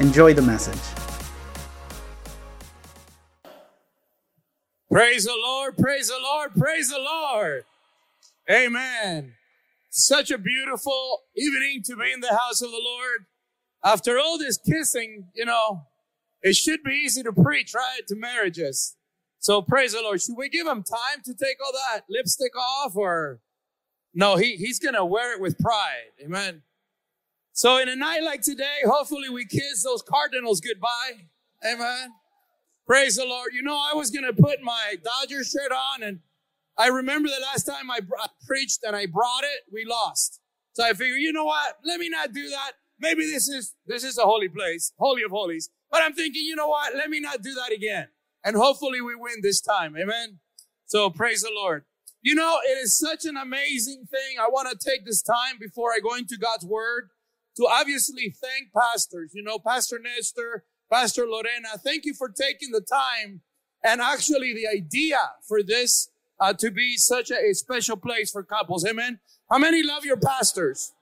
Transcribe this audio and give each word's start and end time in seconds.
Enjoy 0.00 0.32
the 0.32 0.40
message. 0.40 0.80
Praise 4.90 5.26
the 5.26 5.36
Lord, 5.36 5.76
praise 5.76 6.08
the 6.08 6.18
Lord, 6.22 6.54
praise 6.54 6.88
the 6.88 6.98
Lord. 6.98 7.64
Amen. 8.50 9.34
Such 9.90 10.30
a 10.30 10.38
beautiful 10.38 11.18
evening 11.36 11.82
to 11.84 11.96
be 11.96 12.10
in 12.12 12.20
the 12.20 12.34
house 12.34 12.62
of 12.62 12.70
the 12.70 12.80
Lord. 12.82 13.26
After 13.84 14.18
all 14.18 14.38
this 14.38 14.56
kissing, 14.56 15.26
you 15.34 15.44
know, 15.44 15.82
it 16.40 16.56
should 16.56 16.82
be 16.82 16.92
easy 16.92 17.22
to 17.22 17.32
preach, 17.34 17.74
right? 17.74 18.00
To 18.08 18.16
marriages. 18.16 18.96
So 19.38 19.60
praise 19.60 19.92
the 19.92 20.00
Lord. 20.00 20.22
Should 20.22 20.38
we 20.38 20.48
give 20.48 20.66
him 20.66 20.82
time 20.82 21.22
to 21.26 21.34
take 21.34 21.58
all 21.62 21.72
that 21.72 22.04
lipstick 22.08 22.56
off 22.56 22.96
or 22.96 23.40
no, 24.14 24.36
he, 24.36 24.56
he's 24.56 24.78
going 24.78 24.94
to 24.94 25.04
wear 25.04 25.34
it 25.34 25.42
with 25.42 25.58
pride. 25.58 26.12
Amen. 26.24 26.62
So 27.52 27.78
in 27.78 27.88
a 27.88 27.96
night 27.96 28.22
like 28.22 28.42
today, 28.42 28.78
hopefully 28.84 29.28
we 29.28 29.44
kiss 29.44 29.82
those 29.84 30.02
Cardinals 30.02 30.60
goodbye. 30.60 31.26
Amen. 31.64 32.12
Praise 32.86 33.16
the 33.16 33.24
Lord. 33.24 33.52
You 33.54 33.62
know, 33.62 33.76
I 33.76 33.94
was 33.94 34.10
going 34.10 34.24
to 34.24 34.32
put 34.32 34.62
my 34.62 34.96
Dodger 35.02 35.44
shirt 35.44 35.72
on 35.72 36.02
and 36.02 36.20
I 36.78 36.86
remember 36.88 37.28
the 37.28 37.42
last 37.42 37.64
time 37.64 37.90
I 37.90 38.00
preached 38.46 38.80
and 38.84 38.96
I 38.96 39.06
brought 39.06 39.42
it, 39.42 39.72
we 39.72 39.84
lost. 39.84 40.40
So 40.72 40.84
I 40.84 40.92
figured, 40.92 41.20
you 41.20 41.32
know 41.32 41.44
what? 41.44 41.76
Let 41.84 42.00
me 42.00 42.08
not 42.08 42.32
do 42.32 42.48
that. 42.48 42.72
Maybe 42.98 43.26
this 43.26 43.48
is, 43.48 43.74
this 43.86 44.04
is 44.04 44.16
a 44.16 44.22
holy 44.22 44.48
place, 44.48 44.92
holy 44.98 45.22
of 45.22 45.30
holies. 45.30 45.68
But 45.90 46.02
I'm 46.02 46.14
thinking, 46.14 46.42
you 46.44 46.56
know 46.56 46.68
what? 46.68 46.94
Let 46.94 47.10
me 47.10 47.20
not 47.20 47.42
do 47.42 47.52
that 47.54 47.72
again. 47.72 48.08
And 48.44 48.56
hopefully 48.56 49.00
we 49.00 49.14
win 49.14 49.40
this 49.42 49.60
time. 49.60 49.94
Amen. 49.96 50.38
So 50.86 51.10
praise 51.10 51.42
the 51.42 51.52
Lord. 51.54 51.84
You 52.22 52.34
know, 52.34 52.58
it 52.64 52.78
is 52.78 52.98
such 52.98 53.24
an 53.24 53.36
amazing 53.36 54.06
thing. 54.10 54.38
I 54.40 54.48
want 54.48 54.70
to 54.70 54.90
take 54.90 55.04
this 55.04 55.22
time 55.22 55.58
before 55.58 55.90
I 55.92 56.00
go 56.00 56.14
into 56.14 56.36
God's 56.36 56.64
word 56.64 57.10
to 57.60 57.66
obviously 57.66 58.34
thank 58.40 58.72
pastors, 58.74 59.32
you 59.34 59.42
know, 59.42 59.58
Pastor 59.58 60.00
Nestor, 60.02 60.64
Pastor 60.90 61.26
Lorena. 61.26 61.68
Thank 61.84 62.06
you 62.06 62.14
for 62.14 62.30
taking 62.30 62.70
the 62.72 62.80
time 62.80 63.42
and 63.84 64.00
actually 64.00 64.54
the 64.54 64.66
idea 64.66 65.18
for 65.46 65.62
this 65.62 66.08
uh, 66.40 66.54
to 66.54 66.70
be 66.70 66.96
such 66.96 67.30
a, 67.30 67.50
a 67.50 67.52
special 67.52 67.96
place 67.98 68.30
for 68.30 68.42
couples. 68.42 68.86
Amen. 68.86 69.20
How 69.50 69.58
many 69.58 69.82
love 69.82 70.06
your 70.06 70.16
pastors? 70.16 70.92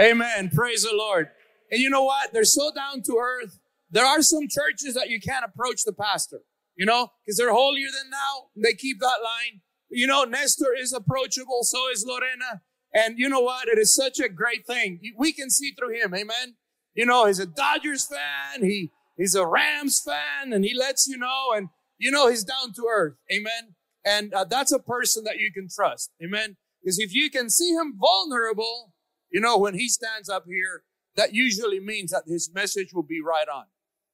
Amen. 0.00 0.48
Praise 0.48 0.84
the 0.84 0.94
Lord. 0.94 1.28
And 1.70 1.80
you 1.80 1.90
know 1.90 2.04
what? 2.04 2.32
They're 2.32 2.44
so 2.44 2.72
down 2.74 3.02
to 3.02 3.18
earth. 3.18 3.58
There 3.90 4.04
are 4.04 4.22
some 4.22 4.48
churches 4.48 4.94
that 4.94 5.10
you 5.10 5.20
can't 5.20 5.44
approach 5.44 5.84
the 5.84 5.92
pastor, 5.92 6.40
you 6.74 6.86
know, 6.86 7.12
because 7.24 7.36
they're 7.36 7.52
holier 7.52 7.88
than 7.88 8.10
thou. 8.10 8.46
They 8.56 8.72
keep 8.72 8.98
that 9.00 9.18
line. 9.22 9.60
You 9.90 10.06
know, 10.06 10.24
Nestor 10.24 10.74
is 10.74 10.94
approachable. 10.94 11.64
So 11.64 11.90
is 11.92 12.04
Lorena. 12.08 12.62
And 12.94 13.18
you 13.18 13.28
know 13.28 13.40
what? 13.40 13.68
It 13.68 13.78
is 13.78 13.92
such 13.92 14.20
a 14.20 14.28
great 14.28 14.66
thing. 14.66 15.00
We 15.16 15.32
can 15.32 15.50
see 15.50 15.72
through 15.72 16.00
him. 16.00 16.14
Amen. 16.14 16.54
You 16.94 17.06
know, 17.06 17.26
he's 17.26 17.40
a 17.40 17.46
Dodgers 17.46 18.06
fan. 18.06 18.64
He, 18.64 18.92
he's 19.16 19.34
a 19.34 19.46
Rams 19.46 20.00
fan 20.00 20.52
and 20.52 20.64
he 20.64 20.74
lets 20.78 21.08
you 21.08 21.18
know. 21.18 21.52
And 21.54 21.68
you 21.98 22.10
know, 22.10 22.28
he's 22.28 22.44
down 22.44 22.72
to 22.74 22.86
earth. 22.88 23.14
Amen. 23.32 23.74
And 24.04 24.32
uh, 24.32 24.44
that's 24.44 24.72
a 24.72 24.78
person 24.78 25.24
that 25.24 25.38
you 25.38 25.52
can 25.52 25.68
trust. 25.74 26.10
Amen. 26.22 26.56
Because 26.82 26.98
if 26.98 27.14
you 27.14 27.30
can 27.30 27.50
see 27.50 27.70
him 27.70 27.94
vulnerable, 27.98 28.92
you 29.30 29.40
know, 29.40 29.58
when 29.58 29.74
he 29.74 29.88
stands 29.88 30.28
up 30.28 30.44
here, 30.46 30.82
that 31.16 31.34
usually 31.34 31.80
means 31.80 32.10
that 32.10 32.24
his 32.26 32.50
message 32.52 32.92
will 32.92 33.04
be 33.04 33.20
right 33.20 33.48
on. 33.52 33.64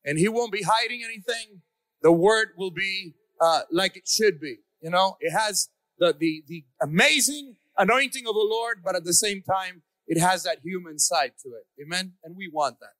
And 0.05 0.19
he 0.19 0.29
won't 0.29 0.53
be 0.53 0.63
hiding 0.63 1.03
anything. 1.05 1.63
The 2.03 2.13
word 2.13 2.51
will 2.57 2.71
be 2.71 3.15
uh, 3.41 3.63
like 3.71 3.97
it 3.97 4.09
should 4.09 4.41
be. 4.41 4.59
You 4.81 4.91
know, 4.91 5.17
it 5.21 5.33
has 5.33 5.69
the, 5.99 6.15
the, 6.19 6.43
the 6.47 6.65
amazing 6.81 7.57
anointing 7.79 8.27
of 8.27 8.35
the 8.35 8.49
Lord, 8.49 8.81
but 8.85 8.97
at 8.97 9.05
the 9.05 9.15
same 9.15 9.43
time, 9.43 9.83
it 10.07 10.19
has 10.19 10.43
that 10.43 10.59
human 10.63 10.99
side 10.99 11.33
to 11.43 11.51
it. 11.51 11.67
Amen. 11.83 12.15
And 12.25 12.37
we 12.37 12.51
want 12.53 12.81
that. 12.81 12.95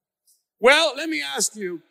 Well, 0.61 0.95
let 0.97 1.09
me 1.09 1.23
ask 1.23 1.57
you. 1.57 1.83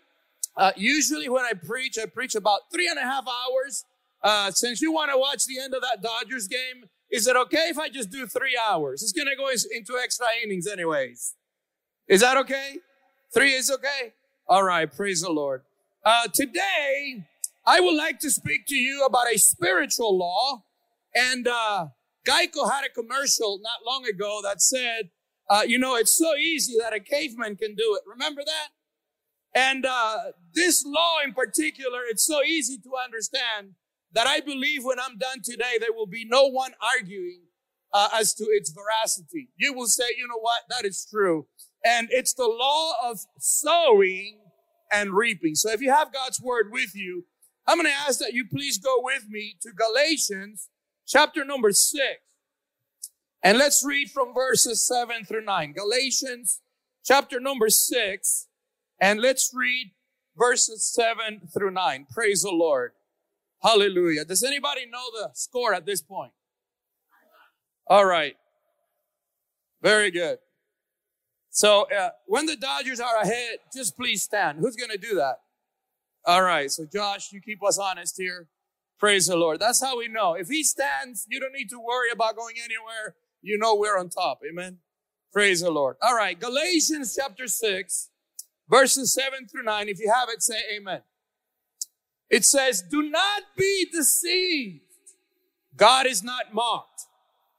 Uh, 0.56 0.72
usually 0.76 1.30
when 1.30 1.46
I 1.46 1.54
preach, 1.54 1.98
I 1.98 2.06
preach 2.06 2.36
about 2.36 2.62
three 2.74 2.88
and 2.90 2.98
a 2.98 3.04
half 3.04 3.26
hours. 3.28 3.86
Uh, 4.22 4.52
since 4.52 4.82
you 4.82 4.92
want 4.92 5.12
to 5.12 5.18
watch 5.18 5.46
the 5.46 5.60
end 5.60 5.74
of 5.74 5.82
that 5.82 6.02
Dodgers 6.02 6.48
game, 6.48 6.90
is 7.10 7.28
it 7.28 7.36
okay 7.36 7.70
if 7.70 7.78
I 7.78 7.90
just 7.90 8.10
do 8.10 8.28
three 8.28 8.60
hours? 8.70 9.02
It's 9.02 9.14
going 9.14 9.28
to 9.28 9.36
go 9.36 9.50
into 9.50 9.98
extra 10.02 10.28
innings 10.44 10.68
anyways. 10.68 11.36
Is 12.08 12.22
that 12.22 12.38
okay? 12.38 12.78
Three 13.34 13.54
is 13.54 13.72
okay? 13.72 14.14
All 14.48 14.64
right. 14.64 14.94
Praise 14.94 15.22
the 15.22 15.32
Lord. 15.32 15.62
Uh, 16.04 16.28
today, 16.34 17.26
I 17.66 17.80
would 17.80 17.96
like 17.96 18.20
to 18.20 18.30
speak 18.30 18.66
to 18.68 18.76
you 18.76 19.06
about 19.06 19.28
a 19.34 19.38
spiritual 19.38 20.18
law 20.18 20.64
and, 21.16 21.48
uh, 21.48 21.88
Geico 22.30 22.72
had 22.72 22.86
a 22.86 22.90
commercial 22.90 23.60
not 23.62 23.86
long 23.86 24.06
ago 24.06 24.42
that 24.44 24.62
said, 24.62 25.10
uh, 25.50 25.64
you 25.66 25.80
know, 25.80 25.96
it's 25.96 26.16
so 26.16 26.36
easy 26.36 26.76
that 26.80 26.94
a 26.94 27.00
caveman 27.00 27.56
can 27.56 27.76
do 27.76 27.96
it. 27.96 28.04
Remember 28.08 28.42
that? 28.46 28.68
And 29.56 29.86
uh, 29.86 30.18
this 30.54 30.86
law 30.86 31.18
in 31.24 31.34
particular, 31.34 32.02
it's 32.08 32.26
so 32.26 32.44
easy 32.44 32.78
to 32.78 32.92
understand 33.04 33.72
that 34.14 34.28
I 34.28 34.42
believe 34.42 34.84
when 34.84 35.00
I'm 35.00 35.18
done 35.18 35.40
today, 35.44 35.78
there 35.80 35.94
will 35.94 36.08
be 36.08 36.26
no 36.26 36.48
one 36.48 36.74
arguing 36.96 37.42
uh, 37.94 38.10
as 38.14 38.34
to 38.36 38.44
its 38.44 38.72
veracity. 38.72 39.50
You 39.58 39.74
will 39.74 39.88
say, 39.88 40.06
you 40.18 40.28
know 40.28 40.40
what? 40.40 40.62
That 40.70 40.86
is 40.86 41.08
true. 41.10 41.48
And 41.84 42.10
it's 42.12 42.34
the 42.34 42.48
law 42.48 42.94
of 43.10 43.20
sowing 43.40 44.40
and 44.92 45.14
reaping. 45.14 45.56
So 45.56 45.72
if 45.72 45.82
you 45.82 45.92
have 45.92 46.14
God's 46.14 46.42
word 46.42 46.68
with 46.72 46.96
you, 46.96 47.26
I'm 47.68 47.78
going 47.78 47.88
to 47.88 48.08
ask 48.08 48.20
that 48.20 48.34
you 48.34 48.46
please 48.48 48.78
go 48.78 48.96
with 49.00 49.26
me 49.30 49.56
to 49.62 49.72
Galatians 49.72 50.70
chapter 51.10 51.44
number 51.44 51.72
six. 51.74 52.22
And 53.42 53.58
let's 53.58 53.84
read 53.86 54.12
from 54.12 54.34
verses 54.34 54.86
seven 54.86 55.26
through 55.26 55.44
nine. 55.44 55.74
Galatians 55.74 56.62
chapter 57.04 57.40
number 57.40 57.70
six. 57.70 58.48
And 59.02 59.20
let's 59.20 59.52
read 59.54 59.92
verses 60.38 60.84
seven 60.86 61.42
through 61.54 61.72
nine. 61.72 62.06
Praise 62.10 62.44
the 62.44 62.52
Lord. 62.52 62.92
Hallelujah. 63.64 64.24
Does 64.24 64.44
anybody 64.44 64.86
know 64.86 65.06
the 65.12 65.32
score 65.34 65.74
at 65.74 65.86
this 65.86 66.02
point? 66.02 66.32
All 67.88 68.06
right. 68.06 68.36
Very 69.82 70.12
good. 70.12 70.38
So 71.50 71.88
uh, 71.98 72.10
when 72.28 72.46
the 72.46 72.56
Dodgers 72.56 73.00
are 73.00 73.18
ahead, 73.18 73.58
just 73.74 73.98
please 73.98 74.22
stand. 74.22 74.60
Who's 74.60 74.76
going 74.76 74.92
to 74.92 74.98
do 74.98 75.16
that? 75.16 75.40
All 76.26 76.44
right. 76.44 76.70
So 76.70 76.86
Josh, 76.86 77.32
you 77.32 77.42
keep 77.42 77.64
us 77.64 77.80
honest 77.80 78.16
here. 78.18 78.48
Praise 79.00 79.28
the 79.28 79.38
Lord. 79.38 79.62
That's 79.62 79.82
how 79.82 79.98
we 79.98 80.10
know. 80.10 80.34
If 80.34 80.50
he 80.50 80.62
stands, 80.64 81.26
you 81.30 81.40
don't 81.40 81.54
need 81.54 81.70
to 81.70 81.80
worry 81.80 82.12
about 82.12 82.36
going 82.36 82.56
anywhere. 82.64 83.16
You 83.42 83.58
know 83.58 83.74
we're 83.74 83.98
on 83.98 84.10
top. 84.10 84.42
Amen. 84.48 84.80
Praise 85.32 85.62
the 85.62 85.72
Lord. 85.72 85.96
All 86.02 86.16
right. 86.16 86.38
Galatians 86.38 87.18
chapter 87.18 87.48
6, 87.48 88.10
verses 88.70 89.14
7 89.14 89.48
through 89.48 89.64
9. 89.64 89.88
If 89.88 90.00
you 90.00 90.12
have 90.14 90.28
it, 90.28 90.44
say 90.44 90.58
amen. 90.76 91.02
It 92.30 92.44
says, 92.44 92.82
Do 92.82 93.10
not 93.10 93.44
be 93.58 93.88
deceived. 93.90 94.82
God 95.78 96.06
is 96.06 96.22
not 96.22 96.54
mocked. 96.54 97.06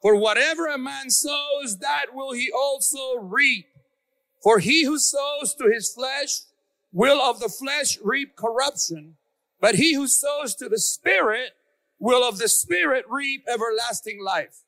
For 0.03 0.17
whatever 0.17 0.67
a 0.67 0.79
man 0.79 1.11
sows, 1.11 1.79
that 1.81 2.07
will 2.13 2.33
he 2.33 2.51
also 2.55 3.17
reap. 3.19 3.67
For 4.43 4.59
he 4.59 4.85
who 4.85 4.99
sows 4.99 5.55
to 5.55 5.71
his 5.71 5.93
flesh 5.93 6.41
will 6.93 7.21
of 7.21 7.41
the 7.41 7.49
flesh 7.49 7.99
reap 8.03 8.37
corruption. 8.37 9.17
But 9.61 9.75
he 9.75 9.95
who 9.95 10.09
sows 10.09 10.55
to 10.57 10.69
the 10.69 10.79
Spirit 10.79 11.53
will 11.99 12.27
of 12.27 12.39
the 12.39 12.49
Spirit 12.49 13.05
reap 13.09 13.45
everlasting 13.49 14.23
life. 14.25 14.63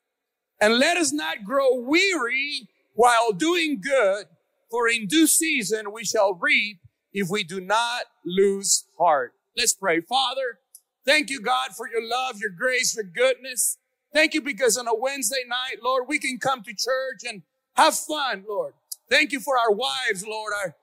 And 0.61 0.77
let 0.77 0.97
us 0.97 1.11
not 1.11 1.43
grow 1.43 1.75
weary 1.75 2.69
while 2.93 3.31
doing 3.31 3.81
good, 3.81 4.25
for 4.69 4.87
in 4.87 5.07
due 5.07 5.27
season 5.27 5.91
we 5.91 6.05
shall 6.05 6.35
reap 6.35 6.77
if 7.11 7.29
we 7.29 7.43
do 7.43 7.59
not 7.59 8.05
lose 8.25 8.85
heart. 8.97 9.33
Let's 9.57 9.73
pray. 9.73 9.99
Father, 10.01 10.59
thank 11.05 11.29
you, 11.29 11.41
God, 11.41 11.71
for 11.75 11.89
your 11.89 12.07
love, 12.07 12.39
your 12.39 12.49
grace, 12.49 12.95
your 12.95 13.03
goodness. 13.03 13.77
Thank 14.13 14.33
you 14.35 14.41
because 14.41 14.77
on 14.77 14.87
a 14.87 14.95
Wednesday 14.95 15.43
night, 15.47 15.81
Lord, 15.83 16.05
we 16.07 16.19
can 16.19 16.37
come 16.37 16.61
to 16.63 16.73
church 16.73 17.21
and 17.27 17.41
have 17.75 17.95
fun, 17.95 18.45
Lord. 18.47 18.73
Thank 19.09 19.31
you 19.31 19.39
for 19.39 19.57
our 19.57 19.71
wives, 19.71 20.25
Lord, 20.25 20.53
our 20.63 20.75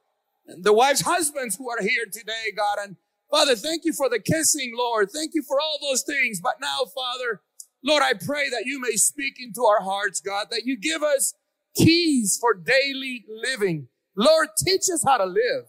the 0.46 0.72
wives' 0.72 1.02
husbands 1.02 1.56
who 1.56 1.70
are 1.70 1.80
here 1.80 2.06
today, 2.10 2.52
God, 2.56 2.78
and 2.82 2.96
Father, 3.30 3.54
thank 3.54 3.84
you 3.84 3.92
for 3.92 4.08
the 4.08 4.18
kissing, 4.18 4.72
Lord. 4.76 5.10
Thank 5.12 5.32
you 5.34 5.42
for 5.46 5.60
all 5.60 5.78
those 5.80 6.02
things. 6.02 6.40
But 6.40 6.56
now, 6.60 6.84
Father, 6.94 7.40
Lord, 7.84 8.02
I 8.02 8.14
pray 8.14 8.50
that 8.50 8.64
you 8.66 8.80
may 8.80 8.96
speak 8.96 9.34
into 9.38 9.64
our 9.64 9.82
hearts, 9.82 10.20
God, 10.20 10.48
that 10.50 10.62
you 10.64 10.76
give 10.76 11.02
us 11.02 11.34
keys 11.76 12.36
for 12.40 12.54
daily 12.54 13.24
living. 13.28 13.88
Lord, 14.16 14.48
teach 14.58 14.82
us 14.92 15.04
how 15.06 15.18
to 15.18 15.24
live. 15.24 15.66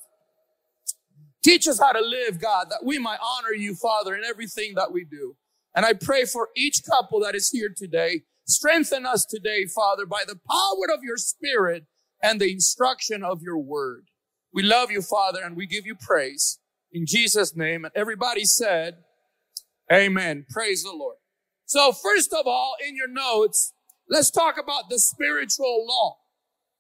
Teach 1.44 1.68
us 1.68 1.80
how 1.80 1.92
to 1.92 2.02
live, 2.02 2.40
God, 2.40 2.68
that 2.70 2.84
we 2.84 3.00
might 3.00 3.20
honor 3.24 3.54
you, 3.54 3.76
Father, 3.76 4.16
in 4.16 4.24
everything 4.24 4.74
that 4.76 4.92
we 4.92 5.06
do. 5.06 5.36
And 5.76 5.86
I 5.86 5.94
pray 5.94 6.26
for 6.26 6.50
each 6.56 6.82
couple 6.84 7.20
that 7.22 7.36
is 7.36 7.50
here 7.50 7.74
today. 7.76 8.22
Strengthen 8.46 9.06
us 9.06 9.26
today, 9.26 9.66
Father, 9.66 10.06
by 10.06 10.24
the 10.28 10.40
power 10.50 10.94
of 10.94 11.04
your 11.04 11.18
spirit 11.18 11.86
and 12.22 12.42
the 12.42 12.52
instruction 12.52 13.24
of 13.24 13.42
your 13.42 13.58
word. 13.58 14.06
We 14.54 14.64
love 14.64 14.92
you, 14.92 15.02
Father, 15.02 15.40
and 15.44 15.56
we 15.56 15.66
give 15.66 15.86
you 15.86 15.96
praise 15.96 16.60
in 16.92 17.06
Jesus' 17.06 17.56
name. 17.56 17.86
And 17.86 17.94
everybody 17.96 18.46
said, 18.46 18.98
Amen. 19.92 20.46
Praise 20.50 20.84
the 20.84 20.92
Lord. 20.92 21.18
So 21.66 21.92
first 21.92 22.34
of 22.34 22.48
all, 22.48 22.76
in 22.86 22.96
your 22.96 23.08
notes, 23.08 23.74
let's 24.10 24.32
talk 24.32 24.56
about 24.62 24.90
the 24.90 25.00
spiritual 25.00 25.86
law. 25.88 26.18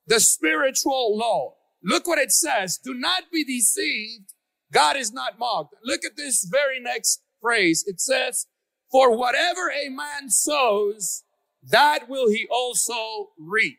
The 0.07 0.19
spiritual 0.19 1.17
law. 1.17 1.55
Look 1.83 2.07
what 2.07 2.19
it 2.19 2.31
says. 2.31 2.79
Do 2.83 2.93
not 2.93 3.23
be 3.31 3.43
deceived. 3.43 4.33
God 4.71 4.95
is 4.95 5.11
not 5.11 5.39
mocked. 5.39 5.75
Look 5.83 6.05
at 6.05 6.15
this 6.15 6.47
very 6.49 6.79
next 6.79 7.21
phrase. 7.41 7.83
It 7.85 7.99
says, 7.99 8.47
for 8.91 9.17
whatever 9.17 9.69
a 9.69 9.89
man 9.89 10.29
sows, 10.29 11.23
that 11.63 12.09
will 12.09 12.29
he 12.29 12.47
also 12.51 13.29
reap. 13.39 13.77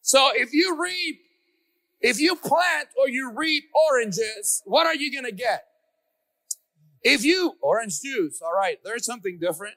So 0.00 0.30
if 0.34 0.52
you 0.52 0.80
reap, 0.80 1.20
if 2.00 2.20
you 2.20 2.36
plant 2.36 2.88
or 2.98 3.08
you 3.08 3.32
reap 3.34 3.64
oranges, 3.90 4.62
what 4.64 4.86
are 4.86 4.94
you 4.94 5.12
going 5.12 5.24
to 5.24 5.36
get? 5.36 5.64
If 7.02 7.24
you, 7.24 7.54
orange 7.62 8.00
juice, 8.00 8.40
all 8.42 8.54
right, 8.54 8.78
there's 8.84 9.04
something 9.04 9.38
different. 9.40 9.76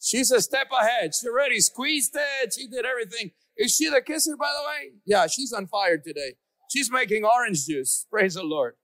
She's 0.00 0.30
a 0.30 0.40
step 0.40 0.68
ahead. 0.72 1.12
She 1.14 1.28
already 1.28 1.60
squeezed 1.60 2.14
it. 2.14 2.54
She 2.54 2.66
did 2.66 2.84
everything. 2.84 3.30
Is 3.56 3.74
she 3.74 3.88
the 3.88 4.02
kisser, 4.02 4.36
by 4.36 4.50
the 4.50 4.66
way? 4.66 4.92
Yeah, 5.06 5.26
she's 5.28 5.52
on 5.52 5.66
fire 5.66 5.98
today. 5.98 6.34
She's 6.70 6.90
making 6.90 7.24
orange 7.24 7.66
juice. 7.66 8.06
Praise 8.10 8.34
the 8.34 8.42
Lord. 8.42 8.74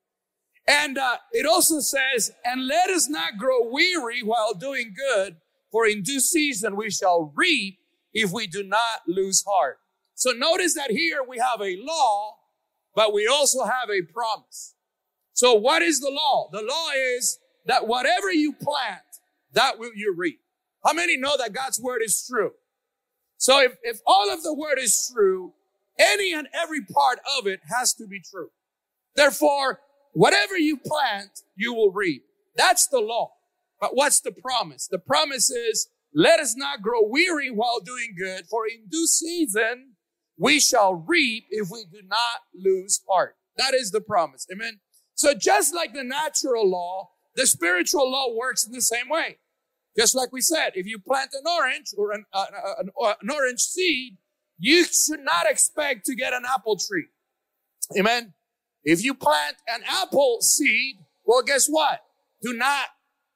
And 0.66 0.98
uh, 0.98 1.16
it 1.32 1.46
also 1.46 1.80
says, 1.80 2.30
and 2.44 2.66
let 2.66 2.90
us 2.90 3.08
not 3.08 3.38
grow 3.38 3.68
weary 3.68 4.22
while 4.22 4.54
doing 4.54 4.94
good, 4.94 5.36
for 5.72 5.86
in 5.86 6.02
due 6.02 6.20
season 6.20 6.76
we 6.76 6.90
shall 6.90 7.32
reap 7.34 7.78
if 8.12 8.30
we 8.30 8.46
do 8.46 8.62
not 8.62 9.00
lose 9.06 9.42
heart. 9.46 9.78
So 10.14 10.32
notice 10.32 10.74
that 10.74 10.90
here 10.90 11.20
we 11.26 11.38
have 11.38 11.60
a 11.60 11.78
law, 11.80 12.36
but 12.98 13.12
we 13.12 13.28
also 13.28 13.62
have 13.62 13.88
a 13.90 14.02
promise. 14.02 14.74
So 15.32 15.54
what 15.54 15.82
is 15.82 16.00
the 16.00 16.10
law? 16.10 16.48
The 16.50 16.62
law 16.62 16.88
is 17.16 17.38
that 17.66 17.86
whatever 17.86 18.32
you 18.32 18.52
plant, 18.52 19.04
that 19.52 19.78
will 19.78 19.92
you 19.94 20.12
reap. 20.16 20.40
How 20.84 20.94
many 20.94 21.16
know 21.16 21.36
that 21.38 21.52
God's 21.52 21.80
word 21.80 22.02
is 22.04 22.26
true? 22.28 22.54
So 23.36 23.60
if, 23.60 23.76
if 23.84 24.00
all 24.04 24.32
of 24.32 24.42
the 24.42 24.52
word 24.52 24.80
is 24.80 25.12
true, 25.14 25.52
any 25.96 26.32
and 26.32 26.48
every 26.52 26.80
part 26.80 27.20
of 27.38 27.46
it 27.46 27.60
has 27.72 27.94
to 27.94 28.06
be 28.08 28.18
true. 28.18 28.48
Therefore, 29.14 29.78
whatever 30.12 30.58
you 30.58 30.76
plant, 30.76 31.42
you 31.54 31.72
will 31.72 31.92
reap. 31.92 32.24
That's 32.56 32.88
the 32.88 32.98
law. 32.98 33.30
But 33.80 33.94
what's 33.94 34.20
the 34.20 34.32
promise? 34.32 34.88
The 34.88 34.98
promise 34.98 35.50
is, 35.50 35.88
let 36.12 36.40
us 36.40 36.56
not 36.56 36.82
grow 36.82 37.02
weary 37.04 37.48
while 37.48 37.78
doing 37.78 38.16
good, 38.18 38.48
for 38.48 38.66
in 38.66 38.88
due 38.90 39.06
season 39.06 39.92
we 40.38 40.60
shall 40.60 40.94
reap 40.94 41.44
if 41.50 41.68
we 41.70 41.84
do 41.92 42.00
not 42.06 42.40
lose 42.54 43.02
heart. 43.08 43.36
That 43.56 43.74
is 43.74 43.90
the 43.90 44.00
promise. 44.00 44.46
Amen. 44.52 44.78
So 45.14 45.34
just 45.34 45.74
like 45.74 45.92
the 45.92 46.04
natural 46.04 46.68
law, 46.70 47.10
the 47.34 47.46
spiritual 47.46 48.10
law 48.10 48.34
works 48.34 48.64
in 48.64 48.72
the 48.72 48.80
same 48.80 49.08
way. 49.08 49.38
Just 49.98 50.14
like 50.14 50.32
we 50.32 50.40
said, 50.40 50.70
if 50.74 50.86
you 50.86 51.00
plant 51.00 51.30
an 51.32 51.42
orange 51.44 51.86
or 51.96 52.12
an, 52.12 52.24
uh, 52.32 52.46
an, 52.78 52.90
an 53.20 53.30
orange 53.30 53.60
seed, 53.60 54.16
you 54.58 54.84
should 54.84 55.20
not 55.20 55.46
expect 55.50 56.06
to 56.06 56.14
get 56.14 56.32
an 56.32 56.44
apple 56.46 56.76
tree. 56.76 57.06
Amen. 57.98 58.34
If 58.84 59.02
you 59.02 59.14
plant 59.14 59.56
an 59.66 59.80
apple 59.88 60.38
seed, 60.40 60.96
well, 61.24 61.42
guess 61.42 61.66
what? 61.66 62.00
Do 62.42 62.52
not 62.52 62.86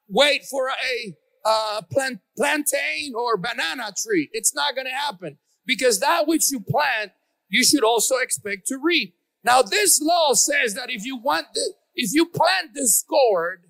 wait 0.09 0.45
for 0.49 0.69
a 0.69 1.17
uh, 1.45 1.83
plant, 1.91 2.21
plantain 2.37 3.15
or 3.17 3.37
banana 3.37 3.93
tree. 4.01 4.31
It's 4.33 4.55
not 4.55 4.77
going 4.77 4.87
to 4.87 4.93
happen 4.93 5.39
because 5.67 6.01
that 6.01 6.27
which 6.27 6.51
you 6.51 6.61
plant, 6.61 7.13
you 7.49 7.65
should 7.65 7.85
also 7.85 8.17
expect 8.17 8.67
to 8.69 8.79
reap. 8.83 9.15
Now, 9.45 9.63
this 9.63 10.01
law 10.01 10.35
says 10.35 10.75
that 10.75 10.91
if 10.91 11.05
you 11.05 11.17
want, 11.17 11.49
the, 11.55 11.75
if 11.95 12.13
you 12.13 12.27
plant 12.27 12.75
discord, 12.75 13.65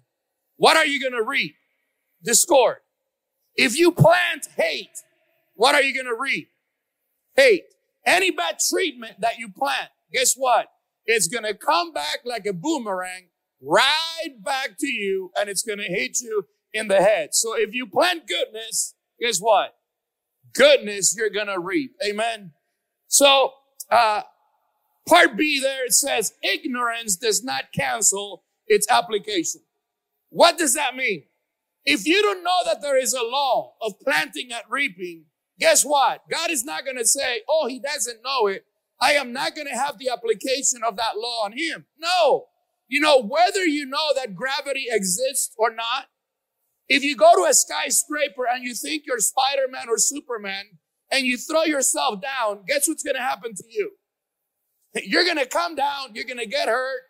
what 0.57 0.77
are 0.77 0.87
you 0.87 1.01
going 1.01 1.15
to 1.15 1.23
reap? 1.27 1.55
Discord. 2.23 2.79
If 3.57 3.77
you 3.77 3.93
plant 3.93 4.47
hate, 4.57 4.99
what 5.55 5.75
are 5.75 5.83
you 5.83 5.95
going 5.95 6.07
to 6.07 6.17
reap? 6.19 6.49
Hate. 7.37 7.65
Any 8.07 8.31
bad 8.31 8.59
treatment 8.71 9.21
that 9.21 9.39
you 9.39 9.49
plant, 9.49 9.89
guess 10.13 10.35
what? 10.35 10.69
It's 11.05 11.29
going 11.29 11.45
to 11.45 11.55
come 11.55 11.93
back 11.93 12.21
like 12.25 12.47
a 12.47 12.53
boomerang 12.53 13.29
right 13.61 14.43
back 14.43 14.77
to 14.79 14.87
you 14.89 15.31
and 15.39 15.49
it's 15.49 15.63
going 15.63 15.79
to 15.79 15.85
hit 15.85 16.21
you 16.21 16.47
in 16.73 16.89
the 16.89 17.01
head. 17.01 17.31
So 17.33 17.57
if 17.57 17.75
you 17.75 17.87
plant 17.87 18.27
goodness, 18.27 18.95
guess 19.21 19.39
what? 19.39 19.75
Goodness 20.55 21.15
you're 21.17 21.31
going 21.31 21.47
to 21.47 21.59
reap. 21.59 21.93
Amen. 22.07 22.53
So, 23.09 23.53
uh, 23.91 24.23
part 25.09 25.37
B 25.37 25.61
there, 25.61 25.87
it 25.87 25.93
says 25.93 26.33
ignorance 26.43 27.17
does 27.17 27.43
not 27.43 27.73
cancel 27.75 28.45
its 28.67 28.87
application. 28.91 29.63
What 30.31 30.59
does 30.59 30.75
that 30.75 30.97
mean? 30.97 31.25
If 31.85 32.07
you 32.07 32.23
don't 32.23 32.45
know 32.45 32.61
that 32.65 32.81
there 32.81 32.99
is 32.99 33.13
a 33.13 33.23
law 33.23 33.75
of 33.83 33.95
planting 34.01 34.51
and 34.53 34.63
reaping, 34.71 35.27
guess 35.59 35.85
what? 35.85 36.23
God 36.31 36.51
is 36.51 36.65
not 36.65 36.85
going 36.85 36.97
to 36.97 37.05
say, 37.05 37.43
oh, 37.49 37.67
he 37.67 37.81
doesn't 37.81 38.23
know 38.25 38.47
it. 38.47 38.65
I 39.01 39.13
am 39.13 39.33
not 39.33 39.57
going 39.57 39.67
to 39.67 39.75
have 39.75 39.99
the 39.99 40.09
application 40.09 40.83
of 40.87 40.97
that 40.97 41.17
law 41.17 41.45
on 41.45 41.53
him. 41.53 41.87
No. 41.99 42.47
You 42.89 43.01
know, 43.01 43.21
whether 43.21 43.65
you 43.65 43.85
know 43.85 44.15
that 44.15 44.37
gravity 44.37 44.87
exists 44.91 45.55
or 45.59 45.75
not, 45.75 46.07
if 46.93 47.03
you 47.03 47.17
go 47.17 47.35
to 47.37 47.49
a 47.49 47.55
skyscraper 47.55 48.45
and 48.53 48.63
you 48.63 48.75
think 48.75 49.05
you're 49.07 49.19
Spider-Man 49.19 49.89
or 49.89 49.97
Superman 49.97 50.65
and 51.11 51.27
you 51.27 51.39
throw 51.39 51.63
yourself 51.63 52.21
down, 52.21 52.65
guess 52.67 52.87
what's 52.87 53.03
going 53.03 53.17
to 53.17 53.23
happen 53.23 53.55
to 53.55 53.65
you? 53.67 53.93
You're 55.03 55.25
going 55.25 55.39
to 55.39 55.47
come 55.47 55.75
down, 55.75 56.15
you're 56.15 56.27
going 56.27 56.39
to 56.39 56.47
get 56.47 56.69
hurt. 56.69 57.01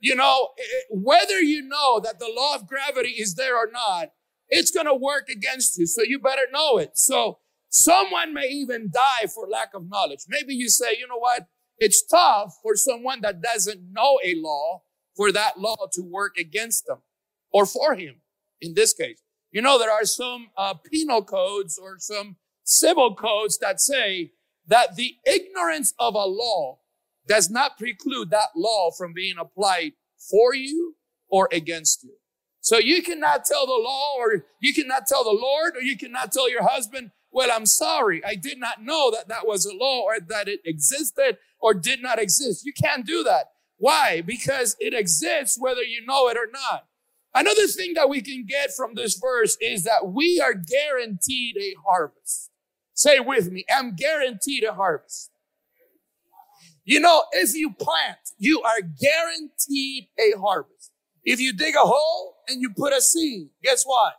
You 0.00 0.16
know, 0.16 0.48
whether 0.90 1.38
you 1.38 1.62
know 1.62 2.00
that 2.00 2.18
the 2.18 2.28
law 2.36 2.56
of 2.56 2.66
gravity 2.66 3.10
is 3.10 3.36
there 3.36 3.56
or 3.56 3.70
not, 3.72 4.08
it's 4.48 4.72
going 4.72 4.86
to 4.86 4.94
work 4.94 5.28
against 5.28 5.78
you. 5.78 5.86
So 5.86 6.02
you 6.02 6.18
better 6.18 6.46
know 6.52 6.78
it. 6.78 6.98
So 6.98 7.38
someone 7.68 8.34
may 8.34 8.48
even 8.48 8.90
die 8.92 9.28
for 9.32 9.46
lack 9.46 9.68
of 9.72 9.88
knowledge. 9.88 10.24
Maybe 10.28 10.52
you 10.52 10.68
say, 10.68 10.96
you 10.98 11.06
know 11.06 11.18
what? 11.18 11.46
It's 11.78 12.04
tough 12.04 12.56
for 12.60 12.74
someone 12.74 13.20
that 13.20 13.40
doesn't 13.40 13.92
know 13.92 14.18
a 14.24 14.34
law 14.34 14.82
for 15.16 15.30
that 15.30 15.60
law 15.60 15.86
to 15.92 16.02
work 16.02 16.36
against 16.36 16.86
them 16.86 17.02
or 17.52 17.66
for 17.66 17.94
him 17.94 18.16
in 18.60 18.74
this 18.74 18.92
case. 18.92 19.22
You 19.50 19.62
know, 19.62 19.78
there 19.78 19.90
are 19.90 20.04
some 20.04 20.48
uh, 20.56 20.74
penal 20.74 21.24
codes 21.24 21.78
or 21.78 21.96
some 21.98 22.36
civil 22.64 23.14
codes 23.14 23.58
that 23.58 23.80
say 23.80 24.32
that 24.66 24.96
the 24.96 25.14
ignorance 25.26 25.94
of 25.98 26.14
a 26.14 26.26
law 26.26 26.80
does 27.26 27.50
not 27.50 27.78
preclude 27.78 28.30
that 28.30 28.48
law 28.54 28.90
from 28.90 29.12
being 29.14 29.36
applied 29.38 29.92
for 30.30 30.54
you 30.54 30.96
or 31.28 31.48
against 31.52 32.04
you. 32.04 32.14
So 32.60 32.78
you 32.78 33.02
cannot 33.02 33.44
tell 33.44 33.66
the 33.66 33.80
law 33.82 34.16
or 34.18 34.44
you 34.60 34.74
cannot 34.74 35.06
tell 35.06 35.24
the 35.24 35.30
Lord 35.30 35.76
or 35.76 35.82
you 35.82 35.96
cannot 35.96 36.32
tell 36.32 36.50
your 36.50 36.68
husband, 36.68 37.12
well, 37.30 37.50
I'm 37.52 37.66
sorry. 37.66 38.22
I 38.24 38.34
did 38.34 38.58
not 38.58 38.82
know 38.82 39.10
that 39.10 39.28
that 39.28 39.46
was 39.46 39.64
a 39.64 39.74
law 39.74 40.02
or 40.02 40.18
that 40.20 40.48
it 40.48 40.60
existed 40.64 41.38
or 41.60 41.72
did 41.72 42.02
not 42.02 42.18
exist. 42.18 42.66
You 42.66 42.72
can't 42.72 43.06
do 43.06 43.22
that. 43.24 43.46
Why? 43.76 44.22
Because 44.24 44.76
it 44.80 44.92
exists 44.92 45.56
whether 45.58 45.82
you 45.82 46.04
know 46.04 46.28
it 46.28 46.36
or 46.36 46.48
not. 46.50 46.86
Another 47.34 47.66
thing 47.66 47.94
that 47.94 48.08
we 48.08 48.22
can 48.22 48.44
get 48.48 48.70
from 48.76 48.94
this 48.94 49.18
verse 49.18 49.56
is 49.60 49.84
that 49.84 50.08
we 50.08 50.40
are 50.40 50.54
guaranteed 50.54 51.56
a 51.56 51.74
harvest. 51.86 52.50
Say 52.94 53.20
with 53.20 53.50
me, 53.50 53.64
I'm 53.74 53.94
guaranteed 53.94 54.64
a 54.64 54.74
harvest. 54.74 55.30
You 56.84 57.00
know, 57.00 57.24
if 57.32 57.54
you 57.54 57.70
plant, 57.70 58.18
you 58.38 58.62
are 58.62 58.80
guaranteed 58.80 60.08
a 60.18 60.38
harvest. 60.38 60.92
If 61.22 61.38
you 61.38 61.52
dig 61.52 61.74
a 61.76 61.80
hole 61.80 62.36
and 62.48 62.62
you 62.62 62.70
put 62.74 62.94
a 62.94 63.02
seed, 63.02 63.50
guess 63.62 63.84
what? 63.84 64.14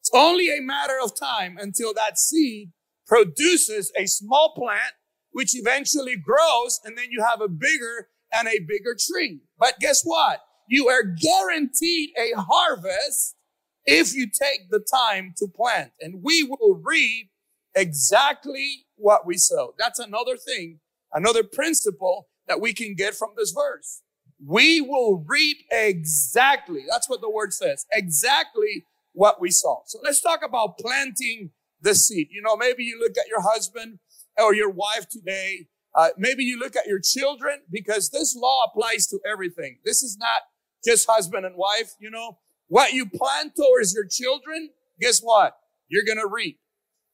It's 0.00 0.10
only 0.14 0.48
a 0.48 0.62
matter 0.62 0.98
of 1.02 1.18
time 1.18 1.58
until 1.60 1.92
that 1.92 2.18
seed 2.18 2.72
produces 3.06 3.92
a 3.96 4.06
small 4.06 4.54
plant, 4.56 4.94
which 5.32 5.54
eventually 5.54 6.16
grows, 6.16 6.80
and 6.84 6.96
then 6.96 7.08
you 7.10 7.22
have 7.22 7.40
a 7.40 7.48
bigger 7.48 8.08
and 8.32 8.48
a 8.48 8.60
bigger 8.60 8.96
tree. 8.98 9.40
But 9.58 9.78
guess 9.78 10.02
what? 10.02 10.40
You 10.68 10.88
are 10.88 11.02
guaranteed 11.02 12.10
a 12.18 12.32
harvest 12.36 13.36
if 13.84 14.14
you 14.14 14.26
take 14.26 14.70
the 14.70 14.84
time 14.92 15.34
to 15.38 15.46
plant, 15.46 15.92
and 16.00 16.22
we 16.22 16.42
will 16.42 16.80
reap 16.82 17.30
exactly 17.74 18.86
what 18.96 19.26
we 19.26 19.36
sow. 19.36 19.74
That's 19.78 19.98
another 19.98 20.36
thing, 20.36 20.80
another 21.12 21.44
principle 21.44 22.28
that 22.48 22.60
we 22.60 22.72
can 22.74 22.94
get 22.94 23.14
from 23.14 23.30
this 23.36 23.52
verse 23.52 24.02
we 24.44 24.80
will 24.80 25.24
reap 25.26 25.58
exactly, 25.70 26.84
that's 26.88 27.08
what 27.08 27.20
the 27.20 27.30
word 27.30 27.52
says, 27.52 27.86
exactly 27.92 28.84
what 29.12 29.40
we 29.40 29.50
sow. 29.50 29.82
So 29.86 29.98
let's 30.02 30.20
talk 30.20 30.40
about 30.44 30.78
planting 30.78 31.50
the 31.80 31.94
seed. 31.94 32.28
You 32.30 32.42
know, 32.42 32.56
maybe 32.56 32.84
you 32.84 32.98
look 33.00 33.16
at 33.16 33.28
your 33.28 33.40
husband 33.40 33.98
or 34.38 34.54
your 34.54 34.70
wife 34.70 35.08
today. 35.08 35.68
Uh, 35.94 36.08
maybe 36.18 36.44
you 36.44 36.58
look 36.58 36.76
at 36.76 36.86
your 36.86 37.00
children 37.00 37.60
because 37.70 38.10
this 38.10 38.36
law 38.36 38.64
applies 38.66 39.06
to 39.06 39.18
everything. 39.30 39.78
This 39.84 40.02
is 40.02 40.18
not 40.18 40.42
just 40.84 41.08
husband 41.08 41.46
and 41.46 41.56
wife, 41.56 41.94
you 42.00 42.10
know. 42.10 42.38
What 42.68 42.92
you 42.92 43.06
plant 43.06 43.52
towards 43.56 43.94
your 43.94 44.06
children, 44.06 44.70
guess 45.00 45.20
what? 45.20 45.56
You're 45.88 46.04
going 46.04 46.18
to 46.18 46.28
reap. 46.28 46.58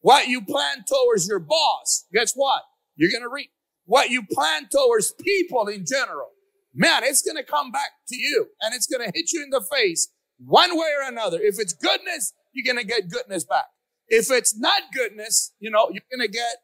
What 0.00 0.28
you 0.28 0.42
plant 0.42 0.87
towards 0.88 1.28
your 1.28 1.38
boss, 1.38 2.07
guess 2.12 2.33
what? 2.35 2.62
You're 2.97 3.11
going 3.11 3.23
to 3.23 3.33
reap. 3.33 3.50
What 3.85 4.11
you 4.11 4.23
plant 4.31 4.71
towards 4.71 5.12
people 5.12 5.69
in 5.69 5.85
general, 5.87 6.31
man, 6.75 7.04
it's 7.04 7.23
going 7.23 7.37
to 7.37 7.45
come 7.45 7.71
back 7.71 7.90
to 8.09 8.16
you 8.16 8.47
and 8.61 8.75
it's 8.75 8.87
going 8.87 9.07
to 9.07 9.12
hit 9.14 9.33
you 9.33 9.42
in 9.42 9.50
the 9.50 9.64
face 9.73 10.09
one 10.38 10.76
way 10.76 10.88
or 11.00 11.09
another. 11.09 11.38
If 11.40 11.59
it's 11.59 11.73
goodness, 11.73 12.33
you're 12.52 12.73
going 12.73 12.85
to 12.85 12.88
get 12.88 13.11
goodness 13.11 13.45
back. 13.45 13.66
If 14.09 14.31
it's 14.31 14.59
not 14.59 14.83
goodness, 14.95 15.52
you 15.61 15.71
know, 15.71 15.88
you're 15.90 16.02
going 16.11 16.26
to 16.26 16.33
get 16.33 16.57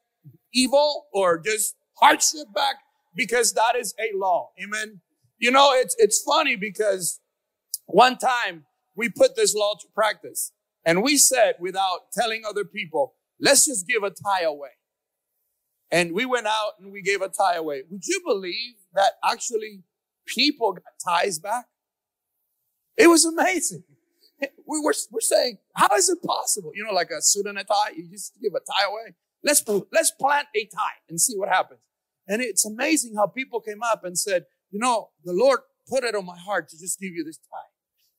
evil 0.52 1.06
or 1.12 1.38
just 1.38 1.76
hardship 2.00 2.52
back 2.54 2.76
because 3.14 3.52
that 3.54 3.74
is 3.76 3.94
a 3.98 4.16
law. 4.16 4.50
Amen. 4.62 5.00
You 5.38 5.50
know, 5.50 5.72
it's, 5.72 5.94
it's 5.98 6.22
funny 6.22 6.56
because 6.56 7.20
one 7.86 8.18
time 8.18 8.66
we 8.96 9.08
put 9.08 9.36
this 9.36 9.54
law 9.54 9.74
to 9.80 9.86
practice 9.94 10.52
and 10.84 11.02
we 11.02 11.16
said 11.16 11.54
without 11.60 12.10
telling 12.12 12.42
other 12.48 12.64
people, 12.64 13.14
let's 13.40 13.66
just 13.66 13.86
give 13.86 14.02
a 14.02 14.10
tie 14.10 14.42
away. 14.42 14.70
And 15.90 16.12
we 16.12 16.26
went 16.26 16.46
out 16.46 16.72
and 16.80 16.92
we 16.92 17.02
gave 17.02 17.22
a 17.22 17.28
tie 17.28 17.54
away. 17.54 17.82
Would 17.88 18.06
you 18.06 18.20
believe 18.26 18.74
that 18.94 19.12
actually 19.24 19.82
people 20.26 20.72
got 20.72 20.82
ties 21.02 21.38
back? 21.38 21.66
It 22.96 23.06
was 23.06 23.24
amazing. 23.24 23.84
We 24.40 24.80
were, 24.80 24.94
we're 25.10 25.20
saying, 25.20 25.58
how 25.74 25.88
is 25.96 26.08
it 26.08 26.22
possible? 26.22 26.72
You 26.74 26.84
know, 26.84 26.92
like 26.92 27.10
a 27.10 27.22
suit 27.22 27.46
and 27.46 27.58
a 27.58 27.64
tie, 27.64 27.92
you 27.96 28.08
just 28.10 28.34
give 28.40 28.52
a 28.54 28.58
tie 28.60 28.86
away. 28.86 29.14
Let's, 29.42 29.64
let's 29.92 30.10
plant 30.10 30.48
a 30.54 30.64
tie 30.66 30.98
and 31.08 31.20
see 31.20 31.36
what 31.36 31.48
happens. 31.48 31.80
And 32.26 32.42
it's 32.42 32.66
amazing 32.66 33.14
how 33.16 33.26
people 33.26 33.60
came 33.60 33.82
up 33.82 34.04
and 34.04 34.18
said, 34.18 34.44
you 34.70 34.78
know, 34.78 35.10
the 35.24 35.32
Lord 35.32 35.60
put 35.88 36.04
it 36.04 36.14
on 36.14 36.26
my 36.26 36.36
heart 36.36 36.68
to 36.70 36.78
just 36.78 37.00
give 37.00 37.12
you 37.12 37.24
this 37.24 37.38
tie. 37.38 37.70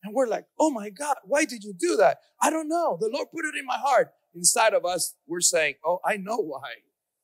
And 0.03 0.13
we're 0.13 0.27
like, 0.27 0.46
oh 0.60 0.72
my 0.72 0.89
God, 0.89 1.18
why 1.24 1.46
did 1.46 1.63
you 1.63 1.74
do 1.77 1.98
that? 1.98 2.20
I 2.41 2.50
don't 2.50 2.70
know. 2.70 2.98
The 3.00 3.10
Lord 3.13 3.27
put 3.34 3.46
it 3.46 3.58
in 3.58 3.65
my 3.65 3.77
heart. 3.77 4.12
Inside 4.34 4.74
of 4.74 4.86
us, 4.86 5.15
we're 5.27 5.41
saying, 5.41 5.75
oh, 5.86 6.00
I 6.06 6.18
know 6.18 6.38
why 6.38 6.70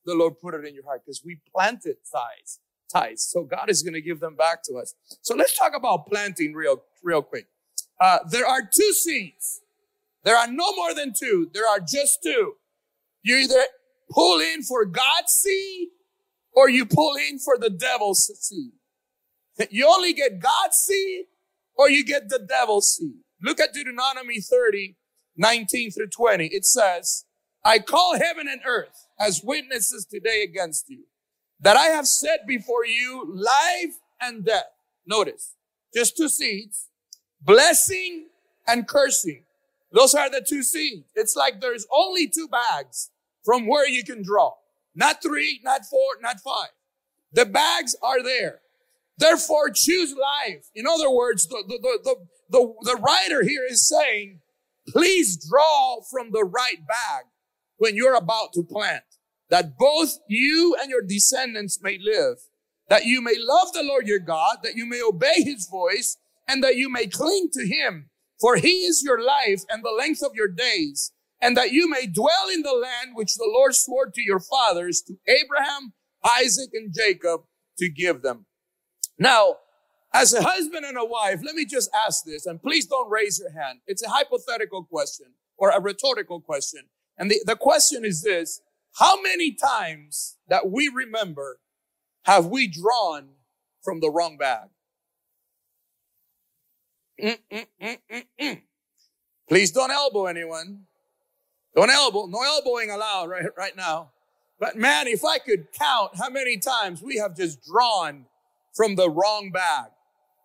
the 0.06 0.14
Lord 0.14 0.40
put 0.42 0.54
it 0.54 0.66
in 0.66 0.74
your 0.74 0.84
heart 0.84 1.02
because 1.06 1.22
we 1.26 1.40
planted 1.54 1.98
ties, 2.12 2.60
ties. 2.92 3.24
So 3.24 3.44
God 3.44 3.70
is 3.70 3.82
going 3.82 3.94
to 3.94 4.02
give 4.02 4.20
them 4.20 4.36
back 4.36 4.64
to 4.64 4.76
us. 4.76 4.94
So 5.22 5.36
let's 5.36 5.58
talk 5.58 5.74
about 5.76 6.08
planting 6.08 6.54
real, 6.54 6.84
real 7.04 7.22
quick. 7.22 7.48
Uh, 8.00 8.20
there 8.30 8.46
are 8.46 8.62
two 8.62 8.94
seeds. 8.94 9.62
There 10.24 10.36
are 10.36 10.48
no 10.48 10.76
more 10.76 10.94
than 10.94 11.14
two. 11.18 11.50
There 11.54 11.68
are 11.68 11.80
just 11.80 12.20
two. 12.24 12.56
You 13.24 13.38
either 13.38 13.62
pull 14.12 14.40
in 14.40 14.64
for 14.64 14.86
God's 14.86 15.32
seed 15.32 15.90
or 16.54 16.70
you 16.70 16.86
pull 16.86 17.16
in 17.16 17.40
for 17.40 17.58
the 17.58 17.70
devil's 17.70 18.32
seed. 18.40 18.74
You 19.70 19.88
only 19.88 20.14
get 20.14 20.40
God's 20.40 20.76
seed 20.76 21.26
or 21.76 21.90
you 21.90 22.06
get 22.06 22.30
the 22.30 22.40
devil's 22.40 22.96
seed. 22.96 23.16
Look 23.42 23.60
at 23.60 23.74
Deuteronomy 23.74 24.40
30, 24.40 24.96
19 25.38 25.92
through 25.92 26.08
20. 26.08 26.48
It 26.48 26.66
says, 26.66 27.26
I 27.64 27.80
call 27.80 28.18
heaven 28.18 28.48
and 28.48 28.62
earth 28.66 29.08
as 29.20 29.42
witnesses 29.44 30.06
today 30.06 30.44
against 30.44 30.90
you 30.90 31.06
that 31.60 31.78
I 31.78 31.86
have 31.86 32.08
set 32.08 32.46
before 32.48 32.86
you 32.86 33.26
life 33.34 33.96
and 34.22 34.46
death. 34.46 34.72
Notice, 35.06 35.56
just 35.94 36.18
two 36.18 36.30
seeds, 36.30 36.90
blessing 37.42 38.28
and 38.68 38.88
cursing. 38.88 39.44
Those 39.92 40.14
are 40.14 40.30
the 40.30 40.46
two 40.48 40.64
seeds. 40.64 41.10
It's 41.16 41.36
like 41.36 41.62
there's 41.62 41.88
only 41.94 42.28
two 42.28 42.48
bags 42.48 43.12
from 43.44 43.68
where 43.68 43.88
you 43.88 44.04
can 44.04 44.24
draw. 44.24 44.54
Not 44.94 45.22
three, 45.22 45.60
not 45.64 45.86
four, 45.86 46.18
not 46.22 46.40
five. 46.40 46.70
The 47.32 47.46
bags 47.46 47.96
are 48.02 48.24
there. 48.24 48.60
Therefore, 49.18 49.70
choose 49.74 50.14
life. 50.14 50.66
In 50.76 50.86
other 50.88 51.10
words, 51.10 51.48
the, 51.48 51.64
the, 51.68 52.00
the, 52.04 52.16
the, 52.50 52.74
the 52.82 53.02
writer 53.02 53.44
here 53.44 53.66
is 53.70 53.88
saying, 53.88 54.40
please 54.90 55.38
draw 55.50 56.02
from 56.12 56.32
the 56.32 56.44
right 56.44 56.86
bag 56.88 57.26
when 57.78 57.96
you're 57.96 58.16
about 58.16 58.54
to 58.54 58.64
plant, 58.64 59.04
that 59.50 59.78
both 59.78 60.18
you 60.28 60.76
and 60.80 60.90
your 60.90 61.02
descendants 61.02 61.80
may 61.82 61.98
live, 62.02 62.38
that 62.90 63.06
you 63.06 63.22
may 63.22 63.36
love 63.38 63.74
the 63.74 63.84
Lord 63.84 64.08
your 64.08 64.20
God, 64.20 64.58
that 64.64 64.76
you 64.76 64.86
may 64.86 65.02
obey 65.02 65.42
his 65.44 65.68
voice, 65.70 66.18
and 66.48 66.64
that 66.64 66.76
you 66.76 66.90
may 66.90 67.08
cling 67.08 67.50
to 67.54 67.66
him. 67.66 68.10
For 68.40 68.58
he 68.58 68.84
is 68.84 69.02
your 69.04 69.22
life 69.22 69.62
and 69.70 69.84
the 69.84 69.96
length 69.98 70.22
of 70.22 70.36
your 70.36 70.50
days, 70.50 71.14
and 71.42 71.56
that 71.58 71.72
you 71.72 71.90
may 71.90 72.06
dwell 72.06 72.50
in 72.54 72.62
the 72.64 72.74
land 72.74 73.12
which 73.14 73.36
the 73.36 73.50
Lord 73.52 73.76
swore 73.76 74.08
to 74.08 74.22
your 74.22 74.40
fathers, 74.40 75.02
to 75.08 75.16
Abraham, 75.28 75.94
Isaac, 76.24 76.70
and 76.74 76.94
Jacob, 76.94 77.42
to 77.78 77.90
give 77.90 78.22
them. 78.22 78.46
Now, 79.18 79.58
as 80.14 80.34
a 80.34 80.42
husband 80.42 80.86
and 80.86 80.98
a 80.98 81.06
wife, 81.06 81.42
let 81.44 81.56
me 81.56 81.66
just 81.66 81.90
ask 82.06 82.24
this, 82.26 82.46
and 82.46 82.62
please 82.62 82.86
don't 82.86 83.10
raise 83.10 83.40
your 83.40 83.52
hand. 83.52 83.80
It's 83.88 84.04
a 84.04 84.10
hypothetical 84.10 84.84
question 84.84 85.28
or 85.58 85.70
a 85.70 85.82
rhetorical 85.82 86.40
question. 86.40 86.82
And 87.18 87.30
the, 87.30 87.42
the 87.46 87.56
question 87.56 88.06
is 88.06 88.24
this, 88.24 88.62
how 89.00 89.22
many 89.22 89.52
times 89.54 90.38
that 90.48 90.70
we 90.70 90.90
remember 90.94 91.60
have 92.24 92.46
we 92.48 92.68
drawn 92.68 93.30
from 93.84 94.00
the 94.00 94.10
wrong 94.10 94.38
bag? 94.38 94.70
Mm, 97.22 97.38
mm, 97.52 97.98
mm, 98.42 98.62
Please 99.48 99.72
don't 99.72 99.92
elbow 99.92 100.26
anyone. 100.26 100.82
Don't 101.76 101.90
elbow. 101.90 102.26
No 102.26 102.42
elbowing 102.42 102.90
allowed 102.90 103.30
right, 103.30 103.46
right 103.58 103.76
now. 103.76 104.12
But 104.60 104.78
man, 104.78 105.08
if 105.08 105.24
I 105.24 105.40
could 105.40 105.72
count 105.74 106.12
how 106.18 106.30
many 106.30 106.58
times 106.58 107.02
we 107.02 107.18
have 107.18 107.36
just 107.36 107.62
drawn 107.64 108.26
from 108.76 108.96
the 108.96 109.10
wrong 109.10 109.52
bag. 109.52 109.92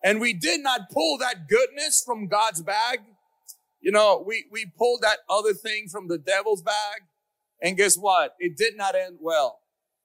And 0.02 0.20
we 0.20 0.32
did 0.32 0.62
not 0.62 0.90
pull 0.90 1.18
that 1.18 1.48
goodness 1.48 2.02
from 2.04 2.28
God's 2.28 2.62
bag. 2.62 3.00
You 3.80 3.92
know, 3.92 4.22
we, 4.26 4.46
we 4.50 4.66
pulled 4.78 5.02
that 5.02 5.18
other 5.28 5.52
thing 5.52 5.88
from 5.90 6.08
the 6.08 6.18
devil's 6.18 6.62
bag. 6.62 7.02
And 7.62 7.76
guess 7.76 7.96
what? 7.96 8.34
It 8.38 8.56
did 8.56 8.76
not 8.76 8.94
end 8.94 9.18
well. 9.20 9.60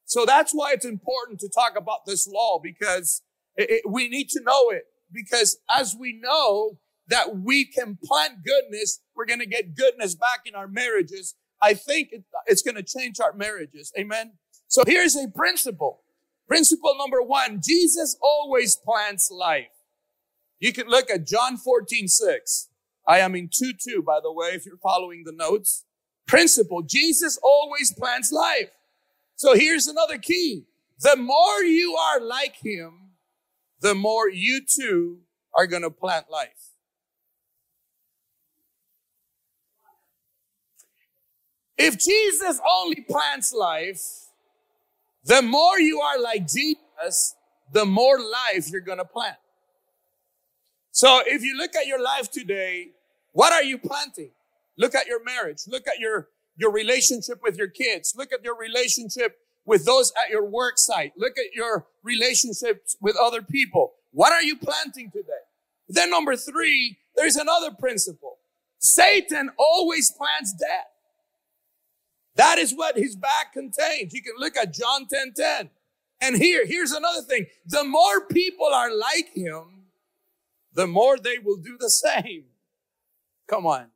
So 0.05 0.25
that's 0.25 0.51
why 0.53 0.71
it's 0.73 0.85
important 0.85 1.39
to 1.39 1.49
talk 1.49 1.77
about 1.77 2.05
this 2.05 2.27
law 2.27 2.59
because 2.61 3.21
it, 3.55 3.69
it, 3.69 3.81
we 3.89 4.09
need 4.09 4.29
to 4.29 4.41
know 4.41 4.69
it. 4.69 4.83
Because 5.11 5.57
as 5.73 5.95
we 5.97 6.19
know 6.21 6.79
that 7.07 7.37
we 7.37 7.65
can 7.65 7.97
plant 8.03 8.43
goodness, 8.43 8.99
we're 9.15 9.25
going 9.25 9.39
to 9.39 9.45
get 9.45 9.75
goodness 9.75 10.15
back 10.15 10.41
in 10.45 10.55
our 10.55 10.67
marriages. 10.67 11.35
I 11.61 11.73
think 11.73 12.09
it, 12.11 12.23
it's 12.47 12.61
going 12.61 12.75
to 12.75 12.83
change 12.83 13.19
our 13.19 13.33
marriages. 13.33 13.93
Amen. 13.97 14.33
So 14.67 14.83
here's 14.85 15.15
a 15.15 15.27
principle. 15.27 16.01
Principle 16.47 16.95
number 16.97 17.21
one, 17.21 17.61
Jesus 17.63 18.15
always 18.21 18.75
plants 18.75 19.31
life. 19.31 19.67
You 20.59 20.73
can 20.73 20.87
look 20.87 21.09
at 21.09 21.25
John 21.25 21.57
14, 21.57 22.07
6. 22.07 22.69
I 23.07 23.19
am 23.19 23.35
in 23.35 23.49
2 23.51 23.73
2, 23.73 24.03
by 24.03 24.19
the 24.21 24.31
way, 24.31 24.49
if 24.49 24.65
you're 24.65 24.77
following 24.77 25.23
the 25.25 25.31
notes. 25.31 25.85
Principle, 26.27 26.81
Jesus 26.81 27.37
always 27.43 27.93
plants 27.93 28.31
life. 28.31 28.71
So 29.35 29.53
here's 29.53 29.87
another 29.87 30.17
key. 30.17 30.65
The 30.99 31.15
more 31.17 31.63
you 31.63 31.95
are 31.95 32.21
like 32.21 32.55
him, 32.63 33.11
the 33.81 33.93
more 33.93 34.29
you 34.29 34.61
too 34.65 35.19
are 35.53 35.67
going 35.67 35.83
to 35.83 35.91
plant 35.91 36.27
life. 36.31 36.71
If 41.77 41.99
Jesus 41.99 42.59
only 42.67 43.01
plants 43.01 43.53
life, 43.53 44.01
the 45.25 45.41
more 45.41 45.79
you 45.79 45.99
are 46.01 46.19
like 46.19 46.47
Jesus, 46.47 47.35
the 47.71 47.85
more 47.85 48.19
life 48.19 48.69
you're 48.69 48.81
going 48.81 48.99
to 48.99 49.05
plant. 49.05 49.37
So 50.91 51.21
if 51.25 51.43
you 51.43 51.57
look 51.57 51.75
at 51.75 51.87
your 51.87 52.01
life 52.01 52.31
today, 52.31 52.91
what 53.33 53.51
are 53.51 53.63
you 53.63 53.77
planting? 53.77 54.31
Look 54.77 54.95
at 54.95 55.07
your 55.07 55.23
marriage. 55.23 55.63
Look 55.67 55.87
at 55.87 55.99
your, 55.99 56.29
your 56.55 56.71
relationship 56.71 57.39
with 57.43 57.57
your 57.57 57.67
kids. 57.67 58.13
Look 58.15 58.31
at 58.31 58.43
your 58.43 58.57
relationship 58.57 59.37
with 59.65 59.85
those 59.85 60.13
at 60.23 60.29
your 60.29 60.45
work 60.45 60.77
site. 60.77 61.13
Look 61.17 61.37
at 61.37 61.53
your 61.53 61.87
relationships 62.03 62.95
with 63.01 63.17
other 63.17 63.41
people. 63.41 63.93
What 64.11 64.31
are 64.31 64.43
you 64.43 64.55
planting 64.55 65.11
today? 65.11 65.31
Then 65.89 66.09
number 66.11 66.35
three, 66.35 66.97
there's 67.15 67.35
another 67.35 67.71
principle. 67.71 68.37
Satan 68.79 69.49
always 69.57 70.11
plants 70.11 70.53
death. 70.53 70.94
That 72.35 72.57
is 72.57 72.73
what 72.73 72.97
his 72.97 73.15
back 73.15 73.53
contains. 73.53 74.13
You 74.13 74.21
can 74.21 74.33
look 74.37 74.57
at 74.57 74.73
John 74.73 75.07
10 75.07 75.33
10. 75.35 75.69
And 76.21 76.35
here, 76.37 76.65
here's 76.65 76.91
another 76.91 77.21
thing. 77.21 77.45
The 77.65 77.83
more 77.83 78.25
people 78.27 78.67
are 78.67 78.93
like 78.93 79.33
him, 79.33 79.85
the 80.73 80.87
more 80.87 81.17
they 81.17 81.37
will 81.39 81.57
do 81.57 81.77
the 81.79 81.89
same. 81.89 82.45
Come 83.47 83.65
on. 83.65 83.87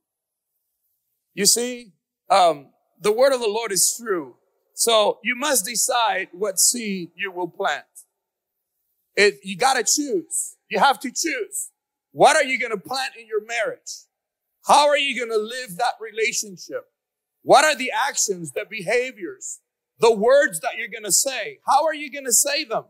You 1.33 1.45
see, 1.45 1.93
um, 2.29 2.67
the 3.01 3.11
word 3.11 3.33
of 3.33 3.39
the 3.39 3.47
Lord 3.47 3.71
is 3.71 3.95
true. 3.97 4.35
So 4.73 5.19
you 5.23 5.35
must 5.35 5.65
decide 5.65 6.29
what 6.31 6.59
seed 6.59 7.11
you 7.15 7.31
will 7.31 7.47
plant. 7.47 7.85
It, 9.15 9.39
you 9.43 9.57
gotta 9.57 9.83
choose. 9.83 10.55
You 10.69 10.79
have 10.79 10.99
to 11.01 11.11
choose. 11.11 11.71
What 12.11 12.37
are 12.37 12.43
you 12.43 12.59
gonna 12.59 12.77
plant 12.77 13.13
in 13.19 13.27
your 13.27 13.43
marriage? 13.45 14.05
How 14.65 14.87
are 14.87 14.97
you 14.97 15.19
gonna 15.19 15.41
live 15.41 15.77
that 15.77 15.93
relationship? 15.99 16.85
What 17.49 17.65
are 17.65 17.75
the 17.75 17.91
actions, 18.07 18.51
the 18.51 18.63
behaviors, 18.69 19.61
the 19.99 20.15
words 20.15 20.59
that 20.59 20.77
you're 20.77 20.87
going 20.87 21.03
to 21.03 21.11
say? 21.11 21.57
How 21.65 21.83
are 21.83 21.95
you 21.95 22.11
going 22.11 22.25
to 22.25 22.31
say 22.31 22.63
them? 22.63 22.83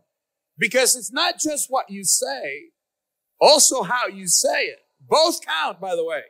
Because 0.58 0.94
it's 0.94 1.10
not 1.10 1.36
just 1.40 1.70
what 1.70 1.88
you 1.88 2.04
say, 2.04 2.72
Also 3.40 3.84
how 3.84 4.06
you 4.08 4.26
say 4.26 4.64
it. 4.64 4.80
Both 5.00 5.40
count, 5.46 5.80
by 5.80 5.96
the 5.96 6.04
way. 6.04 6.24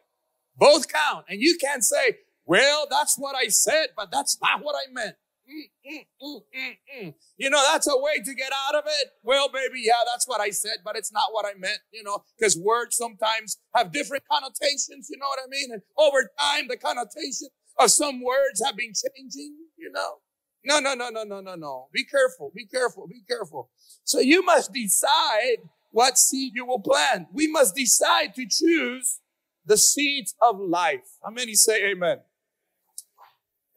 Both 0.57 0.87
count. 0.87 1.25
And 1.29 1.41
you 1.41 1.59
can't 1.61 1.83
say, 1.83 2.19
well, 2.47 2.87
that's 2.89 3.19
what 3.19 3.35
I 3.35 3.49
said, 3.49 3.89
but 3.97 4.13
that's 4.13 4.39
not 4.41 4.63
what 4.63 4.77
I 4.77 4.93
meant. 4.93 5.17
Mm, 5.51 6.07
mm, 6.23 6.77
mm, 7.03 7.15
you 7.37 7.51
know, 7.51 7.61
that's 7.73 7.89
a 7.89 7.99
way 7.99 8.23
to 8.25 8.35
get 8.35 8.53
out 8.69 8.77
of 8.77 8.85
it. 8.87 9.09
Well, 9.25 9.49
baby, 9.49 9.83
yeah, 9.83 10.05
that's 10.07 10.29
what 10.29 10.41
I 10.41 10.51
said, 10.51 10.79
but 10.85 10.95
it's 10.95 11.13
not 11.13 11.33
what 11.33 11.47
I 11.47 11.59
meant, 11.59 11.81
you 11.93 12.05
know, 12.05 12.23
because 12.39 12.57
words 12.57 12.97
sometimes 12.97 13.59
have 13.75 13.91
different 13.91 14.23
connotations, 14.31 15.09
you 15.11 15.19
know 15.19 15.27
what 15.27 15.41
I 15.45 15.49
mean? 15.51 15.71
And 15.73 15.83
over 15.99 16.31
time, 16.39 16.69
the 16.69 16.77
connotation 16.77 17.49
some 17.89 18.23
words 18.23 18.63
have 18.65 18.77
been 18.77 18.93
changing, 18.93 19.57
you 19.77 19.91
know. 19.93 20.17
No, 20.65 20.79
no, 20.79 20.95
no, 20.95 21.09
no, 21.09 21.25
no, 21.25 21.41
no, 21.41 21.55
no. 21.55 21.89
Be 21.93 22.05
careful, 22.05 22.53
be 22.55 22.67
careful, 22.67 23.07
be 23.07 23.23
careful. 23.27 23.71
So 24.05 24.21
you 24.21 24.45
must 24.45 24.73
decide 24.73 25.59
what 25.91 26.19
seed 26.19 26.53
you 26.55 26.67
will 26.67 26.81
plant. 26.81 27.29
We 27.33 27.49
must 27.49 27.75
decide 27.75 28.35
to 28.35 28.47
choose 28.49 29.21
the 29.65 29.77
seeds 29.77 30.35
of 30.43 30.59
life. 30.61 31.17
How 31.25 31.31
many 31.31 31.55
say 31.55 31.91
amen? 31.91 32.19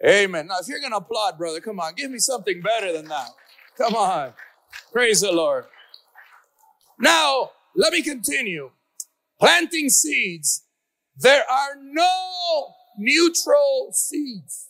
Amen. 0.05 0.47
Now, 0.47 0.59
if 0.59 0.67
you're 0.67 0.81
going 0.81 0.91
to 0.91 0.97
applaud, 0.97 1.37
brother, 1.37 1.61
come 1.61 1.79
on, 1.79 1.93
give 1.95 2.11
me 2.11 2.19
something 2.19 2.61
better 2.61 2.91
than 2.91 3.07
that. 3.07 3.29
Come 3.77 3.95
on. 3.95 4.33
Praise 4.91 5.21
the 5.21 5.31
Lord. 5.31 5.65
Now, 6.99 7.51
let 7.75 7.93
me 7.93 8.01
continue. 8.01 8.71
Planting 9.39 9.89
seeds. 9.89 10.65
There 11.15 11.43
are 11.49 11.77
no 11.81 12.73
neutral 12.97 13.91
seeds. 13.93 14.69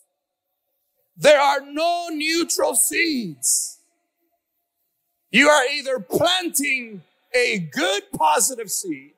There 1.15 1.39
are 1.39 1.61
no 1.61 2.09
neutral 2.11 2.75
seeds. 2.75 3.79
You 5.31 5.49
are 5.49 5.65
either 5.65 5.99
planting 5.99 7.01
a 7.33 7.59
good 7.59 8.03
positive 8.15 8.69
seed 8.69 9.13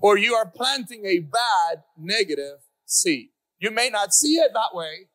or 0.00 0.16
you 0.16 0.34
are 0.34 0.46
planting 0.46 1.06
a 1.06 1.20
bad 1.20 1.82
negative 1.96 2.58
seed. 2.84 3.28
You 3.58 3.70
may 3.70 3.88
not 3.88 4.14
see 4.14 4.34
it 4.34 4.52
that 4.54 4.74
way, 4.74 5.08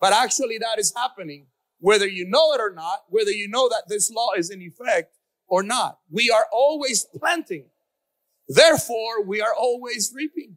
but 0.00 0.12
actually 0.12 0.58
that 0.58 0.78
is 0.78 0.92
happening 0.96 1.46
whether 1.80 2.06
you 2.06 2.26
know 2.26 2.52
it 2.52 2.60
or 2.60 2.72
not, 2.72 3.04
whether 3.08 3.30
you 3.30 3.48
know 3.48 3.68
that 3.68 3.84
this 3.88 4.10
law 4.10 4.30
is 4.36 4.50
in 4.50 4.60
effect 4.60 5.16
or 5.46 5.62
not. 5.62 5.98
We 6.10 6.30
are 6.30 6.46
always 6.52 7.06
planting. 7.16 7.66
Therefore, 8.48 9.22
we 9.24 9.40
are 9.40 9.54
always 9.54 10.12
reaping. 10.14 10.56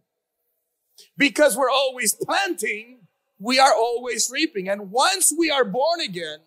Because 1.17 1.58
we're 1.58 1.70
always 1.70 2.13
planting, 2.13 3.01
we 3.39 3.60
are 3.60 3.74
always 3.74 4.29
reaping. 4.31 4.70
And 4.70 4.91
once 4.91 5.34
we 5.38 5.50
are 5.50 5.65
born 5.65 6.01
again, 6.01 6.39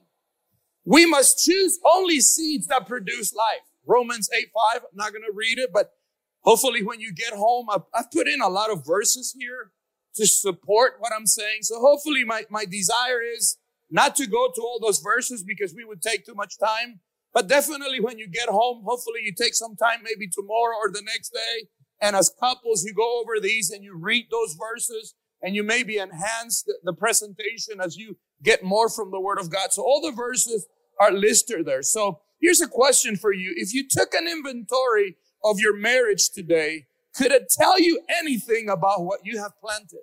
we 0.85 1.07
must 1.07 1.45
choose 1.45 1.79
only 1.85 2.21
seeds 2.21 2.67
that 2.67 2.87
produce 2.87 3.35
life. 3.35 3.67
Romans 3.87 4.29
8 4.33 4.49
5, 4.75 4.83
I'm 4.83 4.89
not 4.95 5.13
going 5.13 5.23
to 5.23 5.33
read 5.35 5.59
it, 5.59 5.71
but 5.73 5.93
hopefully 6.41 6.83
when 6.83 7.01
you 7.01 7.13
get 7.13 7.33
home, 7.33 7.67
I've, 7.71 7.83
I've 7.95 8.11
put 8.11 8.29
in 8.29 8.41
a 8.41 8.49
lot 8.49 8.71
of 8.71 8.85
verses 8.87 9.35
here 9.39 9.73
to 10.17 10.27
support 10.27 10.95
what 10.99 11.13
I'm 11.15 11.27
saying. 11.27 11.63
So 11.63 11.81
hopefully 11.81 12.25
my, 12.25 12.45
my 12.51 12.65
desire 12.65 13.21
is 13.23 13.59
not 13.91 14.17
to 14.17 14.27
go 14.27 14.51
to 14.55 14.61
all 14.61 14.79
those 14.81 15.01
verses 15.01 15.43
because 15.43 15.75
we 15.75 15.85
would 15.85 16.03
take 16.03 16.25
too 16.25 16.35
much 16.35 16.59
time. 16.59 17.01
But 17.33 17.49
definitely 17.49 18.01
when 18.01 18.19
you 18.19 18.29
get 18.29 18.49
home, 18.49 18.85
hopefully 18.87 19.21
you 19.25 19.33
take 19.35 19.55
some 19.55 19.75
time, 19.75 20.01
maybe 20.05 20.29
tomorrow 20.29 20.77
or 20.77 20.91
the 20.91 21.03
next 21.03 21.31
day. 21.31 21.69
And 22.01 22.17
as 22.17 22.31
couples, 22.39 22.85
you 22.85 22.93
go 22.95 23.21
over 23.21 23.41
these 23.41 23.71
and 23.71 23.83
you 23.83 23.97
read 23.97 24.27
those 24.31 24.55
verses 24.55 25.15
and 25.43 25.55
you 25.55 25.63
maybe 25.63 25.99
enhance 25.99 26.65
the, 26.83 26.93
presentation 26.93 27.81
as 27.81 27.97
you 27.97 28.17
get 28.43 28.63
more 28.63 28.89
from 28.89 29.11
the 29.11 29.21
word 29.21 29.39
of 29.39 29.51
God. 29.51 29.73
So 29.73 29.83
all 29.83 30.01
the 30.01 30.13
verses 30.13 30.67
are 31.01 31.13
listed 31.13 31.67
there. 31.67 31.83
So 31.83 32.21
here's 32.41 32.61
a 32.61 32.69
question 32.69 33.17
for 33.17 33.33
you. 33.33 33.53
If 33.57 33.75
you 33.75 33.87
took 33.89 34.15
an 34.15 34.27
inventory 34.27 35.17
of 35.45 35.61
your 35.61 35.77
marriage 35.77 36.31
today, 36.31 36.87
could 37.15 37.31
it 37.31 37.51
tell 37.51 37.79
you 37.79 38.01
anything 38.19 38.69
about 38.69 39.05
what 39.05 39.21
you 39.25 39.39
have 39.39 39.53
planted? 39.61 40.01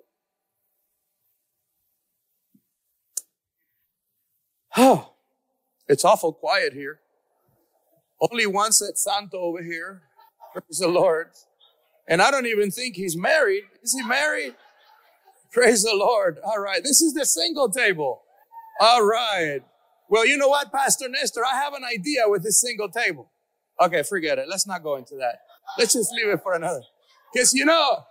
Oh, 4.76 5.12
it's 5.88 6.04
awful 6.04 6.32
quiet 6.32 6.72
here. 6.72 7.00
Only 8.20 8.46
one 8.46 8.72
said 8.72 8.96
Santo 8.96 9.38
over 9.38 9.62
here. 9.62 10.02
Praise 10.52 10.78
the 10.78 10.88
Lord. 10.88 11.30
And 12.12 12.20
I 12.20 12.30
don't 12.30 12.44
even 12.44 12.70
think 12.70 12.94
he's 12.94 13.16
married. 13.16 13.62
Is 13.82 13.94
he 13.94 14.06
married? 14.06 14.54
Praise 15.50 15.82
the 15.82 15.94
Lord. 15.94 16.38
All 16.44 16.58
right. 16.58 16.82
This 16.84 17.00
is 17.00 17.14
the 17.14 17.24
single 17.24 17.70
table. 17.70 18.20
All 18.82 19.02
right. 19.02 19.60
Well, 20.10 20.26
you 20.26 20.36
know 20.36 20.48
what, 20.48 20.70
Pastor 20.70 21.08
Nestor? 21.08 21.40
I 21.42 21.54
have 21.54 21.72
an 21.72 21.84
idea 21.84 22.24
with 22.26 22.42
this 22.42 22.60
single 22.60 22.90
table. 22.90 23.30
Okay, 23.80 24.02
forget 24.02 24.38
it. 24.38 24.46
Let's 24.46 24.66
not 24.66 24.82
go 24.82 24.96
into 24.96 25.14
that. 25.14 25.40
Let's 25.78 25.94
just 25.94 26.12
leave 26.12 26.28
it 26.28 26.42
for 26.42 26.52
another. 26.52 26.82
Because, 27.32 27.54
you 27.54 27.64
know, 27.64 28.04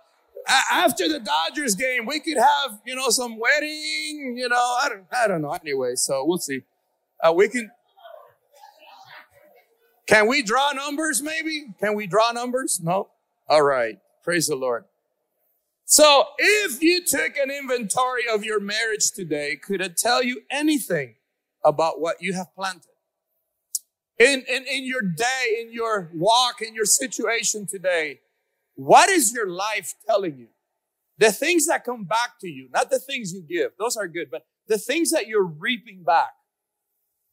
after 0.72 1.08
the 1.08 1.20
Dodgers 1.20 1.76
game, 1.76 2.04
we 2.04 2.18
could 2.18 2.38
have, 2.38 2.80
you 2.84 2.96
know, 2.96 3.08
some 3.08 3.38
wedding, 3.38 4.34
you 4.36 4.48
know, 4.48 4.78
I 4.82 4.88
don't, 4.88 5.04
I 5.12 5.28
don't 5.28 5.42
know. 5.42 5.52
Anyway, 5.52 5.92
so 5.94 6.24
we'll 6.24 6.38
see. 6.38 6.62
Uh, 7.22 7.32
we 7.32 7.46
can, 7.48 7.70
can 10.08 10.26
we 10.26 10.42
draw 10.42 10.72
numbers 10.72 11.22
maybe? 11.22 11.66
Can 11.78 11.94
we 11.94 12.08
draw 12.08 12.32
numbers? 12.32 12.80
No? 12.82 13.08
All 13.52 13.62
right. 13.62 13.98
Praise 14.24 14.46
the 14.46 14.56
Lord. 14.56 14.84
So 15.84 16.24
if 16.38 16.82
you 16.82 17.04
took 17.06 17.36
an 17.36 17.50
inventory 17.50 18.22
of 18.32 18.46
your 18.46 18.58
marriage 18.58 19.10
today, 19.14 19.56
could 19.62 19.82
it 19.82 19.98
tell 19.98 20.22
you 20.22 20.40
anything 20.50 21.16
about 21.62 22.00
what 22.00 22.22
you 22.22 22.32
have 22.32 22.46
planted? 22.54 22.88
In, 24.18 24.42
in, 24.48 24.64
in 24.66 24.86
your 24.86 25.02
day, 25.02 25.58
in 25.60 25.70
your 25.70 26.10
walk, 26.14 26.62
in 26.66 26.74
your 26.74 26.86
situation 26.86 27.66
today, 27.66 28.20
what 28.74 29.10
is 29.10 29.34
your 29.34 29.50
life 29.50 29.96
telling 30.06 30.38
you? 30.38 30.48
The 31.18 31.30
things 31.30 31.66
that 31.66 31.84
come 31.84 32.04
back 32.04 32.40
to 32.40 32.48
you, 32.48 32.70
not 32.72 32.88
the 32.88 33.00
things 33.00 33.34
you 33.34 33.42
give, 33.42 33.72
those 33.78 33.98
are 33.98 34.08
good, 34.08 34.30
but 34.30 34.46
the 34.66 34.78
things 34.78 35.10
that 35.10 35.26
you're 35.26 35.44
reaping 35.44 36.04
back. 36.04 36.32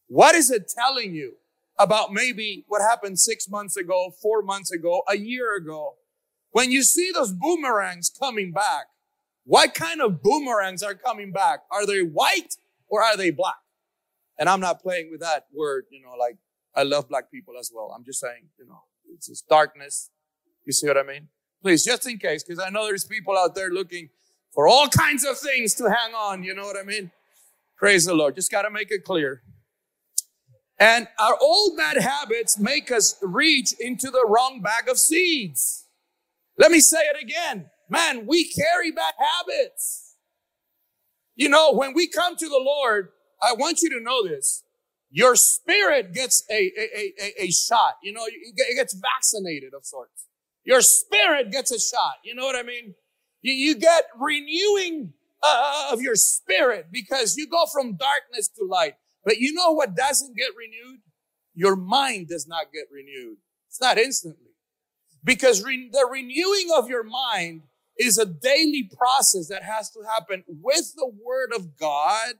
What 0.07 0.35
is 0.35 0.51
it 0.51 0.67
telling 0.67 1.15
you 1.15 1.35
about 1.77 2.11
maybe 2.11 2.65
what 2.67 2.81
happened 2.81 3.17
six 3.19 3.47
months 3.47 3.77
ago, 3.77 4.11
four 4.21 4.41
months 4.41 4.73
ago, 4.73 5.03
a 5.07 5.17
year 5.17 5.55
ago? 5.55 5.95
When 6.51 6.71
you 6.71 6.83
see 6.83 7.11
those 7.13 7.31
boomerangs 7.31 8.09
coming 8.09 8.51
back, 8.51 8.87
what 9.45 9.73
kind 9.73 10.01
of 10.01 10.21
boomerangs 10.21 10.83
are 10.83 10.95
coming 10.95 11.31
back? 11.31 11.61
Are 11.71 11.85
they 11.85 12.01
white 12.01 12.55
or 12.87 13.03
are 13.03 13.17
they 13.17 13.31
black? 13.31 13.55
And 14.37 14.47
I'm 14.47 14.59
not 14.59 14.81
playing 14.81 15.09
with 15.11 15.21
that 15.21 15.47
word, 15.53 15.85
you 15.91 16.01
know, 16.01 16.13
like 16.17 16.37
I 16.75 16.83
love 16.83 17.09
black 17.09 17.31
people 17.31 17.55
as 17.59 17.71
well. 17.73 17.93
I'm 17.95 18.03
just 18.03 18.19
saying, 18.19 18.49
you 18.57 18.65
know, 18.65 18.83
it's 19.13 19.27
just 19.27 19.47
darkness, 19.47 20.09
you 20.65 20.73
see 20.73 20.87
what 20.87 20.97
I 20.97 21.03
mean? 21.03 21.27
Please, 21.61 21.83
just 21.83 22.07
in 22.07 22.17
case, 22.17 22.43
because 22.43 22.63
I 22.63 22.69
know 22.69 22.85
there's 22.85 23.05
people 23.05 23.37
out 23.37 23.53
there 23.55 23.69
looking 23.69 24.09
for 24.53 24.67
all 24.67 24.87
kinds 24.87 25.25
of 25.25 25.37
things 25.37 25.73
to 25.75 25.89
hang 25.89 26.13
on. 26.13 26.43
You 26.43 26.55
know 26.55 26.63
what 26.63 26.77
I 26.77 26.83
mean? 26.83 27.11
Praise 27.77 28.05
the 28.05 28.13
Lord. 28.13 28.35
Just 28.35 28.51
got 28.51 28.63
to 28.63 28.69
make 28.69 28.91
it 28.91 29.03
clear. 29.03 29.41
And 30.79 31.07
our 31.19 31.37
old 31.41 31.75
bad 31.75 31.97
habits 31.97 32.57
make 32.57 32.91
us 32.91 33.17
reach 33.21 33.73
into 33.79 34.09
the 34.09 34.25
wrong 34.25 34.61
bag 34.61 34.87
of 34.87 34.97
seeds. 34.97 35.85
Let 36.59 36.71
me 36.71 36.81
say 36.81 36.99
it 36.99 37.23
again. 37.23 37.71
Man, 37.89 38.27
we 38.27 38.51
carry 38.51 38.91
bad 38.91 39.13
habits. 39.17 40.17
You 41.35 41.49
know, 41.49 41.73
when 41.73 41.93
we 41.93 42.07
come 42.07 42.35
to 42.35 42.49
the 42.49 42.61
Lord, 42.61 43.09
I 43.41 43.53
want 43.53 43.81
you 43.81 43.89
to 43.91 44.01
know 44.01 44.27
this. 44.27 44.63
Your 45.09 45.35
spirit 45.37 46.13
gets 46.13 46.43
a, 46.51 46.71
a, 46.77 47.13
a, 47.19 47.43
a 47.45 47.51
shot. 47.51 47.95
You 48.03 48.11
know, 48.13 48.25
it 48.27 48.75
gets 48.75 48.93
vaccinated 48.93 49.73
of 49.73 49.85
sorts. 49.85 50.27
Your 50.65 50.81
spirit 50.81 51.51
gets 51.51 51.71
a 51.71 51.79
shot. 51.79 52.15
You 52.23 52.35
know 52.35 52.43
what 52.43 52.57
I 52.57 52.63
mean? 52.63 52.93
You, 53.41 53.53
you 53.53 53.75
get 53.75 54.03
renewing 54.19 55.13
uh, 55.41 55.89
of 55.93 56.01
your 56.01 56.15
spirit 56.15 56.87
because 56.91 57.37
you 57.37 57.47
go 57.47 57.65
from 57.73 57.95
darkness 57.95 58.49
to 58.49 58.65
light. 58.65 58.95
But 59.23 59.37
you 59.37 59.53
know 59.53 59.71
what 59.71 59.95
doesn't 59.95 60.35
get 60.35 60.51
renewed? 60.57 60.99
Your 61.55 61.77
mind 61.77 62.27
does 62.27 62.47
not 62.47 62.71
get 62.73 62.85
renewed. 62.91 63.37
It's 63.69 63.81
not 63.81 63.97
instantly. 63.97 64.48
Because 65.23 65.63
re- 65.63 65.89
the 65.91 66.07
renewing 66.09 66.69
of 66.75 66.89
your 66.89 67.03
mind 67.03 67.63
is 67.97 68.17
a 68.17 68.25
daily 68.25 68.89
process 68.97 69.47
that 69.49 69.63
has 69.63 69.89
to 69.91 70.01
happen 70.07 70.43
with 70.47 70.93
the 70.95 71.11
word 71.23 71.51
of 71.53 71.77
God 71.77 72.35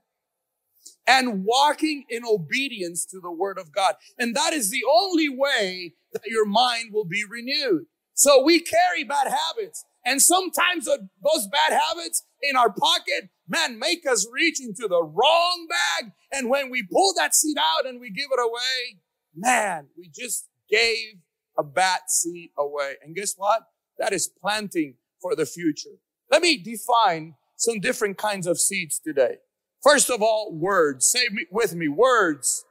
and 1.06 1.44
walking 1.44 2.06
in 2.10 2.24
obedience 2.24 3.06
to 3.08 3.20
the 3.20 3.32
word 3.32 3.58
of 3.58 3.72
God. 3.72 3.96
And 4.18 4.36
that 4.36 4.54
is 4.54 4.70
the 4.70 4.84
only 4.90 5.28
way 5.28 5.94
that 6.14 6.28
your 6.28 6.46
mind 6.46 6.94
will 6.94 7.06
be 7.06 7.24
renewed. 7.28 7.86
So 8.14 8.44
we 8.44 8.60
carry 8.60 9.04
bad 9.04 9.28
habits. 9.28 9.84
And 10.06 10.22
sometimes 10.22 10.86
those 10.86 11.48
bad 11.48 11.78
habits 11.78 12.24
in 12.42 12.56
our 12.56 12.72
pocket, 12.72 13.30
man, 13.48 13.80
make 13.80 14.08
us 14.08 14.28
reach 14.32 14.62
into 14.62 14.88
the 14.88 15.04
wrong 15.04 15.68
bag. 15.70 16.12
And 16.32 16.50
when 16.50 16.70
we 16.70 16.84
pull 16.84 17.14
that 17.18 17.36
seed 17.36 17.58
out 17.58 17.86
and 17.88 18.00
we 18.00 18.10
give 18.10 18.30
it 18.32 18.40
away, 18.40 19.00
man, 19.36 19.88
we 19.98 20.10
just 20.14 20.48
gave 20.70 21.18
a 21.60 21.64
bad 21.64 22.02
seed 22.08 22.52
away. 22.58 22.94
And 23.04 23.16
guess 23.16 23.36
what? 23.38 23.64
That 24.00 24.14
is 24.14 24.30
planting 24.30 24.96
for 25.22 25.36
the 25.36 25.46
future. 25.46 25.98
Let 26.32 26.42
me 26.42 26.58
define 26.58 27.36
some 27.58 27.82
different 27.82 28.18
kinds 28.18 28.48
of 28.48 28.60
seeds 28.60 29.00
today. 29.00 29.38
First 29.84 30.10
of 30.10 30.22
all, 30.24 30.54
words. 30.54 31.08
Say 31.08 31.28
me, 31.32 31.48
with 31.52 31.76
me, 31.76 31.90
words. 31.90 32.66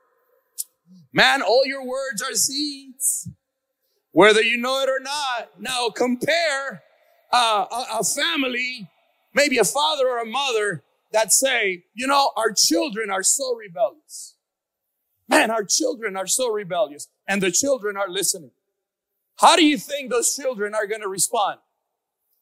Man, 1.12 1.42
all 1.42 1.66
your 1.66 1.86
words 1.86 2.22
are 2.22 2.34
seeds. 2.34 3.28
whether 4.12 4.42
you 4.42 4.56
know 4.56 4.82
it 4.82 4.88
or 4.88 5.00
not. 5.00 5.50
Now 5.60 5.90
compare 5.90 6.82
uh, 7.32 7.66
a, 7.70 8.00
a 8.00 8.04
family, 8.04 8.88
maybe 9.34 9.58
a 9.58 9.64
father 9.64 10.08
or 10.08 10.18
a 10.18 10.26
mother 10.26 10.84
that 11.12 11.32
say, 11.32 11.84
you 11.94 12.06
know, 12.06 12.32
our 12.36 12.52
children 12.52 13.10
are 13.10 13.22
so 13.22 13.54
rebellious. 13.54 14.36
Man, 15.28 15.50
our 15.50 15.64
children 15.64 16.16
are 16.16 16.26
so 16.26 16.50
rebellious 16.50 17.08
and 17.28 17.42
the 17.42 17.50
children 17.50 17.96
are 17.96 18.08
listening. 18.08 18.50
How 19.38 19.56
do 19.56 19.64
you 19.64 19.78
think 19.78 20.10
those 20.10 20.34
children 20.34 20.74
are 20.74 20.86
going 20.86 21.00
to 21.00 21.08
respond? 21.08 21.60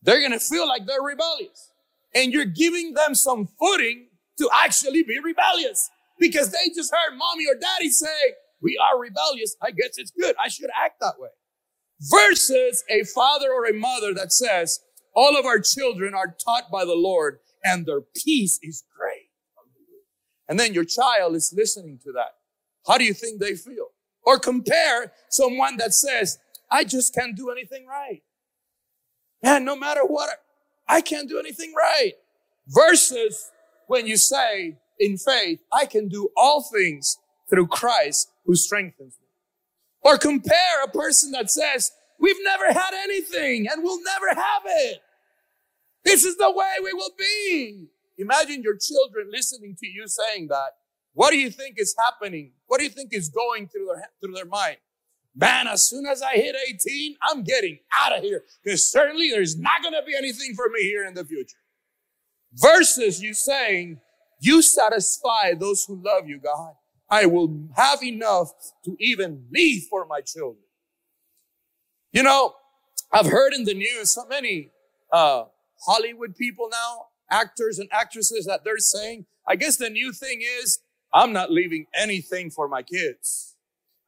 They're 0.02 0.20
going 0.20 0.32
to 0.32 0.40
feel 0.40 0.66
like 0.66 0.86
they're 0.86 1.02
rebellious 1.02 1.72
and 2.14 2.32
you're 2.32 2.44
giving 2.44 2.94
them 2.94 3.14
some 3.14 3.48
footing 3.58 4.08
to 4.38 4.48
actually 4.54 5.02
be 5.02 5.18
rebellious 5.18 5.90
because 6.18 6.50
they 6.52 6.70
just 6.74 6.92
heard 6.92 7.16
mommy 7.16 7.44
or 7.46 7.58
daddy 7.60 7.90
say, 7.90 8.34
we 8.62 8.78
are 8.78 8.98
rebellious. 9.00 9.56
I 9.62 9.70
guess 9.70 9.98
it's 9.98 10.10
good. 10.10 10.34
I 10.42 10.48
should 10.48 10.70
act 10.74 11.00
that 11.00 11.14
way. 11.18 11.28
Versus 12.00 12.84
a 12.90 13.04
father 13.04 13.52
or 13.52 13.66
a 13.66 13.74
mother 13.74 14.14
that 14.14 14.32
says, 14.32 14.80
all 15.14 15.36
of 15.38 15.44
our 15.46 15.60
children 15.60 16.14
are 16.14 16.36
taught 16.44 16.70
by 16.70 16.84
the 16.84 16.94
Lord 16.94 17.38
and 17.64 17.84
their 17.84 18.00
peace 18.00 18.58
is 18.62 18.84
great. 18.96 19.30
And 20.48 20.60
then 20.60 20.74
your 20.74 20.84
child 20.84 21.34
is 21.34 21.52
listening 21.56 21.98
to 22.04 22.12
that. 22.12 22.36
How 22.86 22.98
do 22.98 23.04
you 23.04 23.14
think 23.14 23.40
they 23.40 23.54
feel? 23.54 23.88
Or 24.24 24.38
compare 24.38 25.12
someone 25.30 25.76
that 25.78 25.92
says, 25.92 26.38
I 26.70 26.84
just 26.84 27.14
can't 27.14 27.36
do 27.36 27.50
anything 27.50 27.86
right. 27.86 28.22
And 29.42 29.64
no 29.64 29.76
matter 29.76 30.02
what, 30.04 30.30
I 30.88 31.00
can't 31.00 31.28
do 31.28 31.38
anything 31.38 31.72
right. 31.76 32.12
Versus 32.68 33.50
when 33.86 34.06
you 34.06 34.16
say 34.16 34.78
in 34.98 35.16
faith, 35.18 35.60
I 35.72 35.86
can 35.86 36.08
do 36.08 36.30
all 36.36 36.62
things 36.62 37.18
through 37.48 37.68
Christ 37.68 38.30
who 38.44 38.56
strengthens 38.56 39.16
me. 39.20 39.28
Or 40.02 40.18
compare 40.18 40.82
a 40.84 40.90
person 40.90 41.32
that 41.32 41.50
says, 41.50 41.92
we've 42.18 42.42
never 42.42 42.66
had 42.72 42.94
anything 42.94 43.68
and 43.70 43.82
we'll 43.82 44.02
never 44.02 44.28
have 44.28 44.62
it. 44.64 45.02
This 46.04 46.24
is 46.24 46.36
the 46.36 46.50
way 46.50 46.74
we 46.82 46.92
will 46.92 47.12
be. 47.18 47.88
Imagine 48.18 48.62
your 48.62 48.76
children 48.76 49.28
listening 49.30 49.76
to 49.80 49.86
you 49.86 50.06
saying 50.06 50.48
that. 50.48 50.70
What 51.12 51.30
do 51.30 51.38
you 51.38 51.50
think 51.50 51.76
is 51.78 51.94
happening? 51.98 52.52
What 52.66 52.78
do 52.78 52.84
you 52.84 52.90
think 52.90 53.12
is 53.12 53.28
going 53.28 53.68
through 53.68 53.86
their, 53.86 54.10
through 54.20 54.34
their 54.34 54.46
mind? 54.46 54.76
Man, 55.38 55.68
as 55.68 55.86
soon 55.86 56.06
as 56.06 56.22
I 56.22 56.32
hit 56.36 56.56
18, 56.86 57.16
I'm 57.22 57.42
getting 57.42 57.78
out 58.02 58.16
of 58.16 58.22
here 58.22 58.42
because 58.64 58.90
certainly 58.90 59.30
there's 59.30 59.58
not 59.58 59.82
going 59.82 59.92
to 59.92 60.02
be 60.06 60.16
anything 60.16 60.54
for 60.54 60.70
me 60.70 60.82
here 60.82 61.04
in 61.04 61.12
the 61.12 61.24
future. 61.24 61.58
Versus 62.54 63.22
you 63.22 63.34
saying, 63.34 64.00
you 64.40 64.62
satisfy 64.62 65.52
those 65.52 65.84
who 65.84 66.00
love 66.02 66.26
you, 66.26 66.40
God. 66.40 66.72
I 67.10 67.26
will 67.26 67.68
have 67.76 68.02
enough 68.02 68.50
to 68.84 68.96
even 68.98 69.44
leave 69.52 69.84
for 69.90 70.06
my 70.06 70.22
children. 70.22 70.64
You 72.12 72.22
know, 72.22 72.54
I've 73.12 73.26
heard 73.26 73.52
in 73.52 73.64
the 73.64 73.74
news 73.74 74.14
so 74.14 74.26
many 74.26 74.70
uh, 75.12 75.44
Hollywood 75.86 76.34
people 76.34 76.68
now, 76.70 77.06
actors 77.30 77.78
and 77.78 77.88
actresses 77.92 78.46
that 78.46 78.64
they're 78.64 78.78
saying, 78.78 79.26
I 79.46 79.56
guess 79.56 79.76
the 79.76 79.90
new 79.90 80.12
thing 80.12 80.40
is, 80.42 80.80
I'm 81.12 81.32
not 81.32 81.52
leaving 81.52 81.86
anything 81.94 82.50
for 82.50 82.68
my 82.68 82.82
kids. 82.82 83.55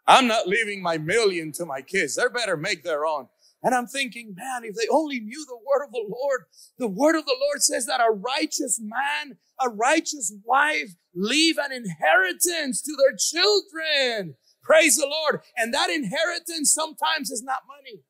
I'm 0.09 0.27
not 0.27 0.49
leaving 0.49 0.83
my 0.83 0.97
million 0.97 1.53
to 1.53 1.67
my 1.67 1.83
kids. 1.83 2.17
They 2.17 2.23
better 2.35 2.57
make 2.57 2.83
their 2.83 3.05
own. 3.05 3.29
And 3.63 3.75
I'm 3.75 3.87
thinking, 3.87 4.35
man, 4.37 4.65
if 4.65 4.75
they 4.75 4.87
only 4.91 5.21
knew 5.21 5.45
the 5.47 5.59
word 5.59 5.85
of 5.85 5.93
the 5.93 6.05
Lord, 6.09 6.45
the 6.79 6.89
word 6.89 7.17
of 7.17 7.27
the 7.27 7.37
Lord 7.39 7.63
says 7.63 7.87
that 7.87 8.01
a 8.01 8.11
righteous 8.11 8.81
man, 8.81 9.37
a 9.61 9.69
righteous 9.69 10.33
wife 10.45 10.95
leave 11.15 11.59
an 11.59 11.73
inheritance 11.73 12.81
to 12.83 12.97
their 12.97 13.17
children. 13.17 14.37
Praise 14.63 14.97
the 14.97 15.07
Lord. 15.07 15.43
And 15.57 15.75
that 15.75 15.91
inheritance 15.91 16.73
sometimes 16.73 17.31
is 17.31 17.43
not 17.43 17.63
money. 17.69 18.03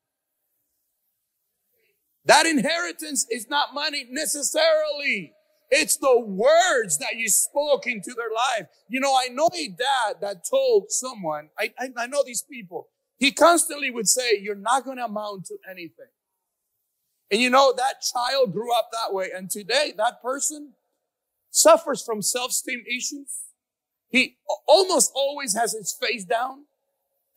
That 2.25 2.45
inheritance 2.45 3.25
is 3.29 3.49
not 3.49 3.73
money 3.73 4.05
necessarily. 4.09 5.33
It's 5.71 5.97
the 5.97 6.19
words 6.19 6.97
that 6.97 7.15
you 7.15 7.29
spoke 7.29 7.85
into 7.85 8.13
their 8.15 8.31
life. 8.31 8.67
You 8.87 8.99
know, 8.99 9.13
I 9.13 9.27
know 9.27 9.49
a 9.53 9.67
dad 9.67 10.15
that 10.21 10.43
told 10.49 10.91
someone, 10.91 11.49
I, 11.59 11.73
I, 11.77 11.89
I 11.95 12.07
know 12.07 12.23
these 12.25 12.41
people, 12.41 12.87
he 13.17 13.31
constantly 13.31 13.91
would 13.91 14.07
say, 14.07 14.39
You're 14.41 14.55
not 14.55 14.83
going 14.83 14.97
to 14.97 15.05
amount 15.05 15.45
to 15.47 15.57
anything. 15.69 16.07
And 17.31 17.39
you 17.39 17.49
know, 17.49 17.73
that 17.77 18.01
child 18.01 18.53
grew 18.53 18.75
up 18.75 18.89
that 18.91 19.13
way. 19.13 19.29
And 19.35 19.49
today, 19.49 19.93
that 19.97 20.21
person 20.21 20.73
suffers 21.51 22.03
from 22.03 22.21
self 22.21 22.49
esteem 22.51 22.83
issues. 22.87 23.43
He 24.09 24.37
almost 24.67 25.11
always 25.13 25.55
has 25.55 25.73
his 25.73 25.93
face 25.93 26.25
down. 26.25 26.65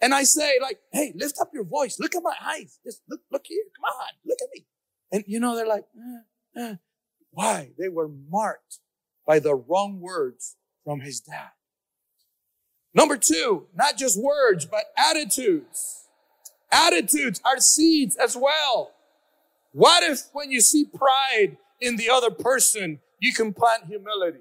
And 0.00 0.14
I 0.14 0.24
say, 0.24 0.54
like, 0.60 0.80
hey, 0.90 1.12
lift 1.14 1.36
up 1.40 1.50
your 1.52 1.64
voice. 1.64 2.00
Look 2.00 2.14
at 2.14 2.22
my 2.22 2.34
eyes. 2.42 2.78
Just 2.84 3.02
look, 3.08 3.20
look 3.30 3.44
here. 3.46 3.62
Come 3.76 3.84
on. 3.84 4.08
Look 4.24 4.38
at 4.42 4.48
me. 4.54 4.66
And 5.12 5.24
you 5.26 5.38
know, 5.38 5.54
they're 5.54 5.66
like, 5.66 5.84
eh, 6.56 6.62
eh. 6.62 6.74
Why? 7.32 7.70
They 7.78 7.88
were 7.88 8.08
marked 8.08 8.78
by 9.26 9.38
the 9.38 9.54
wrong 9.54 10.00
words 10.00 10.56
from 10.84 11.00
his 11.00 11.20
dad. 11.20 11.50
Number 12.94 13.16
two, 13.16 13.66
not 13.74 13.96
just 13.96 14.20
words, 14.20 14.66
but 14.66 14.84
attitudes. 14.96 16.06
Attitudes 16.70 17.40
are 17.44 17.58
seeds 17.58 18.16
as 18.16 18.36
well. 18.36 18.92
What 19.72 20.02
if 20.02 20.28
when 20.32 20.50
you 20.50 20.60
see 20.60 20.84
pride 20.84 21.56
in 21.80 21.96
the 21.96 22.10
other 22.10 22.30
person, 22.30 23.00
you 23.18 23.32
can 23.32 23.54
plant 23.54 23.86
humility? 23.86 24.40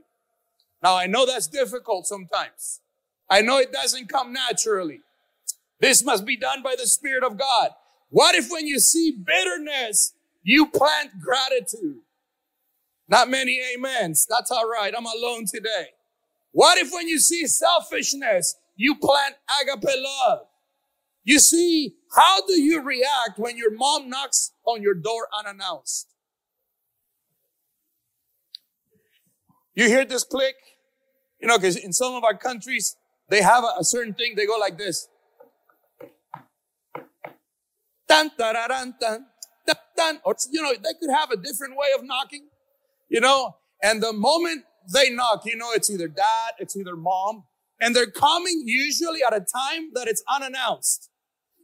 Now, 0.83 0.97
I 0.97 1.07
know 1.07 1.25
that's 1.25 1.47
difficult 1.47 2.07
sometimes. 2.07 2.81
I 3.29 3.41
know 3.41 3.59
it 3.59 3.71
doesn't 3.71 4.09
come 4.09 4.33
naturally. 4.33 5.01
This 5.79 6.03
must 6.03 6.25
be 6.25 6.35
done 6.35 6.61
by 6.61 6.75
the 6.77 6.87
Spirit 6.87 7.23
of 7.23 7.37
God. 7.37 7.69
What 8.09 8.35
if 8.35 8.49
when 8.49 8.67
you 8.67 8.79
see 8.79 9.11
bitterness, 9.11 10.13
you 10.43 10.67
plant 10.67 11.11
gratitude? 11.21 12.01
Not 13.11 13.29
many 13.29 13.59
amens. 13.75 14.25
That's 14.27 14.49
all 14.51 14.67
right. 14.67 14.93
I'm 14.97 15.05
alone 15.05 15.45
today. 15.45 15.87
What 16.53 16.77
if 16.77 16.93
when 16.93 17.09
you 17.09 17.19
see 17.19 17.45
selfishness, 17.45 18.55
you 18.77 18.95
plant 18.95 19.35
agape 19.61 19.83
love? 19.83 20.47
You 21.23 21.39
see, 21.39 21.95
how 22.15 22.45
do 22.47 22.59
you 22.59 22.81
react 22.81 23.37
when 23.37 23.57
your 23.57 23.75
mom 23.75 24.09
knocks 24.09 24.53
on 24.65 24.81
your 24.81 24.93
door 24.93 25.27
unannounced? 25.37 26.07
You 29.75 29.87
hear 29.87 30.05
this 30.05 30.23
click? 30.23 30.55
You 31.41 31.47
know, 31.47 31.57
because 31.57 31.75
in 31.75 31.91
some 31.91 32.13
of 32.13 32.23
our 32.23 32.37
countries, 32.37 32.95
they 33.29 33.41
have 33.41 33.63
a, 33.63 33.79
a 33.79 33.83
certain 33.83 34.13
thing, 34.13 34.35
they 34.35 34.45
go 34.45 34.57
like 34.57 34.77
this. 34.77 35.07
Dun, 38.07 38.31
dun, 38.37 38.55
dun, 38.55 38.93
dun, 38.99 39.25
dun. 39.97 40.19
Or, 40.23 40.35
you 40.49 40.61
know, 40.61 40.73
they 40.73 40.93
could 40.99 41.11
have 41.13 41.31
a 41.31 41.37
different 41.37 41.75
way 41.75 41.87
of 41.97 42.05
knocking, 42.05 42.47
you 43.11 43.19
know, 43.19 43.57
and 43.83 44.01
the 44.01 44.13
moment 44.13 44.63
they 44.91 45.09
knock, 45.09 45.45
you 45.45 45.57
know, 45.57 45.71
it's 45.73 45.89
either 45.89 46.07
dad, 46.07 46.53
it's 46.59 46.77
either 46.77 46.95
mom, 46.95 47.43
and 47.81 47.93
they're 47.93 48.09
coming 48.09 48.63
usually 48.65 49.19
at 49.21 49.33
a 49.33 49.41
time 49.41 49.89
that 49.95 50.07
it's 50.07 50.23
unannounced. 50.33 51.09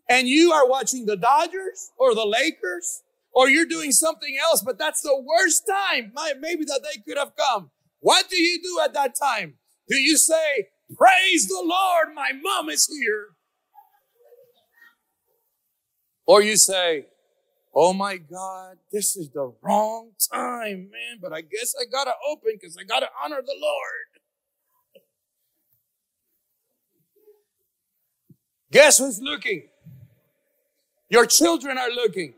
And 0.09 0.27
you 0.27 0.51
are 0.51 0.67
watching 0.67 1.05
the 1.05 1.15
Dodgers 1.15 1.91
or 1.97 2.13
the 2.13 2.25
Lakers, 2.25 3.01
or 3.31 3.49
you're 3.49 3.65
doing 3.65 3.93
something 3.93 4.37
else, 4.43 4.61
but 4.61 4.77
that's 4.77 5.01
the 5.01 5.23
worst 5.25 5.63
time, 5.65 6.11
maybe 6.41 6.65
that 6.65 6.81
they 6.83 7.01
could 7.01 7.17
have 7.17 7.31
come. 7.37 7.71
What 7.99 8.29
do 8.29 8.35
you 8.35 8.61
do 8.61 8.81
at 8.83 8.93
that 8.93 9.15
time? 9.19 9.53
Do 9.87 9.95
you 9.95 10.17
say, 10.17 10.67
Praise 10.97 11.47
the 11.47 11.61
Lord, 11.63 12.13
my 12.13 12.31
mom 12.41 12.69
is 12.69 12.87
here? 12.87 13.27
Or 16.25 16.41
you 16.41 16.57
say, 16.57 17.05
Oh 17.79 17.93
my 17.93 18.17
God, 18.17 18.77
this 18.91 19.15
is 19.15 19.29
the 19.29 19.53
wrong 19.61 20.09
time, 20.33 20.89
man, 20.89 21.19
but 21.21 21.31
I 21.31 21.41
guess 21.41 21.75
I 21.79 21.85
gotta 21.85 22.13
open 22.27 22.53
because 22.59 22.75
I 22.75 22.83
gotta 22.83 23.07
honor 23.23 23.39
the 23.45 23.55
Lord. 23.61 25.03
Guess 28.71 28.97
who's 28.97 29.21
looking? 29.21 29.67
Your 31.11 31.27
children 31.27 31.77
are 31.77 31.91
looking. 31.91 32.33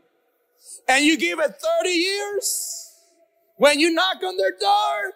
And 0.86 1.06
you 1.06 1.16
give 1.16 1.38
it 1.40 1.54
30 1.82 1.88
years? 1.88 2.90
When 3.56 3.80
you 3.80 3.94
knock 3.94 4.22
on 4.22 4.36
their 4.36 4.52
door, 4.52 5.14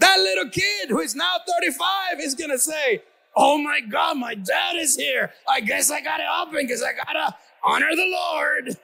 that 0.00 0.18
little 0.18 0.50
kid 0.50 0.90
who 0.90 1.00
is 1.00 1.14
now 1.14 1.36
35 1.48 2.20
is 2.20 2.34
gonna 2.34 2.58
say, 2.58 3.04
Oh 3.34 3.56
my 3.56 3.80
God, 3.80 4.18
my 4.18 4.34
dad 4.34 4.76
is 4.76 4.96
here. 4.96 5.32
I 5.48 5.60
guess 5.60 5.90
I 5.90 6.02
gotta 6.02 6.26
open 6.42 6.66
because 6.66 6.82
I 6.82 6.92
gotta 6.92 7.34
honor 7.64 7.94
the 7.94 8.06
Lord. 8.06 8.76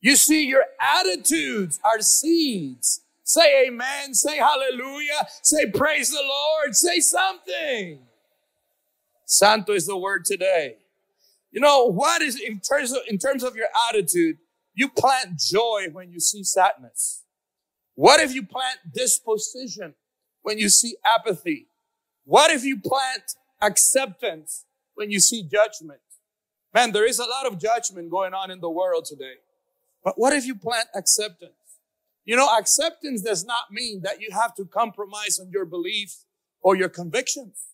You 0.00 0.16
see, 0.16 0.46
your 0.46 0.64
attitudes 0.80 1.78
are 1.84 2.00
seeds. 2.00 3.02
Say 3.24 3.66
amen, 3.66 4.14
say 4.14 4.36
hallelujah, 4.36 5.26
say 5.42 5.70
praise 5.70 6.10
the 6.10 6.22
Lord, 6.22 6.74
say 6.74 6.98
something. 6.98 8.00
Santo 9.24 9.72
is 9.72 9.86
the 9.86 9.96
word 9.96 10.24
today. 10.24 10.76
You 11.52 11.60
know, 11.60 11.86
what 11.86 12.20
is 12.20 12.38
in 12.38 12.60
terms 12.60 12.92
of, 12.92 12.98
in 13.08 13.18
terms 13.18 13.42
of 13.44 13.54
your 13.54 13.68
attitude, 13.88 14.38
you 14.74 14.88
plant 14.88 15.38
joy 15.38 15.86
when 15.92 16.10
you 16.10 16.18
see 16.18 16.42
sadness. 16.42 17.22
What 17.94 18.20
if 18.20 18.34
you 18.34 18.42
plant 18.42 18.78
disposition 18.94 19.94
when 20.42 20.58
you 20.58 20.68
see 20.68 20.96
apathy? 21.06 21.68
What 22.24 22.50
if 22.50 22.64
you 22.64 22.80
plant 22.80 23.34
acceptance 23.62 24.66
when 24.94 25.10
you 25.10 25.20
see 25.20 25.42
judgment? 25.42 26.00
Man, 26.74 26.92
there 26.92 27.06
is 27.06 27.18
a 27.18 27.24
lot 27.24 27.46
of 27.46 27.60
judgment 27.60 28.10
going 28.10 28.34
on 28.34 28.50
in 28.50 28.60
the 28.60 28.70
world 28.70 29.04
today. 29.04 29.34
But 30.04 30.14
what 30.18 30.32
if 30.32 30.44
you 30.44 30.54
plant 30.54 30.88
acceptance? 30.94 31.52
You 32.24 32.36
know, 32.36 32.48
acceptance 32.58 33.22
does 33.22 33.44
not 33.44 33.70
mean 33.70 34.02
that 34.02 34.20
you 34.20 34.30
have 34.32 34.54
to 34.56 34.64
compromise 34.64 35.38
on 35.40 35.50
your 35.50 35.64
beliefs 35.64 36.24
or 36.60 36.76
your 36.76 36.88
convictions. 36.88 37.66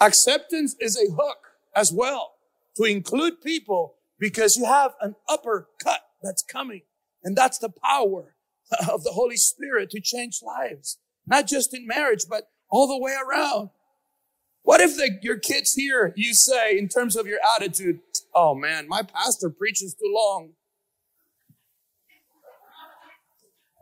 Acceptance 0.00 0.74
is 0.80 0.96
a 0.96 1.12
hook 1.12 1.38
as 1.74 1.92
well 1.92 2.34
to 2.76 2.84
include 2.84 3.40
people 3.40 3.94
because 4.18 4.56
you 4.56 4.64
have 4.64 4.94
an 5.00 5.14
upper 5.28 5.68
cut 5.82 6.00
that's 6.22 6.42
coming. 6.42 6.82
And 7.22 7.36
that's 7.36 7.58
the 7.58 7.70
power 7.70 8.34
of 8.90 9.04
the 9.04 9.12
Holy 9.12 9.36
Spirit 9.36 9.90
to 9.90 10.00
change 10.00 10.40
lives, 10.42 10.98
not 11.26 11.46
just 11.46 11.72
in 11.74 11.86
marriage, 11.86 12.24
but 12.28 12.48
all 12.74 12.88
the 12.88 12.98
way 12.98 13.14
around. 13.24 13.70
What 14.62 14.80
if 14.80 14.96
the, 14.96 15.18
your 15.22 15.38
kids 15.38 15.74
hear 15.74 16.12
you 16.16 16.34
say, 16.34 16.76
in 16.76 16.88
terms 16.88 17.14
of 17.14 17.26
your 17.26 17.38
attitude, 17.54 18.00
oh 18.34 18.56
man, 18.56 18.88
my 18.88 19.02
pastor 19.02 19.48
preaches 19.48 19.94
too 19.94 20.12
long. 20.12 20.50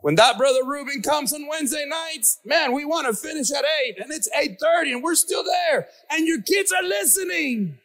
When 0.01 0.15
that 0.15 0.37
brother 0.37 0.63
Ruben 0.63 1.01
comes 1.01 1.33
on 1.33 1.47
Wednesday 1.47 1.85
nights, 1.87 2.39
man, 2.45 2.73
we 2.73 2.85
want 2.85 3.07
to 3.07 3.13
finish 3.13 3.49
at 3.51 3.63
8 3.87 3.97
and 3.99 4.11
it's 4.11 4.29
8:30 4.37 4.91
and 4.91 5.03
we're 5.03 5.15
still 5.15 5.43
there 5.43 5.87
and 6.11 6.27
your 6.27 6.41
kids 6.41 6.71
are 6.71 6.83
listening. 6.83 7.79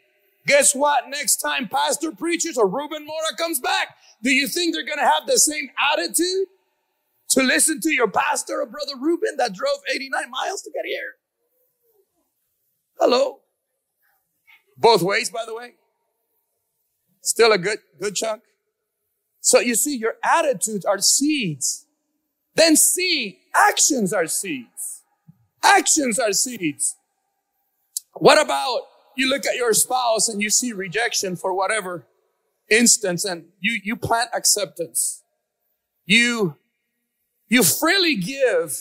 Guess 0.47 0.75
what? 0.75 1.09
Next 1.09 1.37
time 1.37 1.69
pastor 1.69 2.13
preaches 2.13 2.59
or 2.59 2.69
Ruben 2.69 3.07
Mora 3.07 3.37
comes 3.39 3.61
back, 3.61 3.97
do 4.23 4.31
you 4.31 4.47
think 4.47 4.75
they're 4.75 4.85
going 4.85 4.99
to 4.99 5.05
have 5.05 5.27
the 5.27 5.39
same 5.39 5.71
attitude 5.93 6.49
to 7.31 7.43
listen 7.43 7.81
to 7.81 7.91
your 7.91 8.09
pastor 8.09 8.61
or 8.61 8.67
brother 8.67 8.95
Ruben 8.99 9.37
that 9.37 9.53
drove 9.53 9.79
89 9.93 10.31
miles 10.31 10.63
to 10.63 10.71
get 10.75 10.87
here? 10.87 11.15
Hello. 12.99 13.41
Both 14.77 15.03
ways, 15.03 15.31
by 15.31 15.45
the 15.47 15.55
way. 15.55 15.75
Still 17.23 17.53
a 17.53 17.59
good, 17.59 17.79
good 18.01 18.15
chunk. 18.15 18.43
So 19.41 19.61
you 19.61 19.75
see, 19.75 19.97
your 19.97 20.15
attitudes 20.25 20.85
are 20.85 20.99
seeds. 20.99 21.87
Then 22.55 22.77
see, 22.77 23.41
actions 23.55 24.13
are 24.13 24.27
seeds. 24.27 25.03
Actions 25.63 26.19
are 26.19 26.33
seeds. 26.33 26.97
What 28.15 28.41
about 28.41 28.83
you 29.17 29.29
look 29.29 29.47
at 29.47 29.57
your 29.57 29.73
spouse 29.73 30.29
and 30.29 30.41
you 30.41 30.51
see 30.51 30.73
rejection 30.73 31.37
for 31.37 31.55
whatever 31.55 32.07
instance 32.71 33.25
and 33.25 33.47
you, 33.61 33.81
you 33.83 33.97
plant 33.97 34.31
acceptance. 34.35 35.23
You, 36.07 36.57
you 37.49 37.63
freely 37.63 38.17
give 38.17 38.77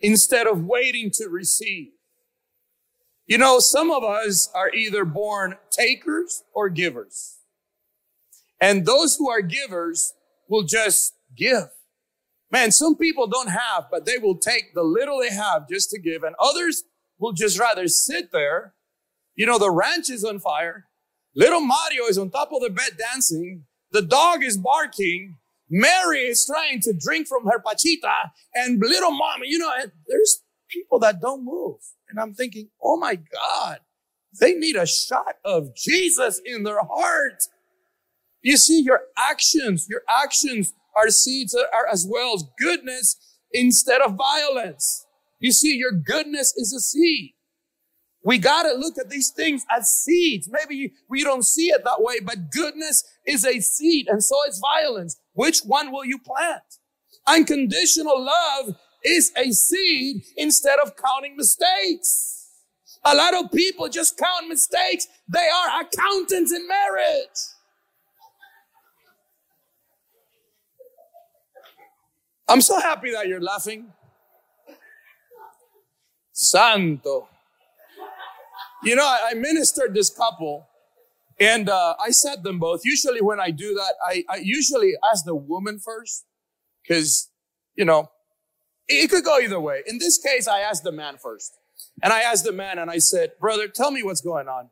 instead 0.00 0.46
of 0.46 0.64
waiting 0.64 1.10
to 1.14 1.28
receive. 1.28 1.88
You 3.26 3.38
know, 3.38 3.60
some 3.60 3.90
of 3.90 4.02
us 4.02 4.50
are 4.54 4.70
either 4.70 5.04
born 5.04 5.56
takers 5.70 6.42
or 6.52 6.68
givers. 6.68 7.38
And 8.60 8.84
those 8.84 9.16
who 9.16 9.30
are 9.30 9.40
givers 9.40 10.12
will 10.48 10.62
just 10.62 11.14
give. 11.36 11.70
Man, 12.50 12.70
some 12.70 12.96
people 12.96 13.26
don't 13.26 13.48
have, 13.48 13.86
but 13.90 14.04
they 14.04 14.18
will 14.18 14.36
take 14.36 14.74
the 14.74 14.82
little 14.82 15.20
they 15.20 15.34
have 15.34 15.68
just 15.68 15.90
to 15.90 16.00
give. 16.00 16.22
And 16.22 16.34
others 16.38 16.84
will 17.18 17.32
just 17.32 17.58
rather 17.58 17.88
sit 17.88 18.30
there. 18.32 18.74
You 19.34 19.46
know, 19.46 19.58
the 19.58 19.70
ranch 19.70 20.10
is 20.10 20.24
on 20.24 20.38
fire. 20.38 20.86
Little 21.34 21.62
Mario 21.62 22.04
is 22.04 22.18
on 22.18 22.30
top 22.30 22.52
of 22.52 22.60
the 22.60 22.68
bed 22.68 22.98
dancing. 22.98 23.64
The 23.90 24.02
dog 24.02 24.44
is 24.44 24.58
barking. 24.58 25.38
Mary 25.72 26.26
is 26.26 26.44
trying 26.44 26.80
to 26.80 26.92
drink 26.92 27.26
from 27.26 27.46
her 27.46 27.58
pachita. 27.58 28.30
And 28.54 28.78
little 28.78 29.10
mama, 29.10 29.46
you 29.46 29.58
know, 29.58 29.72
there's 30.06 30.42
people 30.70 30.98
that 30.98 31.20
don't 31.20 31.44
move. 31.44 31.78
And 32.10 32.20
I'm 32.20 32.34
thinking, 32.34 32.68
oh 32.82 32.98
my 32.98 33.16
God, 33.16 33.78
they 34.38 34.52
need 34.52 34.76
a 34.76 34.86
shot 34.86 35.36
of 35.46 35.74
Jesus 35.74 36.42
in 36.44 36.62
their 36.64 36.82
heart. 36.82 37.42
You 38.42 38.58
see, 38.58 38.82
your 38.82 39.00
actions, 39.16 39.86
your 39.88 40.02
actions 40.08 40.74
are 40.94 41.08
seeds 41.08 41.52
that 41.52 41.68
are 41.72 41.86
as 41.90 42.06
well 42.08 42.34
as 42.34 42.44
goodness 42.58 43.16
instead 43.50 44.02
of 44.02 44.14
violence. 44.14 45.06
You 45.40 45.52
see, 45.52 45.74
your 45.74 45.92
goodness 45.92 46.52
is 46.54 46.74
a 46.74 46.80
seed. 46.80 47.32
We 48.24 48.38
got 48.38 48.64
to 48.64 48.74
look 48.74 48.98
at 48.98 49.10
these 49.10 49.30
things 49.30 49.64
as 49.74 49.88
seeds. 49.88 50.50
Maybe 50.50 50.92
we 51.08 51.24
don't 51.24 51.44
see 51.44 51.68
it 51.68 51.82
that 51.84 52.02
way, 52.02 52.20
but 52.20 52.50
goodness 52.52 53.02
is 53.26 53.44
a 53.44 53.60
seed 53.60 54.08
and 54.08 54.22
so 54.22 54.36
is 54.48 54.60
violence. 54.60 55.18
Which 55.34 55.60
one 55.60 55.92
will 55.92 56.04
you 56.04 56.18
plant? 56.18 56.62
Unconditional 57.26 58.22
love 58.22 58.76
is 59.04 59.32
a 59.36 59.50
seed 59.52 60.22
instead 60.36 60.78
of 60.80 60.96
counting 60.96 61.36
mistakes. 61.36 62.50
A 63.04 63.14
lot 63.14 63.34
of 63.34 63.50
people 63.50 63.88
just 63.88 64.16
count 64.16 64.48
mistakes. 64.48 65.08
They 65.28 65.48
are 65.48 65.82
accountants 65.82 66.52
in 66.52 66.66
marriage. 66.68 67.28
I'm 72.48 72.60
so 72.60 72.80
happy 72.80 73.10
that 73.12 73.28
you're 73.28 73.40
laughing. 73.40 73.92
Santo. 76.32 77.28
You 78.84 78.96
know, 78.96 79.04
I, 79.04 79.30
I 79.30 79.34
ministered 79.34 79.94
this 79.94 80.10
couple 80.10 80.66
and 81.42 81.68
uh, 81.68 81.96
I 81.98 82.10
said 82.10 82.44
them 82.44 82.60
both. 82.60 82.82
Usually 82.84 83.20
when 83.20 83.40
I 83.40 83.50
do 83.50 83.74
that, 83.74 83.94
I, 84.06 84.24
I 84.28 84.36
usually 84.36 84.92
ask 85.10 85.24
the 85.24 85.34
woman 85.34 85.80
first 85.80 86.24
because, 86.82 87.30
you 87.74 87.84
know, 87.84 88.10
it 88.86 89.10
could 89.10 89.24
go 89.24 89.40
either 89.40 89.58
way. 89.58 89.82
In 89.86 89.98
this 89.98 90.18
case, 90.18 90.46
I 90.46 90.60
asked 90.60 90.84
the 90.84 90.92
man 90.92 91.16
first. 91.18 91.58
And 92.00 92.12
I 92.12 92.20
asked 92.20 92.44
the 92.44 92.52
man 92.52 92.78
and 92.78 92.90
I 92.90 92.98
said, 92.98 93.32
brother, 93.40 93.66
tell 93.66 93.90
me 93.90 94.04
what's 94.04 94.20
going 94.20 94.46
on. 94.46 94.70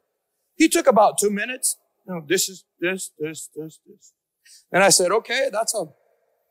He 0.55 0.69
took 0.69 0.87
about 0.87 1.19
two 1.19 1.31
minutes. 1.31 1.77
You 2.07 2.15
know, 2.15 2.25
this 2.27 2.49
is 2.49 2.65
this, 2.79 3.11
this, 3.19 3.49
this, 3.57 3.81
this. 3.85 4.13
And 4.73 4.85
I 4.85 4.91
said, 4.91 5.11
okay, 5.11 5.49
that's 5.51 5.75
a 5.75 5.87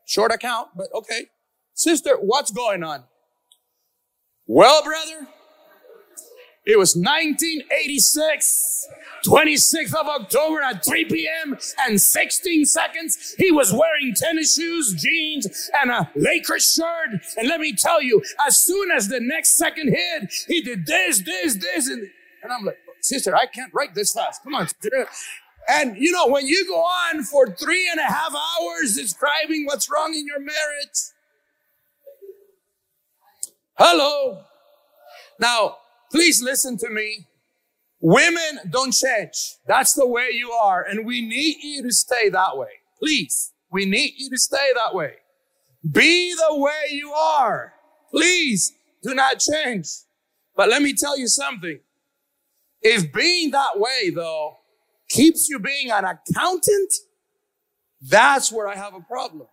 short 0.06 0.32
account, 0.32 0.68
but 0.76 0.88
okay. 0.94 1.28
Sister, 1.72 2.16
what's 2.20 2.50
going 2.50 2.82
on? 2.82 3.04
Well, 4.46 4.82
brother, 4.84 5.28
it 6.70 6.78
was 6.78 6.94
1986, 6.94 8.86
26th 9.26 9.94
of 9.94 10.06
October 10.06 10.62
at 10.62 10.84
3 10.84 11.04
p.m. 11.06 11.58
and 11.80 12.00
16 12.00 12.64
seconds. 12.64 13.34
He 13.36 13.50
was 13.50 13.72
wearing 13.72 14.14
tennis 14.14 14.54
shoes, 14.54 14.94
jeans, 15.02 15.70
and 15.82 15.90
a 15.90 16.08
Lakers 16.14 16.72
shirt. 16.72 17.20
And 17.36 17.48
let 17.48 17.58
me 17.58 17.74
tell 17.74 18.00
you, 18.00 18.22
as 18.46 18.58
soon 18.58 18.92
as 18.92 19.08
the 19.08 19.18
next 19.20 19.56
second 19.56 19.88
hit, 19.88 20.32
he 20.46 20.62
did 20.62 20.86
this, 20.86 21.22
this, 21.22 21.56
this, 21.56 21.88
and, 21.88 22.08
and 22.42 22.52
I'm 22.52 22.64
like, 22.64 22.78
sister, 23.00 23.34
I 23.34 23.46
can't 23.46 23.72
write 23.74 23.94
this 23.94 24.12
fast. 24.12 24.44
Come 24.44 24.54
on. 24.54 24.68
Sister. 24.68 25.08
And 25.68 25.96
you 25.96 26.12
know, 26.12 26.28
when 26.28 26.46
you 26.46 26.66
go 26.68 26.80
on 26.80 27.24
for 27.24 27.48
three 27.48 27.88
and 27.90 27.98
a 28.00 28.04
half 28.04 28.32
hours 28.32 28.94
describing 28.94 29.66
what's 29.66 29.90
wrong 29.90 30.14
in 30.14 30.24
your 30.26 30.40
marriage, 30.40 31.12
hello. 33.76 34.44
Now, 35.38 35.76
Please 36.10 36.42
listen 36.42 36.76
to 36.78 36.90
me. 36.90 37.26
Women 38.00 38.60
don't 38.70 38.92
change. 38.92 39.56
That's 39.66 39.92
the 39.92 40.06
way 40.06 40.30
you 40.32 40.50
are. 40.50 40.82
And 40.82 41.06
we 41.06 41.20
need 41.20 41.56
you 41.62 41.82
to 41.82 41.92
stay 41.92 42.28
that 42.30 42.56
way. 42.56 42.68
Please. 42.98 43.52
We 43.70 43.84
need 43.84 44.14
you 44.16 44.30
to 44.30 44.38
stay 44.38 44.70
that 44.74 44.94
way. 44.94 45.14
Be 45.88 46.34
the 46.34 46.56
way 46.56 46.90
you 46.90 47.12
are. 47.12 47.74
Please 48.10 48.72
do 49.02 49.14
not 49.14 49.40
change. 49.40 49.86
But 50.56 50.68
let 50.68 50.82
me 50.82 50.94
tell 50.94 51.18
you 51.18 51.28
something. 51.28 51.80
If 52.82 53.12
being 53.12 53.50
that 53.52 53.78
way 53.78 54.10
though 54.10 54.56
keeps 55.08 55.48
you 55.48 55.58
being 55.58 55.90
an 55.90 56.04
accountant, 56.04 56.92
that's 58.00 58.50
where 58.50 58.68
I 58.68 58.76
have 58.76 58.94
a 58.94 59.00
problem. 59.00 59.46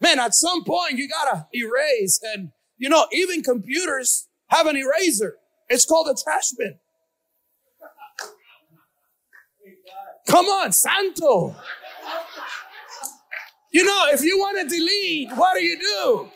Man, 0.00 0.18
at 0.18 0.34
some 0.34 0.64
point 0.64 0.98
you 0.98 1.08
gotta 1.08 1.46
erase 1.54 2.20
and 2.34 2.50
you 2.76 2.88
know, 2.88 3.06
even 3.12 3.42
computers 3.42 4.28
have 4.48 4.66
an 4.66 4.76
eraser. 4.76 5.36
It's 5.68 5.84
called 5.84 6.08
a 6.08 6.14
trash 6.22 6.52
bin. 6.58 6.78
Come 10.26 10.46
on, 10.46 10.72
Santo. 10.72 11.54
You 13.72 13.84
know, 13.84 14.06
if 14.10 14.22
you 14.22 14.38
want 14.38 14.58
to 14.60 14.76
delete, 14.76 15.30
what 15.32 15.54
do 15.54 15.62
you 15.62 15.78
do? 15.78 16.30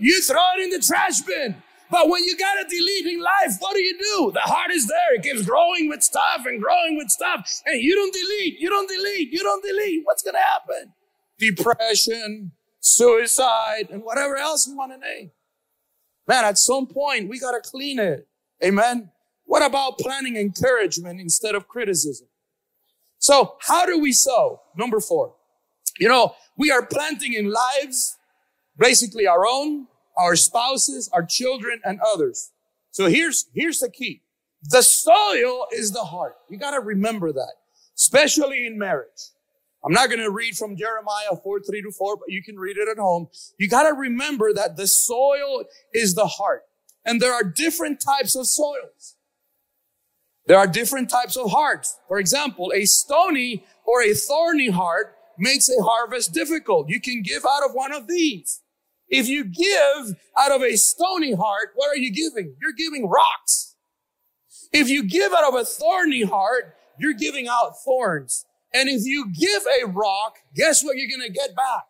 You 0.00 0.20
throw 0.22 0.42
it 0.56 0.64
in 0.64 0.70
the 0.70 0.80
trash 0.80 1.20
bin. 1.20 1.62
But 1.90 2.08
when 2.08 2.24
you 2.24 2.36
got 2.38 2.54
to 2.54 2.64
delete 2.68 3.06
in 3.06 3.20
life, 3.20 3.56
what 3.58 3.74
do 3.74 3.82
you 3.82 3.98
do? 3.98 4.32
The 4.32 4.40
heart 4.40 4.70
is 4.70 4.88
there. 4.88 5.14
It 5.14 5.22
keeps 5.22 5.44
growing 5.44 5.88
with 5.88 6.02
stuff 6.02 6.42
and 6.46 6.60
growing 6.60 6.96
with 6.96 7.10
stuff. 7.10 7.62
And 7.66 7.82
you 7.82 7.94
don't 7.94 8.12
delete, 8.12 8.58
you 8.58 8.70
don't 8.70 8.88
delete, 8.88 9.30
you 9.30 9.42
don't 9.42 9.62
delete. 9.62 10.00
What's 10.04 10.22
going 10.22 10.34
to 10.34 10.40
happen? 10.40 10.94
Depression, 11.38 12.52
suicide, 12.80 13.88
and 13.90 14.02
whatever 14.02 14.36
else 14.36 14.66
you 14.66 14.76
want 14.76 14.92
to 14.92 14.98
name. 14.98 15.32
Man, 16.26 16.44
at 16.44 16.56
some 16.56 16.86
point, 16.86 17.28
we 17.28 17.38
got 17.38 17.52
to 17.52 17.60
clean 17.60 17.98
it. 17.98 18.26
Amen. 18.64 19.10
What 19.44 19.64
about 19.64 19.98
planting 19.98 20.36
encouragement 20.36 21.20
instead 21.20 21.54
of 21.54 21.68
criticism? 21.68 22.28
So 23.18 23.56
how 23.60 23.86
do 23.86 23.98
we 23.98 24.12
sow? 24.12 24.60
Number 24.76 25.00
four. 25.00 25.34
You 25.98 26.08
know, 26.08 26.34
we 26.56 26.70
are 26.70 26.84
planting 26.84 27.34
in 27.34 27.52
lives, 27.52 28.16
basically 28.78 29.26
our 29.26 29.46
own, 29.46 29.86
our 30.16 30.36
spouses, 30.36 31.08
our 31.12 31.24
children, 31.24 31.80
and 31.84 32.00
others. 32.00 32.50
So 32.90 33.06
here's, 33.08 33.46
here's 33.54 33.78
the 33.78 33.90
key. 33.90 34.22
The 34.70 34.82
soil 34.82 35.66
is 35.72 35.90
the 35.92 36.04
heart. 36.04 36.36
You 36.48 36.58
got 36.58 36.72
to 36.72 36.80
remember 36.80 37.32
that, 37.32 37.52
especially 37.96 38.66
in 38.66 38.78
marriage. 38.78 39.30
I'm 39.84 39.92
not 39.92 40.08
going 40.08 40.20
to 40.20 40.30
read 40.30 40.56
from 40.56 40.76
Jeremiah 40.76 41.36
4, 41.42 41.60
3 41.60 41.82
to 41.82 41.90
4, 41.90 42.16
but 42.16 42.28
you 42.28 42.42
can 42.42 42.56
read 42.56 42.76
it 42.76 42.88
at 42.88 42.98
home. 42.98 43.28
You 43.58 43.68
got 43.68 43.88
to 43.88 43.94
remember 43.94 44.52
that 44.52 44.76
the 44.76 44.86
soil 44.86 45.64
is 45.92 46.14
the 46.14 46.26
heart. 46.26 46.62
And 47.04 47.20
there 47.20 47.32
are 47.32 47.44
different 47.44 48.00
types 48.00 48.36
of 48.36 48.46
soils. 48.46 49.16
There 50.46 50.58
are 50.58 50.66
different 50.66 51.08
types 51.08 51.36
of 51.36 51.50
hearts. 51.50 51.98
For 52.08 52.18
example, 52.18 52.72
a 52.74 52.84
stony 52.84 53.64
or 53.84 54.02
a 54.02 54.14
thorny 54.14 54.70
heart 54.70 55.16
makes 55.38 55.68
a 55.68 55.82
harvest 55.82 56.32
difficult. 56.32 56.88
You 56.88 57.00
can 57.00 57.22
give 57.22 57.44
out 57.44 57.64
of 57.64 57.72
one 57.72 57.92
of 57.92 58.06
these. 58.06 58.60
If 59.08 59.28
you 59.28 59.44
give 59.44 60.16
out 60.38 60.52
of 60.52 60.62
a 60.62 60.76
stony 60.76 61.34
heart, 61.34 61.70
what 61.74 61.88
are 61.88 61.96
you 61.96 62.12
giving? 62.12 62.56
You're 62.60 62.72
giving 62.72 63.08
rocks. 63.08 63.76
If 64.72 64.88
you 64.88 65.04
give 65.04 65.32
out 65.32 65.44
of 65.44 65.54
a 65.54 65.64
thorny 65.64 66.22
heart, 66.22 66.74
you're 66.98 67.12
giving 67.12 67.46
out 67.46 67.74
thorns. 67.84 68.46
And 68.72 68.88
if 68.88 69.04
you 69.04 69.30
give 69.30 69.62
a 69.82 69.86
rock, 69.86 70.38
guess 70.54 70.82
what 70.82 70.96
you're 70.96 71.08
going 71.08 71.30
to 71.30 71.32
get 71.32 71.54
back? 71.54 71.84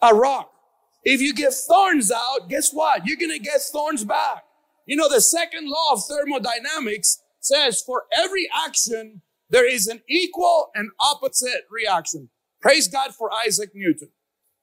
A 0.00 0.14
rock. 0.14 0.52
If 1.08 1.20
you 1.20 1.32
give 1.32 1.54
thorns 1.54 2.10
out, 2.10 2.48
guess 2.48 2.72
what? 2.72 3.06
You're 3.06 3.16
going 3.16 3.30
to 3.30 3.38
get 3.38 3.60
thorns 3.60 4.04
back. 4.04 4.42
You 4.86 4.96
know, 4.96 5.08
the 5.08 5.20
second 5.20 5.68
law 5.70 5.92
of 5.92 6.00
thermodynamics 6.04 7.22
says 7.38 7.80
for 7.80 8.06
every 8.12 8.48
action, 8.66 9.22
there 9.48 9.70
is 9.70 9.86
an 9.86 10.02
equal 10.08 10.70
and 10.74 10.90
opposite 10.98 11.62
reaction. 11.70 12.28
Praise 12.60 12.88
God 12.88 13.14
for 13.14 13.30
Isaac 13.32 13.70
Newton. 13.72 14.08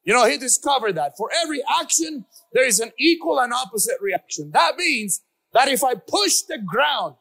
You 0.03 0.13
know, 0.13 0.25
he 0.25 0.37
discovered 0.37 0.95
that 0.95 1.13
for 1.17 1.29
every 1.33 1.61
action, 1.79 2.25
there 2.51 2.67
is 2.67 2.81
an 2.81 2.91
equal 2.99 3.39
and 3.39 3.53
opposite 3.53 4.01
reaction. 4.01 4.51
That 4.51 4.75
means 4.75 5.21
that 5.53 5.69
if 5.69 5.81
I 5.81 5.95
push 5.95 6.41
the 6.41 6.57
ground 6.57 7.15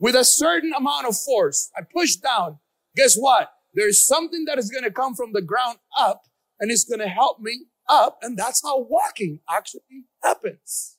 with 0.00 0.16
a 0.16 0.24
certain 0.24 0.72
amount 0.76 1.06
of 1.06 1.16
force, 1.16 1.70
I 1.76 1.82
push 1.82 2.16
down, 2.16 2.58
guess 2.96 3.14
what? 3.14 3.52
There's 3.72 4.04
something 4.04 4.46
that 4.46 4.58
is 4.58 4.68
going 4.68 4.82
to 4.82 4.90
come 4.90 5.14
from 5.14 5.32
the 5.32 5.42
ground 5.42 5.78
up 5.96 6.22
and 6.58 6.72
it's 6.72 6.84
going 6.84 6.98
to 6.98 7.08
help 7.08 7.38
me 7.38 7.66
up. 7.88 8.18
And 8.22 8.36
that's 8.36 8.62
how 8.62 8.80
walking 8.80 9.40
actually 9.48 10.06
happens. 10.22 10.96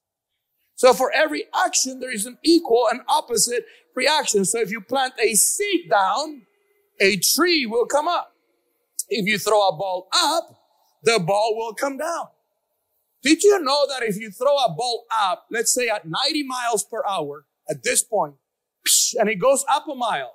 So 0.76 0.94
for 0.94 1.12
every 1.12 1.46
action, 1.66 2.00
there 2.00 2.12
is 2.12 2.26
an 2.26 2.38
equal 2.44 2.88
and 2.92 3.02
opposite 3.08 3.66
reaction. 3.96 4.44
So 4.46 4.60
if 4.60 4.72
you 4.72 4.82
plant 4.82 5.14
a 5.22 5.34
seed 5.36 5.90
down, 5.90 6.42
a 7.00 7.18
tree 7.18 7.66
will 7.66 7.86
come 7.86 8.08
up. 8.08 8.32
If 9.08 9.26
you 9.26 9.38
throw 9.38 9.70
a 9.70 9.76
ball 9.76 10.08
up, 10.14 10.44
the 11.04 11.20
ball 11.20 11.56
will 11.56 11.74
come 11.74 11.98
down. 11.98 12.28
Did 13.24 13.44
you 13.44 13.60
know 13.64 13.88
that 13.88 14.04
if 14.04 14.18
you 14.18 14.32
throw 14.32 14.56
a 14.58 14.74
ball 14.74 15.06
up, 15.12 15.46
let's 15.50 15.74
say 15.74 15.88
at 15.88 16.06
90 16.06 16.44
miles 16.44 16.84
per 16.84 17.04
hour 17.10 17.46
at 17.70 17.84
this 17.84 18.04
point, 18.04 18.36
and 19.20 19.30
it 19.30 19.36
goes 19.36 19.66
up 19.70 19.86
a 19.92 19.96
mile, 19.96 20.34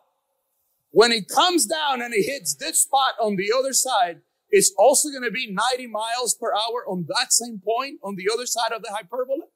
when 0.91 1.13
it 1.13 1.29
comes 1.29 1.67
down 1.67 2.03
and 2.03 2.13
it 2.13 2.25
hits 2.25 2.55
this 2.55 2.81
spot 2.81 3.15
on 3.21 3.37
the 3.37 3.53
other 3.57 3.73
side, 3.73 4.23
it's 4.51 4.73
also 4.77 5.11
going 5.11 5.23
to 5.23 5.31
be 5.31 5.53
90 5.53 5.87
miles 5.87 6.35
per 6.35 6.53
hour 6.53 6.85
on 6.89 7.07
that 7.09 7.33
same 7.33 7.61
point 7.65 8.01
on 8.03 8.17
the 8.17 8.29
other 8.33 8.47
side 8.47 8.73
of 8.75 8.83
the 8.83 8.91
hyperbole. 8.91 9.47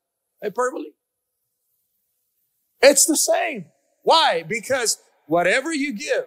Hyperbole. 0.43 0.91
It's 2.81 3.07
the 3.07 3.17
same. 3.17 3.67
Why? 4.03 4.45
Because 4.47 4.99
whatever 5.27 5.73
you 5.73 5.93
give, 5.95 6.27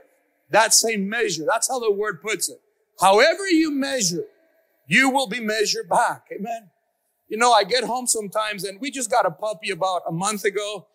that 0.50 0.74
same 0.74 1.08
measure, 1.08 1.44
that's 1.48 1.70
how 1.70 1.80
the 1.80 1.92
word 1.92 2.22
puts 2.22 2.50
it. 2.50 2.60
However 3.00 3.48
you 3.48 3.72
measure, 3.72 4.26
you 4.88 5.10
will 5.10 5.28
be 5.28 5.40
measured 5.40 5.88
back. 5.88 6.26
Amen. 6.34 6.72
You 7.30 7.38
know, 7.38 7.52
I 7.52 7.64
get 7.64 7.84
home 7.84 8.08
sometimes 8.08 8.64
and 8.64 8.80
we 8.80 8.90
just 8.90 9.12
got 9.12 9.26
a 9.26 9.32
puppy 9.32 9.70
about 9.70 10.02
a 10.08 10.12
month 10.12 10.46
ago. 10.46 10.88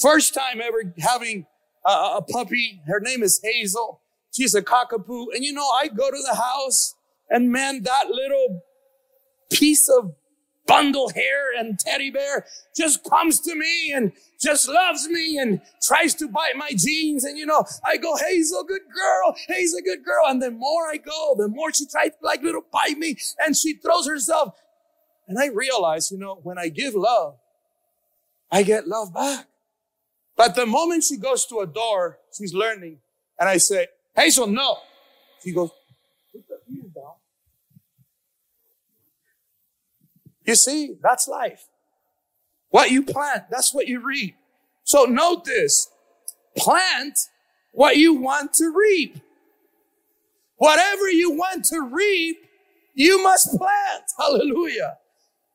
First 0.00 0.34
time 0.34 0.60
ever 0.60 0.92
having 0.98 1.46
a, 1.84 1.90
a 1.90 2.22
puppy. 2.22 2.82
Her 2.86 3.00
name 3.00 3.22
is 3.22 3.40
Hazel. 3.42 4.02
She's 4.34 4.54
a 4.54 4.62
cockapoo. 4.62 5.26
And 5.34 5.44
you 5.44 5.52
know, 5.52 5.68
I 5.68 5.88
go 5.88 6.10
to 6.10 6.22
the 6.28 6.34
house 6.34 6.94
and 7.30 7.50
man, 7.50 7.82
that 7.82 8.08
little 8.10 8.62
piece 9.50 9.88
of 9.88 10.14
bundle 10.66 11.08
hair 11.10 11.56
and 11.56 11.78
teddy 11.78 12.10
bear 12.10 12.44
just 12.76 13.08
comes 13.08 13.40
to 13.40 13.54
me 13.54 13.92
and 13.92 14.12
just 14.40 14.68
loves 14.68 15.08
me 15.08 15.38
and 15.38 15.60
tries 15.82 16.14
to 16.14 16.28
bite 16.28 16.56
my 16.56 16.70
jeans. 16.76 17.24
And 17.24 17.38
you 17.38 17.46
know, 17.46 17.64
I 17.84 17.96
go, 17.96 18.16
Hazel, 18.16 18.64
good 18.64 18.82
girl. 18.94 19.36
Hazel, 19.48 19.80
good 19.84 20.04
girl. 20.04 20.26
And 20.26 20.42
the 20.42 20.50
more 20.50 20.88
I 20.88 20.96
go, 20.96 21.34
the 21.38 21.48
more 21.48 21.72
she 21.72 21.86
tries 21.86 22.10
to 22.10 22.16
like 22.22 22.42
little 22.42 22.64
bite 22.72 22.98
me 22.98 23.16
and 23.38 23.56
she 23.56 23.74
throws 23.74 24.06
herself. 24.06 24.54
And 25.28 25.38
I 25.38 25.46
realize, 25.46 26.10
you 26.10 26.18
know, 26.18 26.38
when 26.42 26.58
I 26.58 26.68
give 26.68 26.94
love, 26.94 27.36
I 28.50 28.62
get 28.62 28.86
love 28.86 29.12
back. 29.12 29.46
But 30.36 30.54
the 30.54 30.66
moment 30.66 31.02
she 31.04 31.16
goes 31.16 31.46
to 31.46 31.60
a 31.60 31.66
door, 31.66 32.18
she's 32.36 32.54
learning. 32.54 32.98
And 33.38 33.48
I 33.48 33.56
say, 33.56 33.88
Hazel, 34.14 34.46
no. 34.46 34.78
She 35.42 35.52
goes, 35.52 35.70
You 40.46 40.54
see, 40.54 40.96
that's 41.02 41.28
life. 41.28 41.66
What 42.70 42.90
you 42.90 43.02
plant, 43.02 43.44
that's 43.50 43.74
what 43.74 43.88
you 43.88 44.00
reap. 44.00 44.36
So 44.84 45.04
note 45.04 45.44
this. 45.44 45.88
Plant 46.56 47.18
what 47.72 47.96
you 47.96 48.14
want 48.14 48.54
to 48.54 48.72
reap. 48.74 49.18
Whatever 50.56 51.10
you 51.10 51.32
want 51.32 51.64
to 51.66 51.80
reap, 51.80 52.38
you 52.94 53.22
must 53.22 53.56
plant. 53.56 54.04
Hallelujah. 54.18 54.98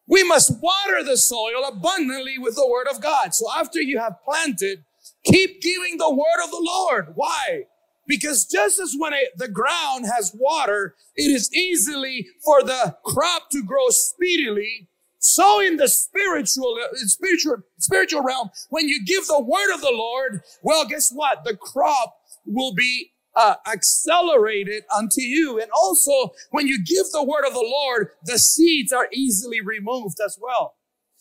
We 0.07 0.23
must 0.23 0.61
water 0.61 1.03
the 1.03 1.17
soil 1.17 1.63
abundantly 1.67 2.37
with 2.37 2.55
the 2.55 2.67
word 2.67 2.87
of 2.87 3.01
God. 3.01 3.33
So 3.33 3.45
after 3.55 3.81
you 3.81 3.99
have 3.99 4.21
planted, 4.23 4.83
keep 5.23 5.61
giving 5.61 5.97
the 5.97 6.11
word 6.11 6.43
of 6.43 6.51
the 6.51 6.61
Lord. 6.61 7.13
Why? 7.15 7.65
Because 8.11 8.43
just 8.43 8.77
as 8.77 8.93
when 8.97 9.13
a, 9.13 9.27
the 9.37 9.47
ground 9.47 10.05
has 10.05 10.35
water, 10.37 10.95
it 11.15 11.31
is 11.31 11.49
easily 11.53 12.27
for 12.43 12.61
the 12.61 12.97
crop 13.05 13.49
to 13.51 13.63
grow 13.63 13.87
speedily. 13.87 14.89
So 15.19 15.61
in 15.61 15.77
the 15.77 15.87
spiritual, 15.87 16.77
uh, 16.83 16.93
spiritual, 17.05 17.59
spiritual 17.77 18.21
realm, 18.21 18.49
when 18.69 18.89
you 18.89 19.05
give 19.05 19.27
the 19.27 19.39
word 19.39 19.73
of 19.73 19.79
the 19.79 19.93
Lord, 19.93 20.41
well, 20.61 20.85
guess 20.85 21.09
what? 21.09 21.45
The 21.45 21.55
crop 21.55 22.15
will 22.45 22.73
be 22.73 23.13
uh, 23.33 23.55
accelerated 23.65 24.83
unto 24.93 25.21
you. 25.21 25.61
And 25.61 25.71
also, 25.71 26.33
when 26.49 26.67
you 26.67 26.83
give 26.83 27.05
the 27.13 27.23
word 27.23 27.47
of 27.47 27.53
the 27.53 27.65
Lord, 27.65 28.09
the 28.25 28.39
seeds 28.39 28.91
are 28.91 29.07
easily 29.13 29.61
removed 29.61 30.17
as 30.19 30.37
well. 30.41 30.75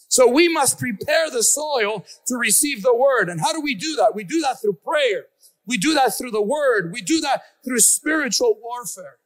So 0.09 0.27
we 0.27 0.49
must 0.49 0.81
prepare 0.81 1.31
the 1.31 1.45
soil 1.45 2.05
to 2.27 2.35
receive 2.35 2.83
the 2.83 2.97
word. 2.97 3.29
And 3.29 3.41
how 3.41 3.53
do 3.53 3.61
we 3.61 3.77
do 3.77 3.95
that? 3.95 4.13
We 4.13 4.25
do 4.25 4.41
that 4.41 4.61
through 4.61 4.81
prayer. 4.85 5.27
We 5.71 5.79
do 5.79 5.95
that 5.95 6.19
through 6.19 6.33
the 6.33 6.43
word. 6.43 6.91
We 6.93 7.01
do 7.01 7.21
that 7.21 7.43
through 7.65 7.79
spiritual 7.79 8.59
warfare. 8.61 9.19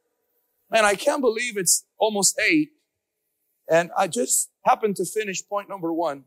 Man, 0.69 0.85
I 0.85 0.93
can't 0.93 1.19
believe 1.19 1.57
it's 1.57 1.85
almost 1.97 2.39
eight. 2.39 2.69
And 3.67 3.89
I 3.97 4.05
just 4.05 4.51
happened 4.63 4.95
to 4.97 5.05
finish 5.05 5.43
point 5.43 5.69
number 5.69 5.91
one. 5.91 6.25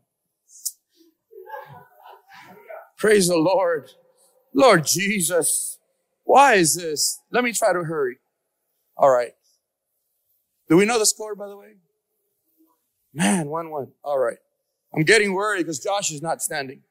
Praise 2.97 3.29
the 3.29 3.37
Lord. 3.37 3.91
Lord 4.53 4.85
Jesus. 4.85 5.79
Why 6.25 6.55
is 6.55 6.75
this? 6.75 7.21
Let 7.31 7.45
me 7.45 7.53
try 7.53 7.71
to 7.71 7.85
hurry. 7.85 8.17
All 8.97 9.09
right. 9.09 9.31
Do 10.67 10.75
we 10.75 10.83
know 10.83 10.99
the 10.99 11.05
score, 11.05 11.33
by 11.33 11.47
the 11.47 11.55
way? 11.55 11.75
Man, 13.13 13.47
1 13.47 13.69
1. 13.69 13.87
All 14.03 14.19
right. 14.19 14.37
I'm 14.93 15.03
getting 15.03 15.31
worried 15.31 15.63
because 15.63 15.79
Josh 15.79 16.11
is 16.11 16.21
not 16.21 16.41
standing. 16.41 16.81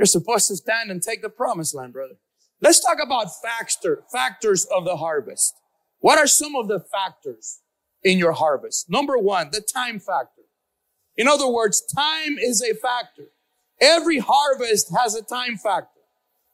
You're 0.00 0.06
supposed 0.06 0.48
to 0.48 0.56
stand 0.56 0.90
and 0.90 1.02
take 1.02 1.20
the 1.20 1.28
promised 1.28 1.74
land, 1.74 1.92
brother. 1.92 2.14
Let's 2.62 2.80
talk 2.80 2.96
about 3.04 3.28
factor, 3.42 4.02
factors 4.10 4.64
of 4.74 4.86
the 4.86 4.96
harvest. 4.96 5.52
What 5.98 6.18
are 6.18 6.26
some 6.26 6.56
of 6.56 6.68
the 6.68 6.80
factors 6.80 7.60
in 8.02 8.16
your 8.16 8.32
harvest? 8.32 8.88
Number 8.88 9.18
one, 9.18 9.50
the 9.52 9.60
time 9.60 10.00
factor. 10.00 10.44
In 11.18 11.28
other 11.28 11.46
words, 11.46 11.82
time 11.94 12.38
is 12.38 12.62
a 12.62 12.74
factor. 12.76 13.32
Every 13.78 14.20
harvest 14.20 14.90
has 14.98 15.14
a 15.14 15.20
time 15.20 15.58
factor. 15.58 16.00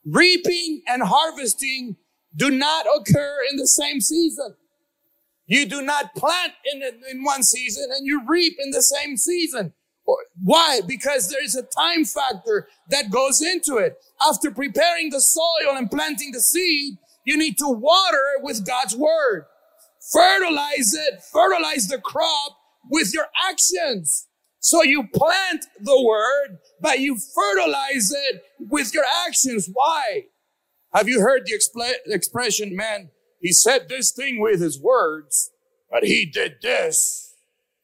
Reaping 0.04 0.82
and 0.88 1.04
harvesting 1.04 1.98
do 2.34 2.50
not 2.50 2.86
occur 2.96 3.36
in 3.48 3.58
the 3.58 3.68
same 3.68 4.00
season. 4.00 4.56
You 5.46 5.66
do 5.66 5.82
not 5.82 6.16
plant 6.16 6.54
in, 6.74 6.82
in 6.82 7.22
one 7.22 7.44
season 7.44 7.90
and 7.96 8.08
you 8.08 8.22
reap 8.26 8.56
in 8.58 8.72
the 8.72 8.82
same 8.82 9.16
season. 9.16 9.72
Why? 10.42 10.80
Because 10.86 11.28
there 11.28 11.42
is 11.42 11.54
a 11.54 11.62
time 11.62 12.04
factor 12.04 12.68
that 12.90 13.10
goes 13.10 13.42
into 13.42 13.76
it. 13.78 13.96
After 14.26 14.50
preparing 14.50 15.10
the 15.10 15.20
soil 15.20 15.76
and 15.76 15.90
planting 15.90 16.32
the 16.32 16.40
seed, 16.40 16.94
you 17.24 17.36
need 17.36 17.58
to 17.58 17.68
water 17.68 18.20
it 18.36 18.42
with 18.44 18.66
God's 18.66 18.96
word. 18.96 19.46
Fertilize 20.12 20.94
it, 20.94 21.22
fertilize 21.32 21.88
the 21.88 21.98
crop 21.98 22.56
with 22.90 23.12
your 23.12 23.26
actions. 23.50 24.28
So 24.60 24.82
you 24.82 25.08
plant 25.12 25.66
the 25.80 26.02
word, 26.02 26.58
but 26.80 27.00
you 27.00 27.18
fertilize 27.34 28.12
it 28.12 28.42
with 28.58 28.94
your 28.94 29.04
actions. 29.26 29.68
Why? 29.72 30.24
Have 30.94 31.08
you 31.08 31.20
heard 31.20 31.42
the 31.46 31.52
expl- 31.52 32.14
expression, 32.14 32.74
man, 32.74 33.10
he 33.40 33.52
said 33.52 33.88
this 33.88 34.12
thing 34.12 34.40
with 34.40 34.60
his 34.60 34.80
words, 34.80 35.50
but 35.90 36.04
he 36.04 36.26
did 36.26 36.56
this. 36.62 37.34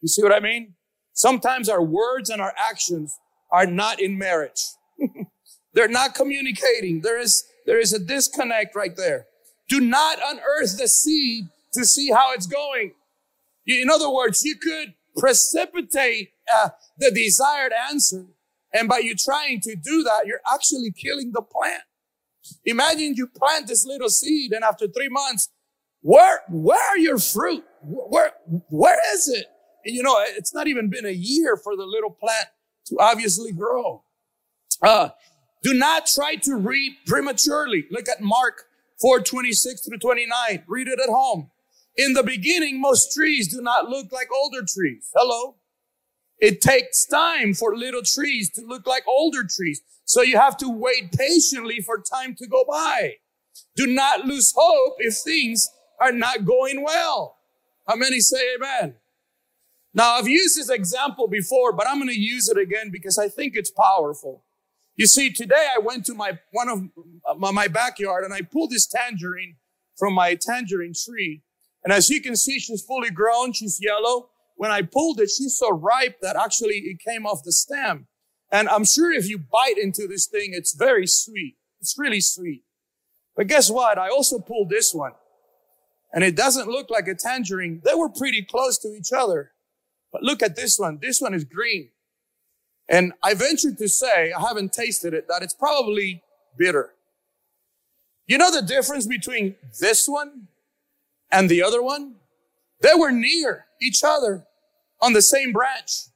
You 0.01 0.09
see 0.09 0.23
what 0.23 0.33
I 0.33 0.41
mean? 0.41 0.75
Sometimes 1.13 1.69
our 1.69 1.83
words 1.83 2.31
and 2.31 2.41
our 2.41 2.55
actions 2.59 3.19
are 3.51 3.67
not 3.67 4.01
in 4.01 4.19
marriage. 4.19 4.63
They're 5.75 5.89
not 5.89 6.15
communicating. 6.15 7.01
There 7.03 7.19
is, 7.19 7.45
there 7.67 7.79
is 7.79 7.93
a 7.93 7.99
disconnect 7.99 8.75
right 8.75 8.97
there. 8.97 9.27
Do 9.69 9.81
not 9.81 10.19
unearth 10.25 10.79
the 10.79 10.89
seed 10.89 11.45
to 11.75 11.85
see 11.85 12.11
how 12.11 12.33
it's 12.33 12.47
going. 12.47 12.93
In 13.67 13.89
other 13.91 14.11
words, 14.11 14.43
you 14.43 14.57
could 14.57 14.95
precipitate 15.17 16.31
uh, 16.53 16.71
the 16.99 17.11
desired 17.11 17.73
answer. 17.91 18.27
And 18.73 18.89
by 18.89 18.99
you 18.99 19.15
trying 19.15 19.61
to 19.61 19.77
do 19.77 20.03
that, 20.03 20.27
you're 20.27 20.41
actually 20.53 20.93
killing 20.93 21.33
the 21.33 21.43
plant. 21.43 21.83
Imagine 22.65 23.15
you 23.15 23.29
plant 23.29 23.69
this 23.69 23.87
little 23.87 24.09
seed 24.09 24.53
and 24.53 24.65
after 24.65 24.89
three 24.89 25.09
months, 25.09 25.49
where, 26.01 26.41
where 26.49 26.83
are 26.83 26.99
your 26.99 27.19
fruit? 27.19 27.65
Where, 27.83 28.33
where 28.69 28.99
is 29.15 29.29
it? 29.29 29.47
You 29.85 30.03
know, 30.03 30.17
it's 30.21 30.55
not 30.55 30.67
even 30.69 30.89
been 30.89 31.07
a 31.07 31.11
year 31.11 31.57
for 31.57 31.77
the 31.77 31.85
little 31.85 32.11
plant 32.11 32.49
to 32.87 32.99
obviously 33.01 33.53
grow. 33.53 34.05
Uh, 34.81 35.11
do 35.63 35.75
not 35.75 36.07
try 36.07 36.37
to 36.37 36.57
reap 36.57 37.07
prematurely. 37.07 37.87
Look 37.91 38.09
at 38.09 38.21
Mark 38.21 38.65
4, 39.01 39.21
26 39.21 39.87
through 39.87 39.99
29. 39.99 40.65
Read 40.67 40.89
it 40.89 40.99
at 41.01 41.09
home. 41.09 41.51
In 41.97 42.15
the 42.15 42.23
beginning, 42.23 42.81
most 42.81 43.13
trees 43.13 43.49
do 43.49 43.61
not 43.61 43.89
look 43.89 44.11
like 44.13 44.29
older 44.33 44.63
trees. 44.67 45.11
Hello. 45.15 45.57
It 46.39 46.61
takes 46.61 47.07
time 47.07 47.55
for 47.55 47.77
little 47.77 48.03
trees 48.03 48.51
to 48.53 48.63
look 48.67 48.87
like 48.87 49.07
older 49.07 49.45
trees. 49.45 49.81
So 50.05 50.23
you 50.23 50.39
have 50.39 50.57
to 50.59 50.69
wait 50.69 51.13
patiently 51.13 51.81
for 51.81 52.03
time 52.03 52.35
to 52.37 52.47
go 52.49 52.65
by. 52.69 53.15
Do 53.77 53.87
not 53.87 54.25
lose 54.25 54.53
hope 54.57 54.95
if 54.99 55.17
things 55.17 55.69
are 56.01 56.13
not 56.13 56.45
going 56.45 56.83
well. 56.83 57.37
How 57.87 57.97
many 57.97 58.21
say 58.21 58.55
amen? 58.57 58.97
Now, 59.95 60.13
I've 60.13 60.29
used 60.29 60.57
this 60.57 60.71
example 60.71 61.29
before, 61.29 61.73
but 61.73 61.87
I'm 61.87 61.99
going 61.99 62.09
to 62.09 62.19
use 62.19 62.49
it 62.49 62.57
again 62.57 62.91
because 62.91 63.19
I 63.19 63.29
think 63.29 63.55
it's 63.55 63.71
powerful. 63.71 64.45
You 64.97 65.07
see, 65.07 65.31
today 65.31 65.69
I 65.75 65.79
went 65.79 66.07
to 66.07 66.15
my, 66.15 66.39
one 66.51 66.69
of 66.69 66.83
uh, 67.29 67.53
my 67.53 67.69
backyard 67.69 68.25
and 68.25 68.33
I 68.33 68.43
pulled 68.43 68.71
this 68.71 68.87
tangerine 68.87 69.57
from 69.97 70.15
my 70.15 70.35
tangerine 70.35 70.95
tree. 70.95 71.43
And 71.85 71.93
as 71.93 72.09
you 72.09 72.21
can 72.21 72.37
see, 72.37 72.59
she's 72.59 72.83
fully 72.83 73.11
grown. 73.11 73.53
She's 73.53 73.79
yellow. 73.83 74.31
When 74.57 74.71
I 74.71 74.83
pulled 74.83 75.21
it, 75.21 75.31
she's 75.31 75.57
so 75.59 75.71
ripe 75.71 76.21
that 76.21 76.37
actually 76.37 76.75
it 76.75 76.99
came 77.01 77.27
off 77.27 77.43
the 77.45 77.53
stem. 77.53 78.07
And 78.51 78.69
I'm 78.69 78.85
sure 78.85 79.13
if 79.13 79.29
you 79.29 79.39
bite 79.39 79.79
into 79.79 80.07
this 80.07 80.27
thing, 80.27 80.51
it's 80.53 80.75
very 80.75 81.07
sweet. 81.07 81.57
It's 81.81 81.99
really 81.99 82.21
sweet. 82.21 82.63
But 83.35 83.47
guess 83.47 83.71
what? 83.71 83.99
I 83.99 84.09
also 84.09 84.39
pulled 84.39 84.69
this 84.69 84.95
one 84.95 85.13
and 86.13 86.23
it 86.23 86.37
doesn't 86.37 86.69
look 86.69 86.91
like 86.91 87.09
a 87.09 87.15
tangerine. 87.15 87.81
They 87.85 87.95
were 87.95 88.11
pretty 88.11 88.43
close 88.43 88.79
to 88.79 88.89
each 88.89 89.13
other. 89.13 89.52
But 90.13 90.23
look 90.23 90.43
at 90.43 90.55
this 90.55 90.79
one. 90.79 90.99
This 91.01 91.21
one 91.21 91.35
is 91.35 91.45
green. 91.45 91.89
And 92.89 93.13
I 93.23 93.35
venture 93.35 93.73
to 93.73 93.89
say, 93.89 94.33
I 94.33 94.41
haven't 94.41 94.73
tasted 94.73 95.15
it, 95.15 95.27
that 95.29 95.43
it's 95.43 95.55
probably 95.55 96.23
bitter. 96.59 96.91
You 98.27 98.39
know 98.39 98.51
the 98.51 98.63
difference 98.63 99.07
between 99.07 99.57
this 99.81 100.07
one 100.07 100.49
and 101.31 101.49
the 101.49 101.63
other 101.63 101.83
one? 101.83 102.17
They 102.81 102.95
were 102.95 103.13
near 103.13 103.67
each 103.81 104.03
other 104.05 104.45
on 105.01 105.13
the 105.13 105.23
same 105.23 105.53
branch. 105.53 106.07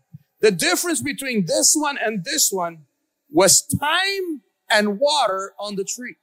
The 0.41 0.51
difference 0.51 1.01
between 1.01 1.47
this 1.47 1.75
one 1.75 1.97
and 1.99 2.25
this 2.25 2.51
one 2.53 2.85
was 3.31 3.63
time 3.63 4.43
and 4.69 4.99
water 4.99 5.53
on 5.59 5.77
the 5.77 5.85
tree. 5.85 6.17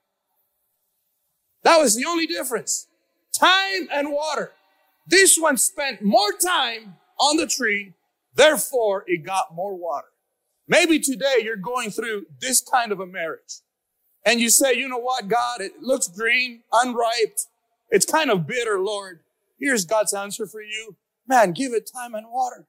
That 1.63 1.77
was 1.77 1.95
the 1.95 2.05
only 2.05 2.27
difference. 2.27 2.87
Time 3.33 3.87
and 3.91 4.11
water. 4.11 4.51
This 5.07 5.37
one 5.39 5.57
spent 5.57 6.01
more 6.01 6.31
time 6.31 6.95
on 7.19 7.37
the 7.37 7.47
tree, 7.47 7.93
therefore 8.35 9.03
it 9.07 9.25
got 9.25 9.53
more 9.53 9.75
water. 9.75 10.07
Maybe 10.67 10.99
today 10.99 11.41
you're 11.43 11.55
going 11.55 11.91
through 11.91 12.25
this 12.39 12.61
kind 12.61 12.91
of 12.91 12.99
a 12.99 13.05
marriage 13.05 13.61
and 14.25 14.39
you 14.39 14.49
say, 14.49 14.73
you 14.73 14.87
know 14.87 14.97
what, 14.97 15.27
God, 15.27 15.61
it 15.61 15.81
looks 15.81 16.07
green, 16.07 16.61
unripe. 16.71 17.37
It's 17.89 18.05
kind 18.05 18.31
of 18.31 18.47
bitter, 18.47 18.79
Lord. 18.79 19.19
Here's 19.59 19.85
God's 19.85 20.13
answer 20.13 20.47
for 20.47 20.61
you. 20.61 20.95
Man, 21.27 21.51
give 21.51 21.73
it 21.73 21.89
time 21.93 22.15
and 22.15 22.27
water. 22.29 22.65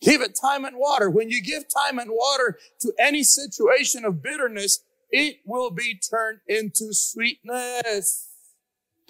Give 0.00 0.20
it 0.20 0.36
time 0.40 0.64
and 0.64 0.76
water. 0.76 1.08
When 1.08 1.30
you 1.30 1.42
give 1.42 1.64
time 1.68 1.98
and 1.98 2.10
water 2.10 2.58
to 2.80 2.92
any 2.98 3.22
situation 3.22 4.04
of 4.04 4.22
bitterness, 4.22 4.82
it 5.10 5.36
will 5.44 5.70
be 5.70 5.94
turned 5.94 6.40
into 6.48 6.92
sweetness. 6.92 8.31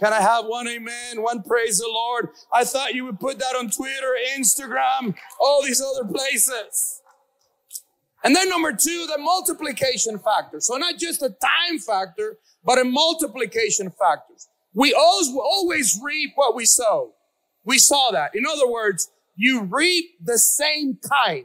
Can 0.03 0.12
I 0.12 0.20
have 0.20 0.46
one 0.46 0.66
amen? 0.66 1.22
One 1.22 1.44
praise 1.44 1.78
the 1.78 1.86
Lord. 1.86 2.30
I 2.53 2.64
thought 2.64 2.92
you 2.92 3.05
would 3.05 3.20
put 3.20 3.38
that 3.38 3.55
on 3.57 3.70
Twitter, 3.70 4.16
Instagram, 4.36 5.14
all 5.38 5.62
these 5.62 5.80
other 5.80 6.09
places. 6.09 7.00
And 8.24 8.34
then 8.34 8.48
number 8.48 8.72
two, 8.72 9.07
the 9.07 9.18
multiplication 9.18 10.18
factor. 10.18 10.59
So 10.59 10.76
not 10.76 10.98
just 10.98 11.22
a 11.22 11.28
time 11.28 11.78
factor, 11.78 12.38
but 12.64 12.80
a 12.80 12.84
multiplication 12.84 13.90
factor. 13.90 14.34
We 14.74 14.92
always, 14.92 15.28
always 15.28 16.00
reap 16.03 16.32
what 16.34 16.57
we 16.57 16.64
sow. 16.64 17.12
We 17.64 17.78
saw 17.78 18.11
that. 18.11 18.34
In 18.34 18.42
other 18.44 18.68
words, 18.68 19.09
you 19.36 19.62
reap 19.62 20.16
the 20.20 20.38
same 20.38 20.98
kind 21.09 21.44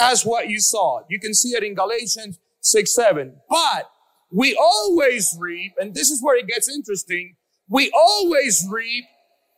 as 0.00 0.24
what 0.24 0.48
you 0.48 0.60
saw. 0.60 1.00
You 1.10 1.20
can 1.20 1.34
see 1.34 1.50
it 1.50 1.62
in 1.62 1.74
Galatians 1.74 2.38
6, 2.60 2.94
7. 2.94 3.34
But 3.50 3.90
we 4.30 4.56
always 4.58 5.36
reap, 5.38 5.74
and 5.78 5.94
this 5.94 6.08
is 6.08 6.22
where 6.22 6.38
it 6.38 6.46
gets 6.46 6.74
interesting. 6.74 7.36
We 7.68 7.90
always 7.94 8.66
reap 8.70 9.04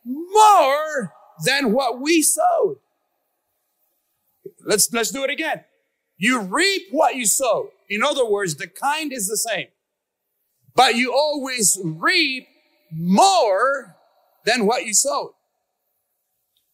more 0.04 1.12
than 1.44 1.72
what 1.72 2.00
we 2.00 2.22
sowed. 2.22 2.76
Let's, 4.64 4.92
let's 4.92 5.10
do 5.10 5.24
it 5.24 5.30
again. 5.30 5.64
You 6.16 6.40
reap 6.40 6.82
what 6.90 7.16
you 7.16 7.26
sow. 7.26 7.70
In 7.88 8.02
other 8.02 8.24
words, 8.24 8.54
the 8.54 8.66
kind 8.66 9.12
is 9.12 9.28
the 9.28 9.36
same, 9.36 9.66
but 10.74 10.94
you 10.94 11.12
always 11.12 11.78
reap 11.82 12.46
more 12.90 13.96
than 14.44 14.66
what 14.66 14.86
you 14.86 14.94
sowed. 14.94 15.32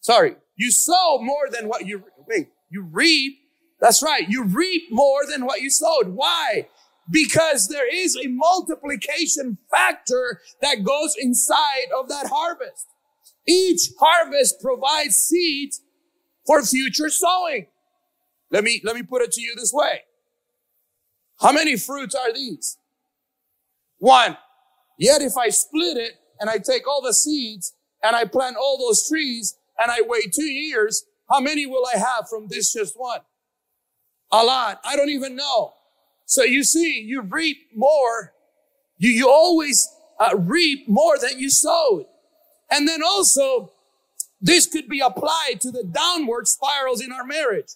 Sorry, 0.01 0.37
you 0.57 0.70
sow 0.70 1.18
more 1.20 1.49
than 1.51 1.68
what 1.68 1.87
you, 1.87 2.05
wait, 2.28 2.49
you 2.70 2.83
reap. 2.83 3.39
That's 3.81 4.03
right. 4.03 4.28
You 4.28 4.45
reap 4.45 4.93
more 4.93 5.26
than 5.26 5.47
what 5.47 5.62
you 5.62 5.70
sowed. 5.70 6.09
Why? 6.09 6.68
Because 7.11 7.68
there 7.68 7.92
is 7.92 8.16
a 8.16 8.28
multiplication 8.28 9.58
factor 9.70 10.40
that 10.62 10.84
goes 10.84 11.16
inside 11.18 11.88
of 11.98 12.08
that 12.08 12.28
harvest. 12.28 12.86
Each 13.46 13.90
harvest 13.98 14.61
provides 14.61 15.16
seeds 15.16 15.80
for 16.46 16.62
future 16.62 17.08
sowing. 17.08 17.66
Let 18.50 18.64
me, 18.64 18.80
let 18.84 18.96
me 18.96 19.02
put 19.02 19.22
it 19.22 19.32
to 19.32 19.40
you 19.40 19.54
this 19.56 19.72
way. 19.72 20.02
How 21.40 21.52
many 21.52 21.76
fruits 21.76 22.14
are 22.14 22.32
these? 22.32 22.76
One. 23.98 24.36
Yet 24.98 25.22
if 25.22 25.36
I 25.36 25.48
split 25.48 25.96
it 25.96 26.12
and 26.38 26.50
I 26.50 26.58
take 26.58 26.86
all 26.86 27.00
the 27.00 27.14
seeds 27.14 27.72
and 28.02 28.14
I 28.14 28.24
plant 28.24 28.56
all 28.56 28.78
those 28.78 29.08
trees 29.08 29.56
and 29.78 29.90
I 29.90 30.02
wait 30.06 30.32
two 30.34 30.42
years, 30.42 31.04
how 31.30 31.40
many 31.40 31.64
will 31.66 31.86
I 31.92 31.98
have 31.98 32.28
from 32.28 32.48
this 32.48 32.72
just 32.72 32.94
one? 32.98 33.20
A 34.32 34.44
lot. 34.44 34.80
I 34.84 34.96
don't 34.96 35.08
even 35.08 35.36
know. 35.36 35.72
So 36.31 36.45
you 36.45 36.62
see, 36.62 37.01
you 37.01 37.22
reap 37.22 37.57
more. 37.74 38.35
You, 38.99 39.11
you 39.11 39.28
always 39.28 39.89
uh, 40.20 40.37
reap 40.37 40.89
more 40.89 41.18
than 41.18 41.41
you 41.41 41.51
sowed. 41.51 42.07
And 42.70 42.87
then 42.87 43.03
also, 43.03 43.72
this 44.41 44.68
could 44.68 44.89
be 44.89 45.01
applied 45.01 45.61
to 45.62 45.72
the 45.72 45.83
downward 45.83 46.47
spirals 46.47 47.03
in 47.03 47.11
our 47.11 47.24
marriage. 47.24 47.72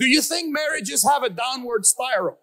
Do 0.00 0.08
you 0.08 0.20
think 0.20 0.52
marriages 0.52 1.08
have 1.08 1.22
a 1.22 1.30
downward 1.30 1.86
spiral? 1.86 2.38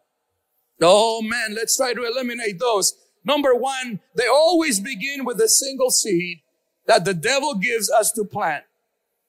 Oh 0.81 1.21
man, 1.21 1.55
let's 1.55 1.75
try 1.75 1.93
to 1.93 2.05
eliminate 2.05 2.57
those. 2.57 2.93
Number 3.25 3.53
one, 3.53 3.99
they 4.15 4.27
always 4.27 4.79
begin 4.79 5.25
with 5.25 5.41
a 5.41 5.49
single 5.49 5.89
seed 5.89 6.37
that 6.87 7.03
the 7.03 7.13
devil 7.13 7.55
gives 7.55 7.91
us 7.91 8.13
to 8.13 8.23
plant. 8.23 8.63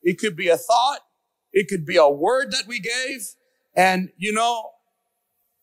It 0.01 0.17
could 0.21 0.37
be 0.37 0.47
a 0.47 0.57
thought. 0.57 1.01
It 1.53 1.67
could 1.67 1.85
be 1.85 1.97
a 1.97 2.09
word 2.09 2.53
that 2.53 2.69
we 2.69 2.79
gave. 2.79 3.31
And, 3.75 4.11
you 4.17 4.33
know, 4.33 4.71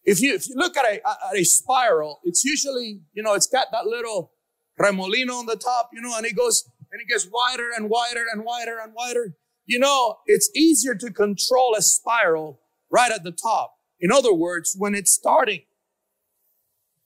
if 0.08 0.22
you, 0.22 0.34
if 0.34 0.48
you 0.48 0.56
look 0.56 0.78
at 0.78 0.86
a, 0.86 1.06
at 1.06 1.36
a 1.36 1.44
spiral, 1.44 2.22
it's 2.24 2.46
usually, 2.46 3.02
you 3.14 3.22
know, 3.22 3.34
it's 3.34 3.46
got 3.46 3.68
that 3.74 3.86
little 3.86 4.32
remolino 4.80 5.34
on 5.34 5.48
the 5.48 5.58
top, 5.58 5.90
you 5.92 6.02
know, 6.02 6.16
and 6.16 6.26
it 6.26 6.34
goes, 6.34 6.64
and 6.92 7.02
it 7.02 7.10
gets 7.10 7.28
wider 7.30 7.70
and 7.76 7.90
wider 7.90 8.24
and 8.32 8.46
wider 8.46 8.80
and 8.82 8.94
wider. 8.96 9.36
You 9.66 9.80
know, 9.80 10.16
it's 10.26 10.50
easier 10.56 10.96
to 10.96 11.12
control 11.12 11.76
a 11.78 11.82
spiral 11.82 12.62
right 12.90 13.12
at 13.12 13.26
the 13.26 13.34
top. 13.34 13.74
In 14.00 14.10
other 14.10 14.34
words, 14.34 14.74
when 14.78 14.96
it's 14.96 15.12
starting, 15.12 15.64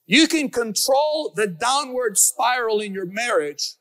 you 0.05 0.27
can 0.27 0.49
control 0.49 1.33
the 1.35 1.47
downward 1.47 2.19
spiral 2.19 2.81
in 2.81 2.93
your 2.93 3.07
marriage. 3.07 3.77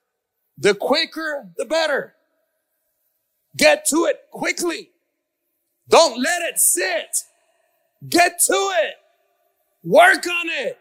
The 0.57 0.75
quicker, 0.75 1.51
the 1.59 1.67
better. 1.67 2.15
Get 3.55 3.85
to 3.91 4.07
it 4.07 4.17
quickly. 4.33 4.93
Don't 5.91 6.23
let 6.23 6.41
it 6.41 6.59
sit. 6.59 7.17
Get 8.09 8.39
to 8.47 8.55
it. 8.55 8.95
Work 9.85 10.27
on 10.27 10.49
it. 10.49 10.79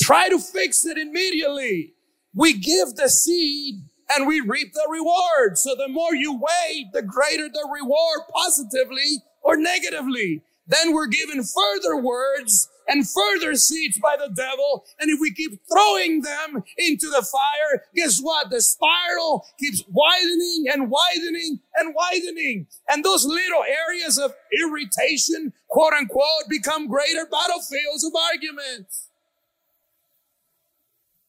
Try 0.00 0.28
to 0.28 0.38
fix 0.38 0.84
it 0.84 0.96
immediately. 0.96 1.94
We 2.34 2.52
give 2.52 2.94
the 2.94 3.08
seed 3.08 3.76
and 4.10 4.26
we 4.26 4.40
reap 4.40 4.72
the 4.74 4.86
reward. 4.90 5.58
So 5.58 5.74
the 5.74 5.88
more 5.88 6.14
you 6.14 6.34
wait, 6.34 6.86
the 6.92 7.02
greater 7.02 7.48
the 7.48 7.68
reward 7.72 8.20
positively 8.32 9.22
or 9.42 9.56
negatively. 9.56 10.42
then 10.66 10.92
we're 10.92 11.06
given 11.06 11.42
further 11.42 11.96
words 11.96 12.68
and 12.88 13.08
further 13.08 13.54
seeds 13.54 13.98
by 13.98 14.16
the 14.18 14.32
devil. 14.34 14.84
And 14.98 15.10
if 15.10 15.20
we 15.20 15.32
keep 15.32 15.60
throwing 15.70 16.22
them 16.22 16.64
into 16.76 17.08
the 17.08 17.22
fire, 17.22 17.84
guess 17.94 18.18
what? 18.20 18.50
The 18.50 18.60
spiral 18.62 19.46
keeps 19.58 19.84
widening 19.88 20.64
and 20.72 20.90
widening 20.90 21.60
and 21.76 21.94
widening. 21.94 22.66
And 22.88 23.04
those 23.04 23.24
little 23.24 23.62
areas 23.62 24.18
of 24.18 24.34
irritation, 24.58 25.52
quote 25.68 25.92
unquote, 25.92 26.48
become 26.48 26.88
greater 26.88 27.26
battlefields 27.30 28.04
of 28.04 28.12
arguments. 28.32 29.08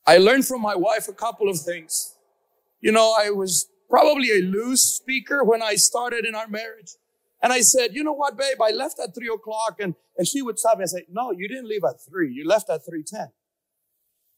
I 0.07 0.18
learned 0.18 0.45
from 0.45 0.62
my 0.62 0.76
wife 0.76 1.07
a 1.07 1.14
couple 1.14 1.49
of 1.49 1.60
things. 1.60 2.16
You 2.82 2.91
know, 2.91 3.16
I 3.20 3.30
was 3.30 3.68
probably 3.89 4.32
a 4.32 4.41
loose 4.41 4.84
speaker 4.84 5.43
when 5.43 5.62
I 5.62 5.76
started 5.76 6.26
in 6.26 6.34
our 6.34 6.47
marriage. 6.47 6.95
And 7.41 7.53
I 7.53 7.61
said, 7.61 7.93
you 7.93 8.03
know 8.03 8.13
what, 8.13 8.37
babe, 8.37 8.61
I 8.61 8.71
left 8.71 8.99
at 8.99 9.15
three 9.15 9.29
o'clock 9.33 9.77
and, 9.79 9.95
and 10.17 10.27
she 10.27 10.41
would 10.41 10.59
stop 10.59 10.77
me 10.77 10.83
and 10.83 10.89
say, 10.89 11.05
no, 11.09 11.31
you 11.31 11.47
didn't 11.47 11.67
leave 11.67 11.83
at 11.83 12.01
three. 12.01 12.31
You 12.33 12.45
left 12.45 12.69
at 12.69 12.85
310. 12.85 13.21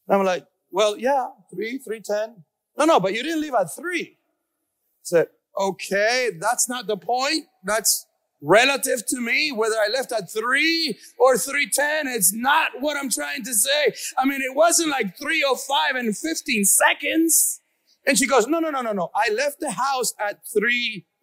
And 0.08 0.20
I'm 0.20 0.26
like, 0.26 0.46
well, 0.72 0.98
yeah, 0.98 1.28
three, 1.54 1.78
310. 1.80 2.44
No, 2.78 2.86
no, 2.86 3.00
but 3.00 3.14
you 3.14 3.24
didn't 3.24 3.42
leave 3.42 3.54
at 3.60 3.74
three. 3.76 4.18
I 4.18 5.04
said, 5.04 5.28
okay, 5.60 6.30
that's 6.40 6.70
not 6.70 6.88
the 6.88 6.98
point. 6.98 7.46
That's 7.64 8.06
relative 8.42 9.06
to 9.08 9.20
me, 9.20 9.52
whether 9.52 9.76
I 9.76 9.90
left 9.92 10.12
at 10.12 10.32
three 10.32 10.98
or 11.18 11.38
310. 11.38 12.08
It's 12.08 12.34
not 12.34 12.72
what 12.80 12.98
I'm 12.98 13.10
trying 13.10 13.44
to 13.44 13.54
say. 13.54 13.94
I 14.18 14.26
mean, 14.26 14.42
it 14.42 14.56
wasn't 14.56 14.90
like 14.90 15.18
305 15.18 15.96
and 15.96 16.18
15 16.18 16.66
seconds. 16.66 17.62
And 18.06 18.18
she 18.18 18.28
goes, 18.28 18.48
no, 18.48 18.60
no, 18.60 18.70
no, 18.70 18.82
no, 18.82 18.94
no. 18.94 19.12
I 19.16 19.32
left 19.32 19.60
the 19.60 19.72
house 19.72 20.14
at 20.20 20.40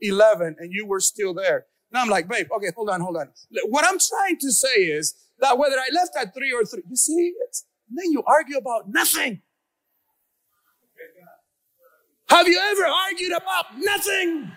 311 0.03 0.57
and 0.59 0.73
you 0.73 0.87
were 0.87 1.01
still 1.01 1.35
there. 1.35 1.67
And 1.93 2.01
I'm 2.01 2.09
like, 2.09 2.29
babe, 2.29 2.49
okay, 2.57 2.71
hold 2.77 2.91
on, 2.91 3.01
hold 3.01 3.17
on. 3.17 3.29
What 3.69 3.85
I'm 3.85 3.99
trying 3.99 4.39
to 4.41 4.53
say 4.53 4.85
is 4.85 5.15
that 5.41 5.59
whether 5.59 5.77
I 5.77 5.89
left 5.93 6.13
at 6.19 6.35
three 6.35 6.53
or 6.53 6.65
three, 6.65 6.83
you 6.89 6.97
see, 6.97 7.33
it's, 7.47 7.67
then 7.89 8.13
you 8.13 8.23
argue 8.27 8.59
about 8.59 8.89
nothing. 8.89 9.43
Have 12.29 12.47
you 12.47 12.59
ever 12.59 12.87
argued 12.87 13.33
about 13.33 13.79
nothing? 13.79 14.53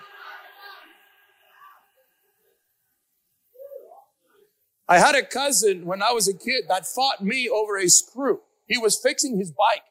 I 4.90 5.00
had 5.00 5.16
a 5.16 5.24
cousin 5.24 5.86
when 5.86 6.04
I 6.04 6.12
was 6.12 6.28
a 6.28 6.38
kid 6.38 6.66
that 6.68 6.86
fought 6.86 7.24
me 7.24 7.48
over 7.48 7.78
a 7.78 7.88
screw. 7.88 8.42
He 8.68 8.78
was 8.78 9.00
fixing 9.00 9.38
his 9.38 9.50
bike. 9.50 9.84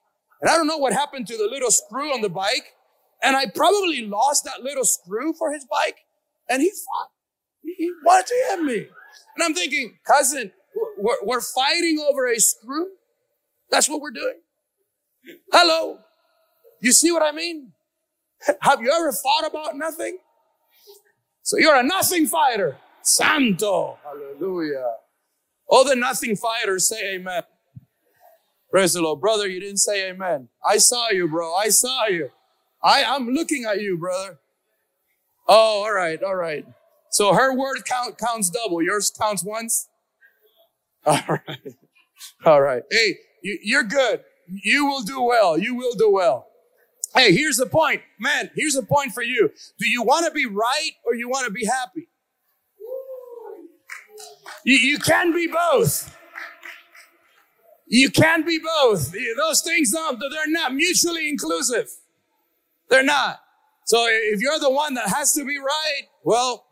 And 0.43 0.51
I 0.51 0.57
don't 0.57 0.67
know 0.67 0.77
what 0.77 0.93
happened 0.93 1.27
to 1.29 1.39
the 1.39 1.49
little 1.51 1.71
screw 1.71 2.13
on 2.13 2.21
the 2.21 2.29
bike. 2.29 2.75
And 3.23 3.37
I 3.37 3.47
probably 3.55 4.07
lost 4.07 4.45
that 4.45 4.63
little 4.63 4.85
screw 4.85 5.33
for 5.35 5.53
his 5.53 5.67
bike. 5.67 5.99
And 6.49 6.63
he 6.63 6.71
fought. 6.71 7.11
He 7.63 7.93
wanted 8.05 8.27
to 8.27 8.35
hit 8.49 8.63
me. 8.63 8.87
And 9.37 9.45
I'm 9.45 9.55
thinking, 9.55 9.99
cousin, 10.07 10.53
we're, 10.99 11.17
we're 11.23 11.41
fighting 11.41 12.05
over 12.09 12.27
a 12.27 12.39
screw. 12.39 12.89
That's 13.71 13.89
what 13.89 14.01
we're 14.01 14.11
doing. 14.11 14.41
Hello. 15.53 15.99
You 16.81 16.93
see 16.93 17.13
what 17.13 17.23
I 17.23 17.33
mean? 17.33 17.73
Have 18.63 18.81
you 18.81 18.91
ever 18.91 19.13
fought 19.13 19.47
about 19.47 19.77
nothing? 19.77 20.19
So 21.43 21.59
you're 21.59 21.77
a 21.77 21.83
nothing 21.83 22.27
fighter. 22.27 22.79
Santo. 23.03 23.99
Hallelujah. 24.03 24.95
All 25.69 25.85
the 25.85 25.95
nothing 25.95 26.37
fighters 26.37 26.89
say 26.89 27.15
amen. 27.15 27.43
Praise 28.71 28.95
the 28.95 29.03
Lord. 29.03 29.21
Brother, 29.21 29.47
you 29.47 29.61
didn't 29.61 29.79
say 29.79 30.09
amen. 30.11 30.49
I 30.65 30.79
saw 30.79 31.11
you, 31.11 31.29
bro. 31.29 31.55
I 31.55 31.69
saw 31.69 32.07
you. 32.07 32.31
I, 32.83 33.05
I'm 33.05 33.31
looking 33.31 33.65
at 33.65 33.81
you, 33.81 33.99
brother. 33.99 34.39
Oh, 35.49 35.85
all 35.85 35.93
right, 35.93 36.23
all 36.23 36.37
right. 36.37 36.65
So 37.11 37.35
her 37.35 37.55
word 37.55 37.85
count 37.85 38.19
counts 38.19 38.51
double. 38.51 38.83
Yours 38.83 39.11
counts 39.11 39.45
once. 39.45 39.89
All 41.07 41.21
right. 41.29 41.75
All 42.45 42.61
right. 42.61 42.83
Hey, 42.91 43.17
you, 43.43 43.59
you're 43.63 43.83
good. 43.85 44.23
You 44.49 44.87
will 44.87 45.03
do 45.03 45.23
well. 45.23 45.59
You 45.59 45.75
will 45.75 45.95
do 45.95 46.11
well. 46.11 46.47
Hey, 47.15 47.35
here's 47.35 47.57
the 47.57 47.67
point. 47.67 48.03
Man, 48.19 48.51
here's 48.55 48.75
the 48.75 48.83
point 48.83 49.13
for 49.13 49.23
you. 49.23 49.51
Do 49.79 49.89
you 49.89 50.03
want 50.03 50.27
to 50.27 50.33
be 50.33 50.47
right 50.47 50.93
or 51.07 51.15
you 51.15 51.29
want 51.29 51.47
to 51.47 51.53
be 51.53 51.65
happy? 51.67 52.09
You, 54.65 54.77
you 54.77 54.99
can 54.99 55.33
be 55.33 55.49
both. 55.49 56.17
You 57.89 58.11
can 58.11 58.45
be 58.45 58.59
both. 58.59 59.13
Those 59.39 59.63
things, 59.63 59.93
don't, 59.93 60.21
they're 60.21 60.49
not 60.49 60.75
mutually 60.75 61.29
inclusive. 61.29 61.89
They're 62.91 63.05
not. 63.05 63.41
So 63.87 64.07
if 64.09 64.41
you're 64.41 64.59
the 64.59 64.71
one 64.71 64.95
that 64.95 65.09
has 65.09 65.33
to 65.35 65.45
be 65.45 65.59
right, 65.59 66.03
well, 66.25 66.67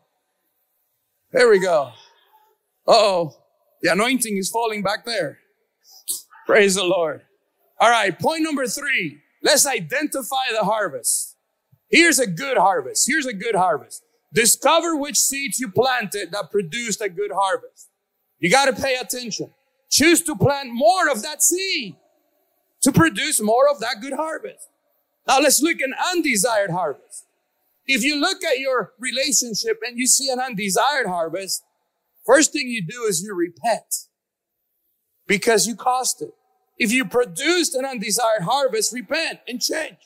there 1.32 1.48
we 1.48 1.60
go. 1.60 1.92
oh. 2.86 3.32
The 3.82 3.92
anointing 3.92 4.36
is 4.36 4.50
falling 4.50 4.82
back 4.82 5.04
there. 5.04 5.38
Praise 6.46 6.74
the 6.74 6.84
Lord. 6.84 7.22
All 7.80 7.90
right. 7.90 8.18
Point 8.18 8.42
number 8.42 8.66
three. 8.66 9.20
Let's 9.42 9.66
identify 9.66 10.50
the 10.52 10.64
harvest. 10.64 11.36
Here's 11.88 12.18
a 12.18 12.26
good 12.26 12.58
harvest. 12.58 13.06
Here's 13.06 13.26
a 13.26 13.32
good 13.32 13.54
harvest. 13.54 14.02
Discover 14.32 14.96
which 14.96 15.16
seeds 15.16 15.60
you 15.60 15.70
planted 15.70 16.32
that 16.32 16.50
produced 16.50 17.00
a 17.00 17.08
good 17.08 17.30
harvest. 17.32 17.88
You 18.40 18.50
got 18.50 18.64
to 18.66 18.72
pay 18.82 18.96
attention. 18.96 19.52
Choose 19.90 20.22
to 20.22 20.34
plant 20.34 20.70
more 20.72 21.08
of 21.08 21.22
that 21.22 21.42
seed 21.42 21.96
to 22.82 22.92
produce 22.92 23.40
more 23.40 23.68
of 23.70 23.80
that 23.80 23.96
good 24.00 24.12
harvest. 24.12 24.68
Now 25.28 25.40
let's 25.40 25.60
look 25.60 25.76
at 25.82 25.90
undesired 26.14 26.70
harvest. 26.70 27.26
If 27.86 28.02
you 28.02 28.18
look 28.18 28.42
at 28.42 28.58
your 28.58 28.92
relationship 28.98 29.78
and 29.86 29.98
you 29.98 30.06
see 30.06 30.30
an 30.30 30.40
undesired 30.40 31.06
harvest, 31.06 31.62
first 32.26 32.52
thing 32.52 32.68
you 32.68 32.82
do 32.84 33.04
is 33.04 33.22
you 33.22 33.34
repent 33.34 34.06
because 35.26 35.66
you 35.66 35.76
caused 35.76 36.22
it. 36.22 36.32
If 36.78 36.92
you 36.92 37.04
produced 37.04 37.74
an 37.74 37.84
undesired 37.84 38.42
harvest, 38.42 38.92
repent 38.92 39.40
and 39.46 39.60
change. 39.60 39.96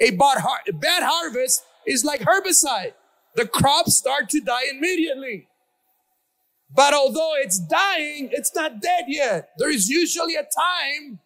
A 0.00 0.10
bad, 0.10 0.38
har- 0.38 0.62
a 0.68 0.72
bad 0.72 1.02
harvest 1.02 1.64
is 1.86 2.04
like 2.04 2.20
herbicide. 2.20 2.92
The 3.34 3.46
crops 3.46 3.96
start 3.96 4.28
to 4.30 4.40
die 4.40 4.68
immediately. 4.70 5.48
But 6.72 6.94
although 6.94 7.32
it's 7.36 7.58
dying, 7.58 8.28
it's 8.30 8.54
not 8.54 8.80
dead 8.80 9.04
yet. 9.08 9.50
There 9.58 9.70
is 9.70 9.88
usually 9.88 10.34
a 10.34 10.42
time 10.42 11.18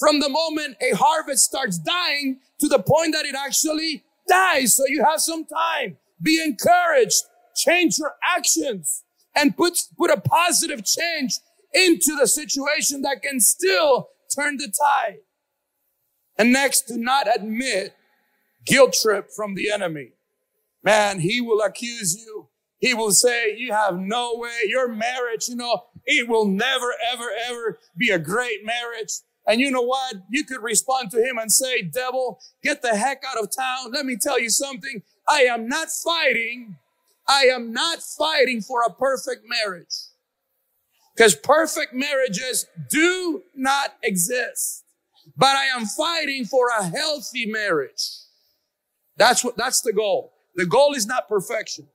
from 0.00 0.18
the 0.18 0.30
moment 0.30 0.78
a 0.80 0.96
harvest 0.96 1.44
starts 1.44 1.78
dying 1.78 2.40
to 2.58 2.66
the 2.68 2.78
point 2.78 3.12
that 3.12 3.26
it 3.26 3.36
actually 3.36 4.02
dies. 4.26 4.74
So 4.74 4.84
you 4.88 5.04
have 5.04 5.20
some 5.20 5.44
time. 5.44 5.98
Be 6.20 6.42
encouraged. 6.42 7.22
Change 7.54 7.98
your 7.98 8.14
actions 8.36 9.04
and 9.36 9.56
put, 9.56 9.78
put 9.98 10.10
a 10.10 10.20
positive 10.20 10.84
change 10.84 11.34
into 11.74 12.16
the 12.18 12.26
situation 12.26 13.02
that 13.02 13.22
can 13.22 13.40
still 13.40 14.08
turn 14.34 14.56
the 14.56 14.72
tide. 14.72 15.18
And 16.38 16.52
next, 16.52 16.88
do 16.88 16.96
not 16.96 17.28
admit 17.32 17.94
guilt 18.64 18.96
trip 19.00 19.28
from 19.36 19.54
the 19.54 19.70
enemy. 19.70 20.12
Man, 20.82 21.20
he 21.20 21.42
will 21.42 21.60
accuse 21.60 22.16
you. 22.18 22.48
He 22.78 22.94
will 22.94 23.10
say, 23.10 23.54
you 23.54 23.72
have 23.72 23.98
no 23.98 24.36
way, 24.36 24.62
your 24.66 24.88
marriage, 24.88 25.48
you 25.48 25.56
know, 25.56 25.84
it 26.06 26.26
will 26.26 26.46
never, 26.46 26.94
ever, 27.12 27.28
ever 27.46 27.78
be 27.94 28.08
a 28.08 28.18
great 28.18 28.64
marriage. 28.64 29.12
And 29.50 29.60
you 29.60 29.72
know 29.72 29.82
what? 29.82 30.14
You 30.30 30.44
could 30.44 30.62
respond 30.62 31.10
to 31.10 31.16
him 31.16 31.36
and 31.36 31.50
say, 31.50 31.82
devil, 31.82 32.38
get 32.62 32.82
the 32.82 32.96
heck 32.96 33.24
out 33.28 33.42
of 33.42 33.50
town. 33.50 33.90
Let 33.90 34.06
me 34.06 34.16
tell 34.16 34.38
you 34.38 34.48
something. 34.48 35.02
I 35.28 35.40
am 35.40 35.66
not 35.66 35.88
fighting. 35.90 36.76
I 37.26 37.46
am 37.46 37.72
not 37.72 37.98
fighting 38.00 38.60
for 38.60 38.82
a 38.82 38.92
perfect 38.92 39.42
marriage. 39.44 40.06
Because 41.16 41.34
perfect 41.34 41.92
marriages 41.92 42.68
do 42.90 43.42
not 43.56 43.94
exist. 44.04 44.84
But 45.36 45.56
I 45.56 45.64
am 45.64 45.84
fighting 45.84 46.44
for 46.44 46.68
a 46.68 46.84
healthy 46.84 47.46
marriage. 47.46 48.08
That's 49.16 49.44
what, 49.44 49.56
that's 49.56 49.80
the 49.80 49.92
goal. 49.92 50.32
The 50.54 50.66
goal 50.66 50.94
is 50.94 51.06
not 51.06 51.28
perfection. 51.28 51.88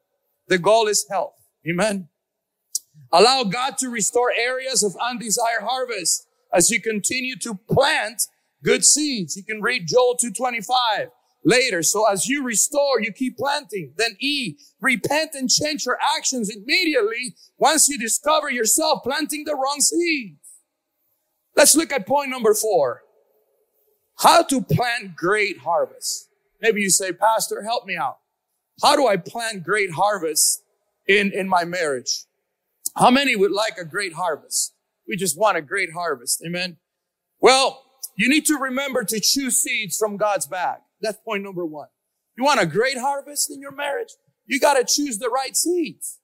The 0.50 0.58
goal 0.58 0.88
is 0.88 1.06
health. 1.10 1.40
Amen. 1.66 2.10
Allow 3.14 3.46
God 3.46 3.78
to 3.78 3.88
restore 3.88 4.34
areas 4.38 4.84
of 4.84 4.98
undesired 4.98 5.64
harvest 5.64 6.28
as 6.56 6.70
you 6.72 6.82
continue 6.82 7.36
to 7.38 7.56
plant 7.70 8.22
good 8.64 8.86
seeds. 8.86 9.36
You 9.36 9.44
can 9.44 9.62
read 9.62 9.88
Joel 9.88 10.16
225 10.16 11.10
later. 11.44 11.84
So 11.84 12.10
as 12.10 12.28
you 12.28 12.44
restore, 12.44 13.02
you 13.02 13.12
keep 13.12 13.38
planting. 13.38 13.94
Then 13.98 14.16
E, 14.20 14.58
repent 14.82 15.32
and 15.34 15.50
change 15.50 15.86
your 15.86 16.00
actions 16.18 16.50
immediately 16.50 17.36
once 17.58 17.88
you 17.88 18.00
discover 18.00 18.50
yourself 18.50 19.04
planting 19.04 19.44
the 19.46 19.54
wrong 19.54 19.80
seeds. 19.80 20.40
Let's 21.56 21.76
look 21.76 21.92
at 21.92 22.08
point 22.08 22.30
number 22.30 22.54
four. 22.54 23.02
How 24.20 24.44
to 24.44 24.62
plant 24.62 25.16
great 25.16 25.60
harvest. 25.60 26.30
Maybe 26.62 26.82
you 26.82 26.90
say, 26.90 27.12
Pastor, 27.12 27.64
help 27.64 27.86
me 27.86 27.96
out. 27.98 28.18
How 28.82 28.96
do 28.96 29.08
I 29.08 29.18
plant 29.18 29.64
great 29.64 29.92
harvest 29.92 30.64
in, 31.08 31.32
in 31.34 31.48
my 31.48 31.66
marriage? 31.66 32.26
How 32.96 33.12
many 33.12 33.36
would 33.36 33.52
like 33.52 33.78
a 33.78 33.86
great 33.86 34.14
harvest? 34.14 34.75
We 35.08 35.16
just 35.16 35.38
want 35.38 35.58
a 35.58 35.62
great 35.62 35.92
harvest. 35.94 36.44
Amen. 36.46 36.78
Well, 37.40 37.84
you 38.18 38.30
need 38.30 38.46
to 38.46 38.58
remember 38.58 39.04
to 39.04 39.20
choose 39.20 39.58
seeds 39.58 39.98
from 39.98 40.18
God's 40.18 40.48
bag. 40.48 40.80
That's 41.02 41.18
point 41.18 41.44
number 41.44 41.66
one. 41.66 41.88
You 42.38 42.44
want 42.44 42.62
a 42.62 42.66
great 42.66 42.98
harvest 42.98 43.52
in 43.52 43.62
your 43.62 43.72
marriage? 43.72 44.10
You 44.46 44.60
got 44.60 44.76
to 44.76 44.84
choose 44.84 45.18
the 45.18 45.30
right 45.30 45.56
seeds. 45.56 46.20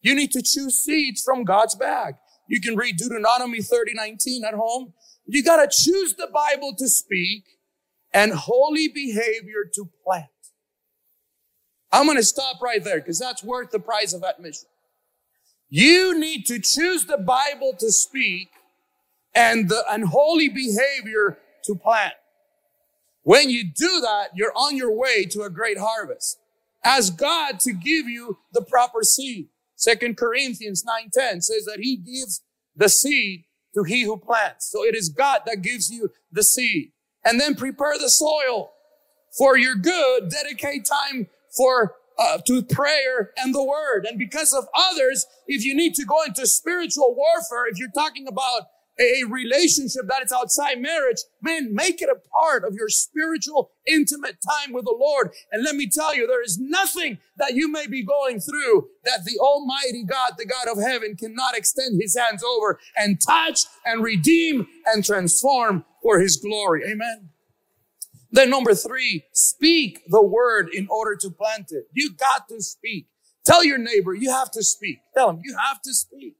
You 0.00 0.14
need 0.14 0.32
to 0.32 0.42
choose 0.42 0.78
seeds 0.78 1.22
from 1.22 1.44
God's 1.44 1.74
bag. 1.74 2.14
You 2.48 2.60
can 2.60 2.76
read 2.76 2.96
Deuteronomy 2.96 3.62
30, 3.62 3.94
19 3.94 4.44
at 4.44 4.54
home. 4.54 4.92
You 5.26 5.42
got 5.42 5.56
to 5.56 5.68
choose 5.70 6.14
the 6.14 6.28
Bible 6.32 6.74
to 6.76 6.88
speak 6.88 7.44
and 8.12 8.32
holy 8.32 8.88
behavior 8.88 9.64
to 9.74 9.88
plant. 10.04 10.26
I'm 11.90 12.06
going 12.06 12.18
to 12.18 12.24
stop 12.24 12.60
right 12.60 12.82
there 12.82 12.98
because 12.98 13.18
that's 13.18 13.42
worth 13.42 13.70
the 13.70 13.78
price 13.78 14.12
of 14.12 14.24
admission. 14.24 14.68
You 15.76 16.16
need 16.16 16.46
to 16.46 16.60
choose 16.60 17.06
the 17.06 17.18
Bible 17.18 17.74
to 17.80 17.90
speak 17.90 18.50
and 19.34 19.68
the 19.68 19.82
unholy 19.90 20.48
behavior 20.48 21.38
to 21.64 21.74
plant. 21.74 22.14
When 23.24 23.50
you 23.50 23.64
do 23.64 24.00
that, 24.00 24.28
you're 24.36 24.52
on 24.54 24.76
your 24.76 24.96
way 24.96 25.24
to 25.24 25.42
a 25.42 25.50
great 25.50 25.76
harvest. 25.76 26.38
Ask 26.84 27.16
God 27.16 27.58
to 27.58 27.72
give 27.72 28.06
you 28.06 28.38
the 28.52 28.62
proper 28.62 29.02
seed. 29.02 29.48
Second 29.74 30.16
Corinthians 30.16 30.84
9:10 30.84 31.42
says 31.42 31.64
that 31.64 31.80
he 31.80 31.96
gives 31.96 32.42
the 32.76 32.88
seed 32.88 33.42
to 33.74 33.82
he 33.82 34.02
who 34.02 34.16
plants. 34.16 34.70
So 34.70 34.84
it 34.84 34.94
is 34.94 35.08
God 35.08 35.40
that 35.44 35.62
gives 35.62 35.90
you 35.90 36.12
the 36.30 36.44
seed. 36.44 36.92
And 37.24 37.40
then 37.40 37.56
prepare 37.56 37.98
the 37.98 38.10
soil 38.10 38.70
for 39.36 39.56
your 39.56 39.74
good. 39.74 40.28
Dedicate 40.28 40.84
time 40.84 41.26
for 41.50 41.96
uh, 42.18 42.38
to 42.46 42.62
prayer 42.62 43.32
and 43.36 43.54
the 43.54 43.64
word. 43.64 44.06
And 44.08 44.18
because 44.18 44.52
of 44.52 44.66
others, 44.74 45.26
if 45.46 45.64
you 45.64 45.74
need 45.74 45.94
to 45.94 46.04
go 46.04 46.22
into 46.26 46.46
spiritual 46.46 47.14
warfare, 47.14 47.66
if 47.70 47.78
you're 47.78 47.90
talking 47.90 48.26
about 48.26 48.68
a 48.98 49.24
relationship 49.28 50.02
that 50.08 50.22
is 50.22 50.32
outside 50.32 50.80
marriage, 50.80 51.18
man, 51.42 51.74
make 51.74 52.00
it 52.00 52.08
a 52.08 52.20
part 52.30 52.64
of 52.64 52.74
your 52.74 52.88
spiritual, 52.88 53.72
intimate 53.86 54.36
time 54.40 54.72
with 54.72 54.84
the 54.84 54.96
Lord. 54.98 55.30
And 55.50 55.64
let 55.64 55.74
me 55.74 55.88
tell 55.88 56.14
you, 56.14 56.26
there 56.26 56.42
is 56.42 56.58
nothing 56.58 57.18
that 57.36 57.54
you 57.54 57.68
may 57.70 57.86
be 57.86 58.04
going 58.04 58.40
through 58.40 58.88
that 59.04 59.24
the 59.24 59.38
Almighty 59.38 60.04
God, 60.04 60.32
the 60.38 60.46
God 60.46 60.68
of 60.70 60.82
heaven, 60.82 61.16
cannot 61.16 61.56
extend 61.56 62.00
his 62.00 62.16
hands 62.16 62.44
over 62.44 62.78
and 62.96 63.20
touch 63.20 63.60
and 63.84 64.02
redeem 64.02 64.68
and 64.86 65.04
transform 65.04 65.84
for 66.02 66.20
his 66.20 66.36
glory. 66.36 66.84
Amen. 66.84 67.30
Then 68.34 68.50
number 68.50 68.74
three, 68.74 69.26
speak 69.32 70.02
the 70.08 70.20
word 70.20 70.68
in 70.74 70.88
order 70.90 71.14
to 71.14 71.30
plant 71.30 71.70
it. 71.70 71.86
You 71.92 72.12
got 72.12 72.48
to 72.48 72.60
speak. 72.60 73.06
Tell 73.46 73.62
your 73.62 73.78
neighbor, 73.78 74.12
you 74.12 74.30
have 74.32 74.50
to 74.52 74.64
speak. 74.64 74.98
Tell 75.14 75.30
him, 75.30 75.40
you 75.44 75.56
have 75.56 75.80
to 75.82 75.94
speak. 75.94 76.34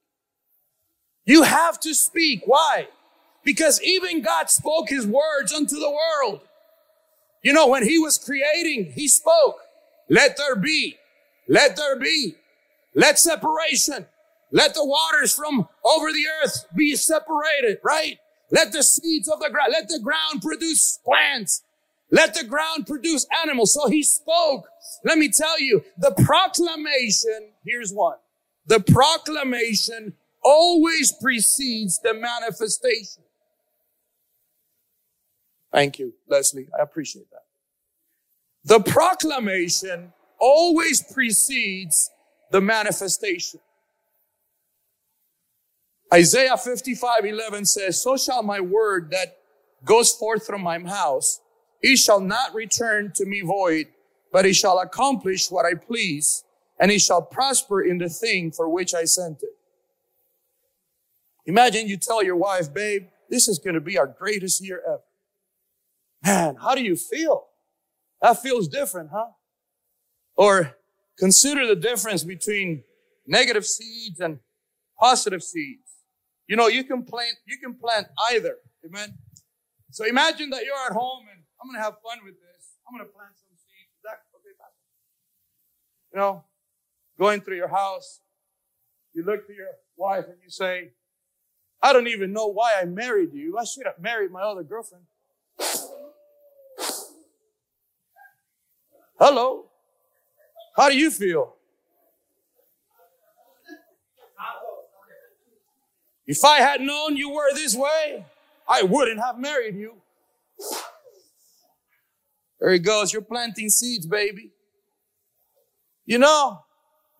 You 1.24 1.44
have 1.44 1.78
to 1.80 1.94
speak. 1.94 2.42
Why? 2.46 2.88
Because 3.44 3.80
even 3.80 4.22
God 4.22 4.50
spoke 4.50 4.88
his 4.88 5.06
words 5.06 5.52
unto 5.52 5.76
the 5.76 5.88
world. 5.88 6.40
You 7.44 7.52
know, 7.52 7.68
when 7.68 7.86
he 7.86 8.00
was 8.00 8.18
creating, 8.18 8.90
he 8.96 9.06
spoke, 9.06 9.60
let 10.10 10.36
there 10.36 10.56
be, 10.56 10.96
let 11.46 11.76
there 11.76 11.96
be, 11.96 12.34
let 12.96 13.20
separation, 13.20 14.06
let 14.50 14.74
the 14.74 14.84
waters 14.84 15.32
from 15.32 15.68
over 15.84 16.10
the 16.10 16.24
earth 16.42 16.66
be 16.74 16.96
separated, 16.96 17.78
right? 17.84 18.18
Let 18.50 18.72
the 18.72 18.82
seeds 18.82 19.28
of 19.28 19.38
the 19.38 19.50
ground, 19.50 19.70
let 19.70 19.86
the 19.88 20.00
ground 20.00 20.42
produce 20.42 20.98
plants. 21.04 21.62
Let 22.10 22.34
the 22.34 22.44
ground 22.44 22.86
produce 22.86 23.26
animals. 23.42 23.74
So 23.74 23.88
he 23.88 24.02
spoke. 24.02 24.68
Let 25.04 25.18
me 25.18 25.30
tell 25.30 25.60
you, 25.60 25.84
the 25.98 26.12
proclamation, 26.24 27.52
here's 27.64 27.92
one. 27.92 28.16
The 28.66 28.80
proclamation 28.80 30.14
always 30.42 31.12
precedes 31.12 32.00
the 32.02 32.14
manifestation. 32.14 33.22
Thank 35.72 35.98
you, 35.98 36.14
Leslie. 36.28 36.68
I 36.78 36.82
appreciate 36.82 37.30
that. 37.30 37.44
The 38.64 38.80
proclamation 38.80 40.12
always 40.38 41.02
precedes 41.12 42.10
the 42.50 42.60
manifestation. 42.60 43.60
Isaiah 46.12 46.56
55, 46.56 47.24
11 47.24 47.64
says, 47.66 48.00
So 48.02 48.16
shall 48.16 48.42
my 48.42 48.60
word 48.60 49.10
that 49.10 49.38
goes 49.84 50.12
forth 50.12 50.46
from 50.46 50.62
my 50.62 50.78
house, 50.78 51.40
he 51.84 51.96
shall 51.96 52.20
not 52.20 52.54
return 52.54 53.12
to 53.14 53.26
me 53.26 53.42
void, 53.42 53.88
but 54.32 54.46
he 54.46 54.54
shall 54.54 54.78
accomplish 54.78 55.50
what 55.50 55.66
I 55.66 55.74
please, 55.74 56.42
and 56.80 56.90
he 56.90 56.98
shall 56.98 57.20
prosper 57.20 57.82
in 57.82 57.98
the 57.98 58.08
thing 58.08 58.52
for 58.52 58.70
which 58.70 58.94
I 58.94 59.04
sent 59.04 59.42
it. 59.42 59.50
Imagine 61.44 61.86
you 61.86 61.98
tell 61.98 62.24
your 62.24 62.36
wife, 62.36 62.72
babe, 62.72 63.08
this 63.28 63.48
is 63.48 63.58
going 63.58 63.74
to 63.74 63.82
be 63.82 63.98
our 63.98 64.06
greatest 64.06 64.64
year 64.64 64.80
ever. 64.86 65.02
Man, 66.24 66.56
how 66.56 66.74
do 66.74 66.82
you 66.82 66.96
feel? 66.96 67.48
That 68.22 68.40
feels 68.40 68.66
different, 68.66 69.10
huh? 69.12 69.32
Or 70.36 70.78
consider 71.18 71.66
the 71.66 71.76
difference 71.76 72.24
between 72.24 72.82
negative 73.26 73.66
seeds 73.66 74.20
and 74.20 74.38
positive 74.98 75.42
seeds. 75.42 75.92
You 76.46 76.56
know, 76.56 76.68
you 76.68 76.84
can 76.84 77.02
plant, 77.02 77.34
you 77.46 77.58
can 77.58 77.74
plant 77.74 78.06
either. 78.30 78.56
Amen. 78.86 79.18
So 79.90 80.06
imagine 80.06 80.48
that 80.48 80.64
you're 80.64 80.86
at 80.86 80.94
home 80.94 81.26
and 81.30 81.43
I'm 81.64 81.70
going 81.70 81.80
to 81.80 81.82
have 81.82 81.94
fun 82.02 82.18
with 82.22 82.34
this. 82.34 82.76
I'm 82.86 82.94
going 82.94 83.08
to 83.08 83.10
plant 83.10 83.32
some 83.36 83.56
seeds. 83.56 83.88
Is 83.96 84.02
that 84.04 84.20
okay, 84.36 84.52
Pastor? 84.60 84.84
You 86.12 86.18
know, 86.18 86.44
going 87.18 87.40
through 87.40 87.56
your 87.56 87.68
house, 87.68 88.20
you 89.14 89.24
look 89.24 89.46
to 89.46 89.54
your 89.54 89.68
wife 89.96 90.26
and 90.26 90.36
you 90.44 90.50
say, 90.50 90.90
I 91.82 91.94
don't 91.94 92.06
even 92.08 92.34
know 92.34 92.48
why 92.48 92.74
I 92.78 92.84
married 92.84 93.32
you. 93.32 93.56
I 93.56 93.64
should 93.64 93.86
have 93.86 93.98
married 93.98 94.30
my 94.30 94.42
other 94.42 94.62
girlfriend. 94.62 95.04
Hello. 99.18 99.64
How 100.76 100.90
do 100.90 100.98
you 100.98 101.10
feel? 101.10 101.54
If 106.26 106.44
I 106.44 106.58
had 106.58 106.82
known 106.82 107.16
you 107.16 107.30
were 107.30 107.54
this 107.54 107.74
way, 107.74 108.26
I 108.68 108.82
wouldn't 108.82 109.20
have 109.20 109.38
married 109.38 109.76
you. 109.76 109.94
There 112.64 112.72
he 112.72 112.78
goes. 112.78 113.12
You're 113.12 113.20
planting 113.20 113.68
seeds, 113.68 114.06
baby. 114.06 114.52
You 116.06 116.16
know, 116.16 116.60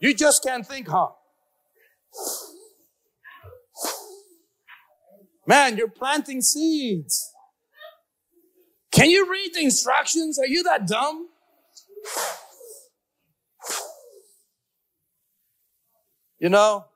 you 0.00 0.14
just 0.14 0.42
can't 0.42 0.66
think, 0.66 0.88
huh? 0.88 1.08
Man, 5.46 5.76
you're 5.76 5.90
planting 5.90 6.40
seeds. 6.40 7.30
Can 8.90 9.10
you 9.10 9.30
read 9.30 9.52
the 9.52 9.64
instructions? 9.64 10.38
Are 10.38 10.46
you 10.46 10.62
that 10.62 10.86
dumb? 10.86 11.28
You 16.38 16.48
know, 16.48 16.86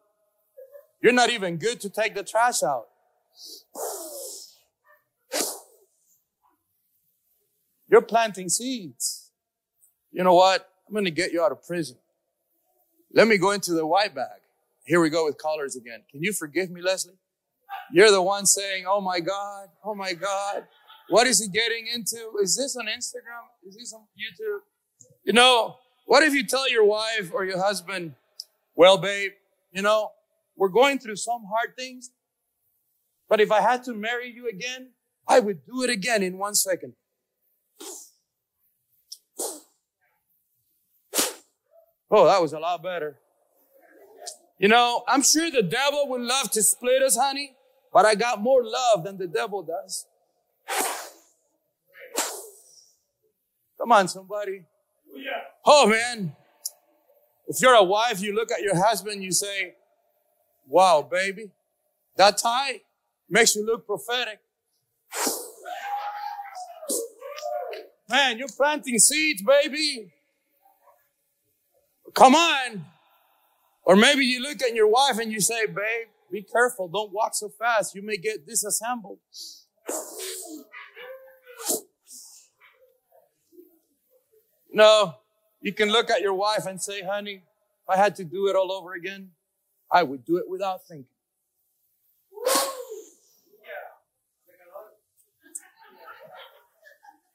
you're 1.02 1.12
not 1.12 1.28
even 1.28 1.58
good 1.58 1.82
to 1.82 1.90
take 1.90 2.14
the 2.14 2.22
trash 2.22 2.62
out. 2.62 2.86
You're 7.88 8.02
planting 8.02 8.48
seeds. 8.48 9.30
You 10.12 10.24
know 10.24 10.34
what? 10.34 10.68
I'm 10.86 10.92
going 10.92 11.04
to 11.04 11.10
get 11.10 11.32
you 11.32 11.42
out 11.42 11.52
of 11.52 11.66
prison. 11.66 11.96
Let 13.12 13.28
me 13.28 13.38
go 13.38 13.52
into 13.52 13.72
the 13.72 13.86
white 13.86 14.14
bag. 14.14 14.40
Here 14.84 15.00
we 15.00 15.10
go 15.10 15.26
with 15.26 15.38
callers 15.38 15.76
again. 15.76 16.00
Can 16.10 16.22
you 16.22 16.32
forgive 16.32 16.70
me, 16.70 16.80
Leslie? 16.80 17.18
You're 17.92 18.10
the 18.10 18.22
one 18.22 18.46
saying, 18.46 18.84
Oh 18.88 19.00
my 19.00 19.20
God, 19.20 19.68
oh 19.84 19.94
my 19.94 20.12
God. 20.12 20.64
What 21.10 21.26
is 21.26 21.40
he 21.40 21.48
getting 21.48 21.86
into? 21.86 22.32
Is 22.42 22.56
this 22.56 22.76
on 22.76 22.86
Instagram? 22.86 23.44
Is 23.66 23.76
this 23.76 23.92
on 23.92 24.02
YouTube? 24.16 24.60
You 25.24 25.32
know, 25.32 25.76
what 26.06 26.22
if 26.22 26.34
you 26.34 26.46
tell 26.46 26.70
your 26.70 26.84
wife 26.84 27.30
or 27.32 27.44
your 27.44 27.58
husband, 27.62 28.14
Well, 28.74 28.98
babe, 28.98 29.32
you 29.72 29.82
know, 29.82 30.10
we're 30.56 30.68
going 30.68 30.98
through 30.98 31.16
some 31.16 31.42
hard 31.50 31.76
things, 31.76 32.10
but 33.28 33.40
if 33.40 33.52
I 33.52 33.60
had 33.60 33.84
to 33.84 33.94
marry 33.94 34.30
you 34.30 34.48
again, 34.48 34.90
I 35.26 35.40
would 35.40 35.64
do 35.66 35.82
it 35.82 35.90
again 35.90 36.22
in 36.22 36.38
one 36.38 36.54
second. 36.54 36.94
Oh, 42.10 42.24
that 42.24 42.40
was 42.40 42.52
a 42.52 42.58
lot 42.58 42.82
better. 42.82 43.18
You 44.58 44.68
know, 44.68 45.04
I'm 45.06 45.22
sure 45.22 45.50
the 45.50 45.62
devil 45.62 46.08
would 46.08 46.22
love 46.22 46.50
to 46.52 46.62
split 46.62 47.02
us, 47.02 47.16
honey, 47.16 47.54
but 47.92 48.06
I 48.06 48.14
got 48.14 48.40
more 48.40 48.64
love 48.64 49.04
than 49.04 49.18
the 49.18 49.26
devil 49.26 49.62
does. 49.62 50.06
Come 53.78 53.92
on, 53.92 54.08
somebody. 54.08 54.64
Oh, 55.64 55.84
oh 55.84 55.88
man. 55.88 56.34
If 57.46 57.60
you're 57.62 57.74
a 57.74 57.84
wife, 57.84 58.20
you 58.20 58.34
look 58.34 58.50
at 58.50 58.62
your 58.62 58.76
husband, 58.76 59.22
you 59.22 59.32
say, 59.32 59.74
wow, 60.66 61.02
baby, 61.08 61.50
that 62.16 62.36
tie 62.38 62.80
makes 63.30 63.54
you 63.54 63.64
look 63.64 63.86
prophetic. 63.86 64.40
Man, 68.08 68.38
you're 68.38 68.48
planting 68.48 68.98
seeds, 68.98 69.42
baby. 69.42 70.12
Come 72.14 72.34
on. 72.34 72.86
Or 73.84 73.96
maybe 73.96 74.24
you 74.24 74.40
look 74.40 74.62
at 74.62 74.74
your 74.74 74.88
wife 74.88 75.18
and 75.18 75.30
you 75.30 75.40
say, 75.40 75.66
babe, 75.66 76.08
be 76.30 76.42
careful. 76.42 76.88
Don't 76.88 77.12
walk 77.12 77.34
so 77.34 77.48
fast. 77.48 77.94
You 77.94 78.02
may 78.02 78.16
get 78.16 78.46
disassembled. 78.46 79.18
No, 84.72 85.14
you 85.60 85.72
can 85.72 85.90
look 85.90 86.10
at 86.10 86.20
your 86.20 86.34
wife 86.34 86.66
and 86.66 86.80
say, 86.80 87.02
honey, 87.02 87.42
if 87.42 87.88
I 87.88 87.96
had 87.96 88.14
to 88.16 88.24
do 88.24 88.48
it 88.48 88.56
all 88.56 88.70
over 88.70 88.94
again, 88.94 89.30
I 89.90 90.02
would 90.02 90.24
do 90.24 90.36
it 90.36 90.44
without 90.48 90.86
thinking. 90.86 91.06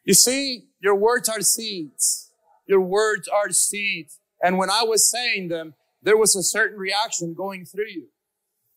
You 0.03 0.13
see, 0.13 0.65
your 0.81 0.95
words 0.95 1.29
are 1.29 1.41
seeds. 1.41 2.31
Your 2.67 2.81
words 2.81 3.27
are 3.27 3.51
seeds. 3.51 4.19
And 4.41 4.57
when 4.57 4.69
I 4.69 4.83
was 4.83 5.09
saying 5.09 5.47
them, 5.47 5.75
there 6.01 6.17
was 6.17 6.35
a 6.35 6.43
certain 6.43 6.77
reaction 6.77 7.33
going 7.33 7.65
through 7.65 7.89
you. 7.89 8.07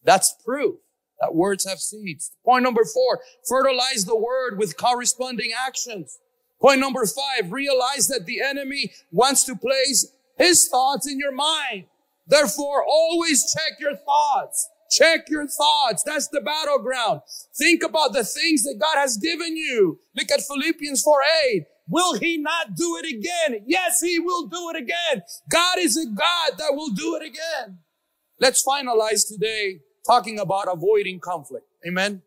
That's 0.05 0.35
proof 0.45 0.77
that 1.21 1.35
words 1.35 1.69
have 1.69 1.79
seeds. 1.79 2.33
Point 2.45 2.63
number 2.63 2.85
four, 2.85 3.21
fertilize 3.49 4.05
the 4.05 4.17
word 4.17 4.59
with 4.59 4.77
corresponding 4.77 5.51
actions. 5.67 6.19
Point 6.61 6.81
number 6.81 7.05
five, 7.07 7.53
realize 7.53 8.09
that 8.09 8.27
the 8.27 8.41
enemy 8.41 8.93
wants 9.11 9.45
to 9.45 9.57
place 9.57 10.07
his 10.39 10.69
thoughts 10.69 11.11
in 11.11 11.19
your 11.19 11.33
mind. 11.33 11.85
Therefore, 12.27 12.85
always 12.85 13.53
check 13.53 13.79
your 13.81 13.97
thoughts. 13.97 14.69
Check 14.91 15.27
your 15.29 15.47
thoughts. 15.47 16.03
That's 16.05 16.29
the 16.29 16.41
battleground. 16.41 17.23
Think 17.57 17.83
about 17.83 18.13
the 18.13 18.25
things 18.25 18.63
that 18.65 18.79
God 18.81 18.97
has 18.97 19.17
given 19.17 19.57
you. 19.57 20.01
Look 20.15 20.31
at 20.31 20.43
Philippians 20.43 21.03
4 21.03 21.21
8. 21.53 21.65
Will 21.89 22.15
he 22.15 22.39
not 22.39 22.75
do 22.75 22.99
it 23.03 23.07
again? 23.07 23.63
Yes, 23.67 24.01
he 24.01 24.19
will 24.19 24.47
do 24.47 24.71
it 24.71 24.77
again. 24.77 25.23
God 25.51 25.79
is 25.79 25.97
a 25.97 26.07
God 26.07 26.59
that 26.59 26.75
will 26.75 26.91
do 26.91 27.17
it 27.17 27.23
again. 27.23 27.79
Let's 28.41 28.65
finalize 28.67 29.27
today 29.29 29.81
talking 30.07 30.39
about 30.39 30.67
avoiding 30.71 31.21
conflict. 31.21 31.67
Amen. 31.87 32.23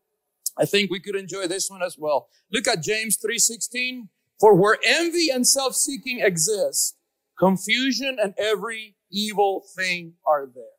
I 0.57 0.65
think 0.65 0.89
we 0.89 0.99
could 0.99 1.15
enjoy 1.15 1.47
this 1.47 1.69
one 1.69 1.83
as 1.83 1.97
well. 1.97 2.27
Look 2.51 2.67
at 2.67 2.83
James 2.83 3.17
3:16. 3.17 4.09
For 4.39 4.55
where 4.55 4.77
envy 4.85 5.29
and 5.29 5.45
self-seeking 5.45 6.21
exist, 6.21 6.95
confusion 7.37 8.17
and 8.21 8.33
every 8.37 8.95
evil 9.11 9.65
thing 9.75 10.13
are 10.25 10.45
there. 10.45 10.78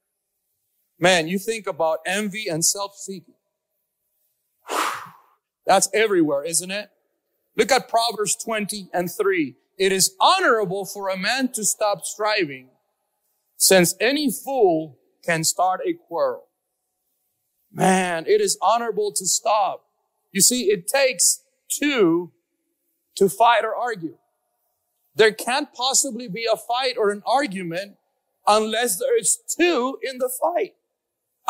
Man, 1.01 1.28
you 1.28 1.38
think 1.38 1.66
about 1.66 2.01
envy 2.05 2.46
and 2.46 2.62
self-seeking. 2.62 3.34
That's 5.66 5.88
everywhere, 5.94 6.44
isn't 6.44 6.70
it? 6.70 6.90
Look 7.57 7.72
at 7.72 7.88
Proverbs 7.88 8.36
20 8.36 8.90
and 8.92 9.11
3. 9.11 9.57
It 9.78 9.92
is 9.92 10.14
honorable 10.20 10.84
for 10.84 11.09
a 11.09 11.16
man 11.16 11.53
to 11.53 11.64
stop 11.64 12.05
striving, 12.05 12.68
since 13.57 13.94
any 13.98 14.30
fool 14.30 14.98
can 15.24 15.42
start 15.42 15.80
a 15.86 15.94
quarrel. 15.94 16.48
Man, 17.72 18.26
it 18.26 18.42
is 18.42 18.59
honorable 18.61 19.11
to 19.12 19.24
stop. 19.26 19.86
You 20.32 20.42
see, 20.42 20.64
it 20.70 20.86
takes 20.86 21.42
two 21.68 22.32
to 23.16 23.30
fight 23.30 23.64
or 23.64 23.74
argue. 23.74 24.18
There 25.14 25.32
can't 25.32 25.72
possibly 25.72 26.28
be 26.28 26.46
a 26.51 26.57
fight 26.57 26.96
or 26.98 27.11
an 27.11 27.22
argument 27.26 27.96
unless 28.46 28.98
there 28.98 29.18
is 29.18 29.38
two 29.59 29.98
in 30.03 30.18
the 30.18 30.30
fight. 30.40 30.74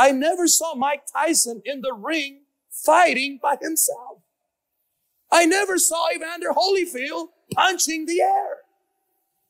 I 0.01 0.13
never 0.13 0.49
saw 0.49 0.75
Mike 0.75 1.03
Tyson 1.13 1.61
in 1.67 1.83
the 1.83 1.93
ring 1.93 2.45
fighting 2.71 3.39
by 3.43 3.57
himself. 3.61 4.23
I 5.31 5.45
never 5.45 5.77
saw 5.77 6.09
Evander 6.11 6.53
Holyfield 6.57 7.27
punching 7.53 8.07
the 8.07 8.23
air. 8.23 8.61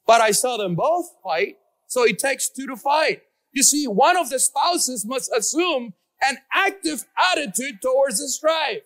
But 0.09 0.21
I 0.21 0.33
saw 0.33 0.57
them 0.57 0.75
both 0.75 1.15
fight, 1.23 1.59
so 1.87 2.03
it 2.03 2.19
takes 2.19 2.49
two 2.49 2.67
to 2.67 2.77
fight. 2.77 3.23
You 3.53 3.63
see, 3.63 3.87
one 3.87 4.17
of 4.17 4.29
the 4.29 4.41
spouses 4.41 5.07
must 5.07 5.31
assume 5.33 5.95
an 6.21 6.39
active 6.53 7.05
attitude 7.31 7.81
towards 7.81 8.19
the 8.19 8.29
strife. 8.29 8.83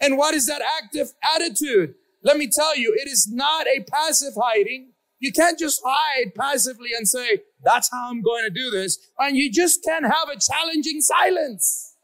And 0.00 0.16
what 0.16 0.34
is 0.34 0.46
that 0.46 0.62
active 0.62 1.14
attitude? 1.34 1.96
Let 2.22 2.36
me 2.36 2.46
tell 2.46 2.76
you, 2.76 2.96
it 2.96 3.08
is 3.08 3.28
not 3.28 3.66
a 3.66 3.84
passive 3.90 4.34
hiding. 4.40 4.91
You 5.22 5.30
can't 5.30 5.56
just 5.56 5.80
hide 5.86 6.34
passively 6.34 6.88
and 6.96 7.06
say, 7.06 7.42
that's 7.62 7.88
how 7.92 8.10
I'm 8.10 8.22
going 8.22 8.42
to 8.42 8.50
do 8.50 8.72
this. 8.72 8.98
And 9.20 9.36
you 9.36 9.52
just 9.52 9.84
can't 9.84 10.04
have 10.04 10.28
a 10.28 10.36
challenging 10.36 11.00
silence. 11.00 11.94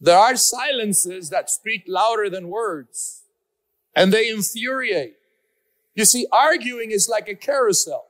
There 0.00 0.18
are 0.18 0.34
silences 0.34 1.30
that 1.30 1.48
speak 1.48 1.84
louder 1.86 2.28
than 2.28 2.48
words 2.48 3.22
and 3.94 4.12
they 4.12 4.28
infuriate. 4.28 5.14
You 5.94 6.04
see, 6.04 6.26
arguing 6.32 6.90
is 6.90 7.08
like 7.08 7.28
a 7.28 7.36
carousel. 7.36 8.08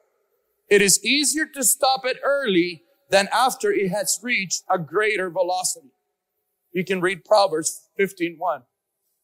It 0.70 0.80
is 0.80 1.04
easier 1.04 1.44
to 1.52 1.62
stop 1.62 2.06
it 2.06 2.16
early 2.24 2.84
than 3.10 3.28
after 3.30 3.70
it 3.70 3.90
has 3.90 4.18
reached 4.22 4.62
a 4.70 4.78
greater 4.78 5.28
velocity. 5.28 5.92
You 6.72 6.82
can 6.82 7.02
read 7.02 7.26
Proverbs 7.26 7.90
15:1. 8.00 8.62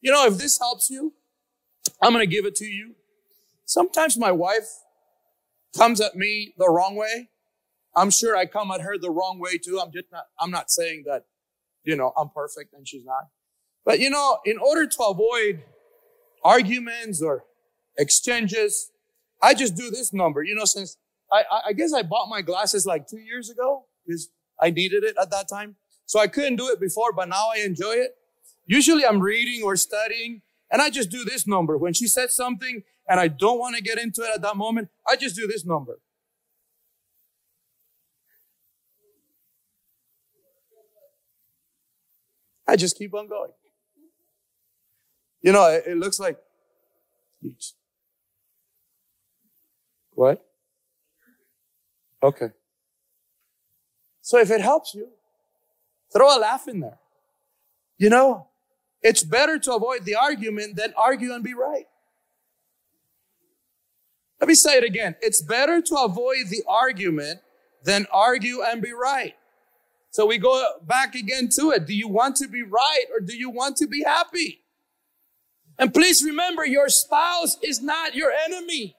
You 0.03 0.13
know, 0.13 0.27
if 0.27 0.37
this 0.37 0.59
helps 0.59 0.91
you, 0.91 1.15
I'm 2.03 2.13
going 2.13 2.23
to 2.23 2.31
give 2.31 2.45
it 2.45 2.55
to 2.57 2.67
you. 2.67 2.97
Sometimes 3.71 4.19
my 4.19 4.33
wife 4.33 4.69
comes 5.77 6.01
at 6.01 6.17
me 6.17 6.55
the 6.59 6.69
wrong 6.69 6.97
way. 6.97 7.29
I'm 7.95 8.11
sure 8.11 8.37
I 8.37 8.45
come 8.45 8.73
at 8.73 8.81
her 8.81 8.99
the 8.99 9.13
wrong 9.13 9.39
way 9.39 9.59
too. 9.59 9.79
I'm 9.81 9.93
just 9.93 10.07
not, 10.11 10.25
I'm 10.41 10.51
not 10.51 10.73
saying 10.73 11.05
that, 11.07 11.27
you 11.85 11.95
know, 11.95 12.13
I'm 12.19 12.31
perfect 12.31 12.75
and 12.75 12.87
she's 12.89 13.05
not. 13.05 13.29
But 13.85 14.01
you 14.01 14.11
know, 14.11 14.41
in 14.45 14.59
order 14.59 14.89
to 14.89 15.03
avoid 15.05 15.63
arguments 16.43 17.23
or 17.23 17.45
exchanges, 17.97 18.91
I 19.41 19.55
just 19.55 19.77
do 19.77 19.89
this 19.89 20.13
number. 20.13 20.43
You 20.43 20.57
know, 20.57 20.65
since 20.65 20.97
I, 21.33 21.45
I 21.69 21.73
guess 21.73 21.93
I 21.93 22.03
bought 22.03 22.29
my 22.29 22.43
glasses 22.43 22.87
like 22.87 23.07
two 23.07 23.21
years 23.21 23.51
ago 23.51 23.85
because 24.05 24.31
I 24.61 24.71
needed 24.71 25.05
it 25.05 25.15
at 25.23 25.31
that 25.31 25.49
time. 25.49 25.77
So 26.07 26.19
I 26.19 26.27
couldn't 26.27 26.57
do 26.57 26.67
it 26.71 26.81
before, 26.81 27.13
but 27.13 27.29
now 27.29 27.51
I 27.55 27.61
enjoy 27.61 27.93
it. 27.93 28.17
Usually 28.67 29.07
I'm 29.07 29.21
reading 29.21 29.63
or 29.63 29.77
studying 29.77 30.43
and 30.73 30.83
I 30.83 30.91
just 30.91 31.09
do 31.09 31.25
this 31.25 31.47
number. 31.47 31.79
When 31.79 31.93
she 31.93 32.09
says 32.09 32.35
something 32.35 32.83
and 33.11 33.19
I 33.19 33.27
don't 33.27 33.59
want 33.59 33.75
to 33.77 33.83
get 33.83 33.99
into 33.99 34.23
it 34.23 34.31
at 34.33 34.41
that 34.43 34.57
moment, 34.57 34.89
I 35.07 35.17
just 35.17 35.35
do 35.35 35.49
this 35.49 35.67
number. 35.67 35.99
I 42.69 42.77
just 42.77 42.97
keep 42.97 43.13
on 43.13 43.27
going. 43.27 43.51
You 45.43 45.51
know, 45.51 45.69
it, 45.69 45.85
it 45.89 45.97
looks 45.97 46.21
like 46.21 46.39
what? 50.13 50.47
Okay. 52.23 52.51
So 54.21 54.39
if 54.39 54.53
it 54.53 54.61
helps 54.61 54.95
you, 54.95 55.09
throw 56.13 56.37
a 56.37 56.39
laugh 56.39 56.69
in 56.69 56.79
there. 56.79 56.99
You 57.99 58.11
know, 58.11 58.47
it's 59.03 59.25
better 59.25 59.59
to 59.59 59.75
avoid 59.75 60.05
the 60.05 60.15
argument 60.15 60.77
than 60.77 60.95
argue 60.97 61.33
and 61.33 61.43
be 61.43 61.55
right. 61.55 61.87
Let 64.41 64.49
me 64.49 64.55
say 64.55 64.79
it 64.79 64.85
again. 64.85 65.17
It's 65.21 65.43
better 65.43 65.83
to 65.83 65.97
avoid 65.97 66.49
the 66.49 66.63
argument 66.67 67.41
than 67.85 68.07
argue 68.13 68.63
and 68.63 68.81
be 68.81 68.93
right. 68.93 69.35
So 70.11 70.27
we 70.27 70.39
go 70.39 70.65
back 70.83 71.15
again 71.15 71.49
to 71.57 71.71
it. 71.71 71.87
Do 71.87 71.95
you 71.95 72.09
want 72.09 72.37
to 72.37 72.49
be 72.49 72.63
right 72.63 73.05
or 73.13 73.21
do 73.21 73.37
you 73.37 73.51
want 73.51 73.77
to 73.79 73.87
be 73.87 74.03
happy? 74.03 74.61
And 75.79 75.95
please 75.95 76.23
remember, 76.25 76.65
your 76.65 76.89
spouse 76.89 77.59
is 77.63 77.81
not 77.81 78.15
your 78.15 78.33
enemy. 78.47 78.97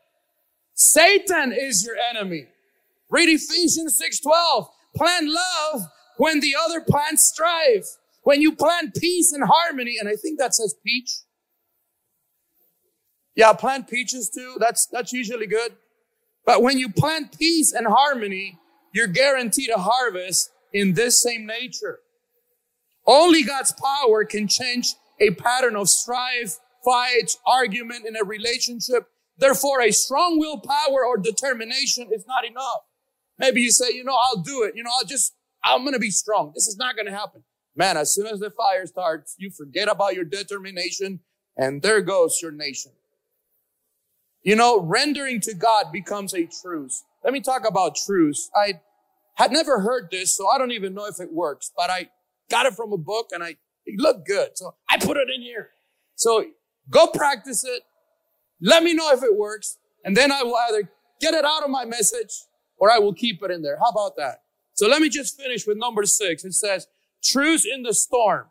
Satan 0.73 1.51
is 1.51 1.85
your 1.85 1.95
enemy. 1.95 2.47
Read 3.09 3.29
Ephesians 3.29 3.99
6:12. 3.99 4.69
Plant 4.95 5.27
love 5.29 5.81
when 6.17 6.39
the 6.39 6.55
other 6.55 6.81
plants 6.81 7.27
strive. 7.27 7.85
When 8.23 8.41
you 8.41 8.55
plant 8.55 8.95
peace 8.95 9.31
and 9.31 9.43
harmony, 9.43 9.97
and 9.99 10.07
I 10.07 10.15
think 10.15 10.39
that 10.39 10.55
says 10.55 10.75
peach. 10.83 11.11
Yeah, 13.36 13.53
plant 13.53 13.89
peaches 13.89 14.29
too. 14.29 14.57
That's 14.59 14.88
that's 14.88 15.13
usually 15.13 15.47
good. 15.47 15.73
But 16.45 16.61
when 16.63 16.79
you 16.79 16.89
plant 16.89 17.38
peace 17.38 17.71
and 17.73 17.88
harmony, 17.88 18.57
you're 18.93 19.07
guaranteed 19.07 19.69
a 19.69 19.79
harvest 19.79 20.51
in 20.73 20.93
this 20.93 21.21
same 21.21 21.45
nature. 21.45 21.99
Only 23.05 23.43
God's 23.43 23.73
power 23.73 24.25
can 24.25 24.47
change 24.47 24.95
a 25.19 25.32
pattern 25.32 25.75
of 25.75 25.89
strife, 25.89 26.57
fights, 26.84 27.38
argument 27.45 28.05
in 28.05 28.15
a 28.15 28.23
relationship. 28.23 29.07
Therefore, 29.38 29.82
a 29.82 29.91
strong 29.91 30.39
willpower 30.39 31.05
or 31.05 31.17
determination 31.17 32.09
is 32.11 32.25
not 32.27 32.45
enough. 32.45 32.82
Maybe 33.38 33.61
you 33.61 33.71
say, 33.71 33.93
you 33.93 34.03
know, 34.03 34.15
I'll 34.15 34.41
do 34.41 34.63
it. 34.63 34.75
You 34.75 34.84
know, 34.84 34.91
I'll 34.93 35.05
just, 35.05 35.34
I'm 35.63 35.82
going 35.82 35.93
to 35.93 35.99
be 35.99 36.11
strong. 36.11 36.51
This 36.53 36.67
is 36.67 36.77
not 36.77 36.95
going 36.95 37.07
to 37.07 37.11
happen. 37.11 37.43
Man, 37.75 37.97
as 37.97 38.13
soon 38.13 38.27
as 38.27 38.39
the 38.39 38.51
fire 38.51 38.86
starts, 38.86 39.36
you 39.39 39.49
forget 39.49 39.88
about 39.88 40.13
your 40.13 40.25
determination 40.25 41.21
and 41.57 41.82
there 41.82 42.01
goes 42.01 42.39
your 42.41 42.51
nation. 42.51 42.91
You 44.43 44.55
know, 44.55 44.79
rendering 44.81 45.39
to 45.41 45.53
God 45.53 45.91
becomes 45.91 46.33
a 46.33 46.47
truce. 46.47 47.03
Let 47.23 47.33
me 47.33 47.41
talk 47.41 47.67
about 47.67 47.95
truce. 47.95 48.49
I 48.55 48.79
had 49.35 49.51
never 49.51 49.79
heard 49.79 50.09
this, 50.11 50.35
so 50.35 50.47
I 50.47 50.57
don't 50.57 50.71
even 50.71 50.93
know 50.93 51.05
if 51.05 51.19
it 51.19 51.31
works, 51.31 51.71
but 51.75 51.89
I 51.89 52.09
got 52.49 52.65
it 52.65 52.73
from 52.73 52.91
a 52.91 52.97
book 52.97 53.27
and 53.31 53.43
I, 53.43 53.55
it 53.85 53.99
looked 53.99 54.27
good. 54.27 54.51
So 54.55 54.75
I 54.89 54.97
put 54.97 55.17
it 55.17 55.27
in 55.33 55.41
here. 55.41 55.69
So 56.15 56.45
go 56.89 57.07
practice 57.07 57.63
it. 57.63 57.83
Let 58.59 58.83
me 58.83 58.93
know 58.93 59.11
if 59.11 59.23
it 59.23 59.35
works. 59.35 59.77
And 60.03 60.17
then 60.17 60.31
I 60.31 60.43
will 60.43 60.57
either 60.69 60.91
get 61.19 61.33
it 61.33 61.45
out 61.45 61.63
of 61.63 61.69
my 61.69 61.85
message 61.85 62.43
or 62.77 62.91
I 62.91 62.97
will 62.97 63.13
keep 63.13 63.43
it 63.43 63.51
in 63.51 63.61
there. 63.61 63.77
How 63.77 63.89
about 63.89 64.17
that? 64.17 64.41
So 64.73 64.87
let 64.87 65.01
me 65.01 65.09
just 65.09 65.39
finish 65.39 65.67
with 65.67 65.77
number 65.77 66.03
six. 66.05 66.43
It 66.43 66.53
says, 66.53 66.87
truce 67.23 67.65
in 67.65 67.83
the 67.83 67.93
storm. 67.93 68.47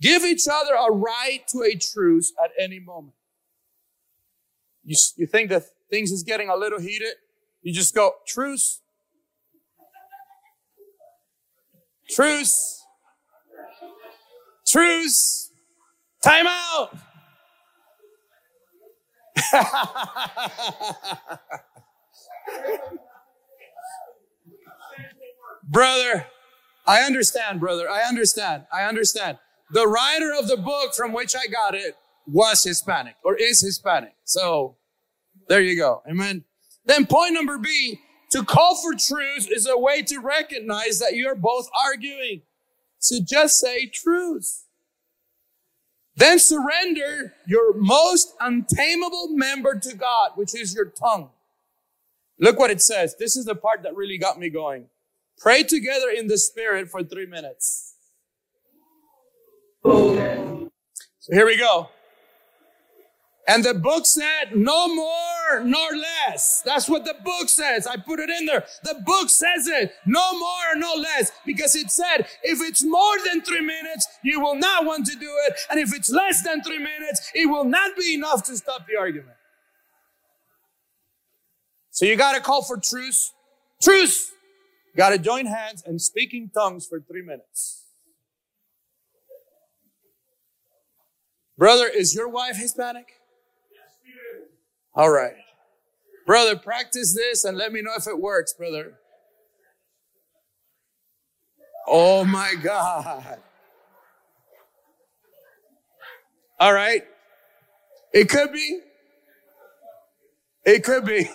Give 0.00 0.24
each 0.24 0.46
other 0.52 0.74
a 0.74 0.90
right 0.90 1.42
to 1.48 1.62
a 1.62 1.76
truce 1.76 2.32
at 2.42 2.50
any 2.58 2.80
moment. 2.80 3.14
You, 4.84 4.96
you 5.16 5.26
think 5.26 5.50
that 5.50 5.64
things 5.90 6.10
is 6.10 6.22
getting 6.22 6.48
a 6.48 6.56
little 6.56 6.80
heated? 6.80 7.14
You 7.62 7.72
just 7.72 7.94
go, 7.94 8.14
truce. 8.26 8.80
Truce. 12.10 12.84
Truce. 14.66 15.52
Time 16.22 16.46
out. 16.46 16.96
brother, 25.64 26.26
I 26.86 27.00
understand, 27.02 27.60
brother. 27.60 27.88
I 27.88 28.02
understand. 28.02 28.64
I 28.72 28.84
understand. 28.84 29.38
The 29.70 29.86
writer 29.86 30.32
of 30.38 30.48
the 30.48 30.56
book 30.56 30.94
from 30.94 31.12
which 31.12 31.34
I 31.36 31.46
got 31.46 31.74
it 31.74 31.96
was 32.26 32.62
Hispanic 32.62 33.16
or 33.24 33.36
is 33.36 33.60
Hispanic. 33.60 34.14
So 34.24 34.76
there 35.48 35.60
you 35.60 35.76
go. 35.76 36.02
Amen. 36.08 36.44
Then 36.84 37.06
point 37.06 37.34
number 37.34 37.58
B, 37.58 38.00
to 38.30 38.42
call 38.42 38.76
for 38.76 38.94
truth 38.94 39.48
is 39.50 39.66
a 39.66 39.78
way 39.78 40.02
to 40.02 40.18
recognize 40.18 40.98
that 40.98 41.14
you're 41.14 41.34
both 41.34 41.68
arguing. 41.84 42.42
So 42.98 43.16
just 43.22 43.58
say 43.58 43.86
truth. 43.86 44.64
Then 46.16 46.38
surrender 46.38 47.34
your 47.46 47.74
most 47.74 48.34
untamable 48.40 49.28
member 49.30 49.78
to 49.78 49.94
God, 49.94 50.32
which 50.34 50.54
is 50.54 50.74
your 50.74 50.86
tongue. 50.86 51.30
Look 52.38 52.58
what 52.58 52.70
it 52.70 52.82
says. 52.82 53.16
This 53.18 53.36
is 53.36 53.44
the 53.44 53.54
part 53.54 53.82
that 53.82 53.94
really 53.94 54.18
got 54.18 54.38
me 54.38 54.50
going. 54.50 54.86
Pray 55.38 55.62
together 55.62 56.08
in 56.08 56.26
the 56.26 56.38
spirit 56.38 56.88
for 56.90 57.02
three 57.02 57.26
minutes. 57.26 57.94
So 59.84 61.34
here 61.34 61.46
we 61.46 61.56
go. 61.56 61.88
And 63.48 63.64
the 63.64 63.74
book 63.74 64.06
said, 64.06 64.54
no 64.54 64.94
more 64.94 65.64
nor 65.64 65.88
less. 65.96 66.62
That's 66.64 66.88
what 66.88 67.04
the 67.04 67.16
book 67.24 67.48
says. 67.48 67.86
I 67.86 67.96
put 67.96 68.20
it 68.20 68.30
in 68.30 68.46
there. 68.46 68.64
The 68.84 69.02
book 69.04 69.30
says 69.30 69.66
it. 69.66 69.92
No 70.06 70.38
more, 70.38 70.76
no 70.76 70.94
less. 70.94 71.32
Because 71.44 71.74
it 71.74 71.90
said, 71.90 72.26
if 72.42 72.60
it's 72.62 72.84
more 72.84 73.16
than 73.26 73.42
three 73.42 73.60
minutes, 73.60 74.06
you 74.22 74.40
will 74.40 74.54
not 74.54 74.84
want 74.84 75.06
to 75.06 75.16
do 75.16 75.30
it. 75.48 75.54
And 75.70 75.80
if 75.80 75.92
it's 75.92 76.08
less 76.08 76.42
than 76.44 76.62
three 76.62 76.78
minutes, 76.78 77.32
it 77.34 77.46
will 77.46 77.64
not 77.64 77.96
be 77.96 78.14
enough 78.14 78.44
to 78.44 78.56
stop 78.56 78.86
the 78.86 78.96
argument. 78.96 79.36
So 81.90 82.06
you 82.06 82.16
got 82.16 82.34
to 82.34 82.40
call 82.40 82.62
for 82.62 82.76
truce. 82.78 83.32
Truce. 83.82 84.30
Got 84.96 85.10
to 85.10 85.18
join 85.18 85.46
hands 85.46 85.82
and 85.84 86.00
speak 86.00 86.32
in 86.32 86.48
tongues 86.48 86.86
for 86.86 87.00
three 87.00 87.22
minutes. 87.22 87.82
Brother, 91.58 91.88
is 91.88 92.14
your 92.14 92.28
wife 92.28 92.56
Hispanic? 92.56 93.21
All 94.94 95.10
right. 95.10 95.34
Brother, 96.26 96.56
practice 96.56 97.14
this 97.14 97.44
and 97.44 97.56
let 97.56 97.72
me 97.72 97.82
know 97.82 97.92
if 97.96 98.06
it 98.06 98.20
works, 98.20 98.52
brother. 98.52 98.94
Oh 101.86 102.24
my 102.24 102.54
God. 102.62 103.38
All 106.60 106.72
right. 106.72 107.02
It 108.12 108.28
could 108.28 108.52
be. 108.52 108.80
It 110.64 110.84
could 110.84 111.04
be. 111.04 111.28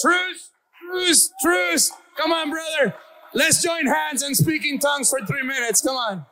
Truce, 0.00 0.50
truce, 0.80 1.30
truce. 1.42 1.92
Come 2.16 2.32
on, 2.32 2.50
brother. 2.50 2.94
Let's 3.34 3.62
join 3.62 3.86
hands 3.86 4.22
and 4.22 4.36
speak 4.36 4.64
in 4.64 4.78
tongues 4.78 5.10
for 5.10 5.20
three 5.26 5.42
minutes. 5.42 5.82
Come 5.82 5.96
on. 5.96 6.26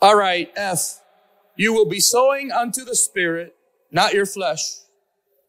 All 0.00 0.16
right, 0.16 0.52
F. 0.56 1.00
You 1.56 1.72
will 1.72 1.88
be 1.88 2.00
sowing 2.00 2.50
unto 2.50 2.84
the 2.84 2.96
Spirit, 2.96 3.54
not 3.90 4.12
your 4.12 4.26
flesh. 4.26 4.60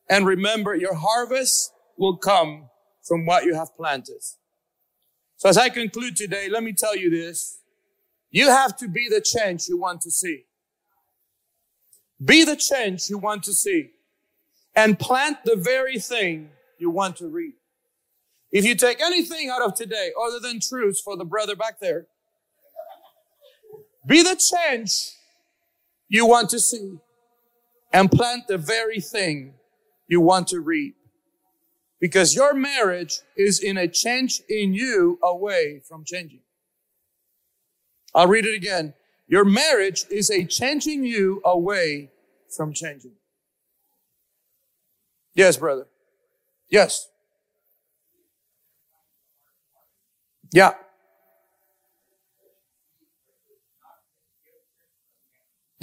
And 0.10 0.26
remember, 0.26 0.76
your 0.76 0.96
harvest 0.96 1.72
will 1.98 2.18
come 2.18 2.70
from 3.04 3.26
what 3.26 3.46
you 3.46 3.56
have 3.56 3.76
planted. 3.76 4.22
So 5.38 5.50
as 5.50 5.58
I 5.58 5.70
conclude 5.70 6.16
today, 6.16 6.48
let 6.50 6.64
me 6.64 6.74
tell 6.74 6.96
you 6.96 7.10
this. 7.10 7.60
You 8.32 8.50
have 8.50 8.78
to 8.78 8.88
be 8.88 9.08
the 9.10 9.22
change 9.22 9.68
you 9.68 9.78
want 9.78 10.02
to 10.02 10.12
see. 10.12 10.44
Be 12.24 12.44
the 12.44 12.56
change 12.56 13.10
you 13.10 13.18
want 13.18 13.44
to 13.44 13.54
see 13.54 13.92
and 14.76 15.00
plant 15.00 15.38
the 15.46 15.56
very 15.56 16.00
thing 16.00 16.50
you 16.78 16.90
want 16.90 17.18
to 17.18 17.28
reap. 17.28 17.56
If 18.52 18.66
you 18.66 18.76
take 18.76 19.02
anything 19.02 19.50
out 19.50 19.62
of 19.62 19.76
today 19.76 20.12
other 20.22 20.40
than 20.40 20.60
truth 20.60 21.02
for 21.04 21.18
the 21.18 21.26
brother 21.26 21.56
back 21.56 21.80
there, 21.80 22.08
be 24.08 24.22
the 24.22 24.36
change 24.36 25.12
you 26.08 26.26
want 26.26 26.50
to 26.52 26.60
see 26.60 26.98
and 27.92 28.12
plant 28.12 28.48
the 28.48 28.58
very 28.58 29.00
thing 29.00 29.54
you 30.08 30.22
want 30.22 30.48
to 30.50 30.60
reap. 30.60 30.96
Because 32.00 32.36
your 32.36 32.54
marriage 32.54 33.22
is 33.38 33.60
in 33.60 33.78
a 33.78 33.88
change 33.88 34.42
in 34.50 34.74
you 34.74 35.18
away 35.24 35.82
from 35.88 36.04
changing. 36.06 36.42
I'll 38.14 38.28
read 38.28 38.46
it 38.46 38.56
again. 38.56 38.94
Your 39.28 39.46
marriage 39.46 40.06
is 40.12 40.30
a 40.30 40.46
changing 40.46 41.04
you 41.04 41.42
away 41.44 42.12
from 42.56 42.74
changing. 42.74 43.14
Yes, 45.34 45.58
brother. 45.58 45.88
Yes. 46.70 47.10
Yeah. 50.54 50.74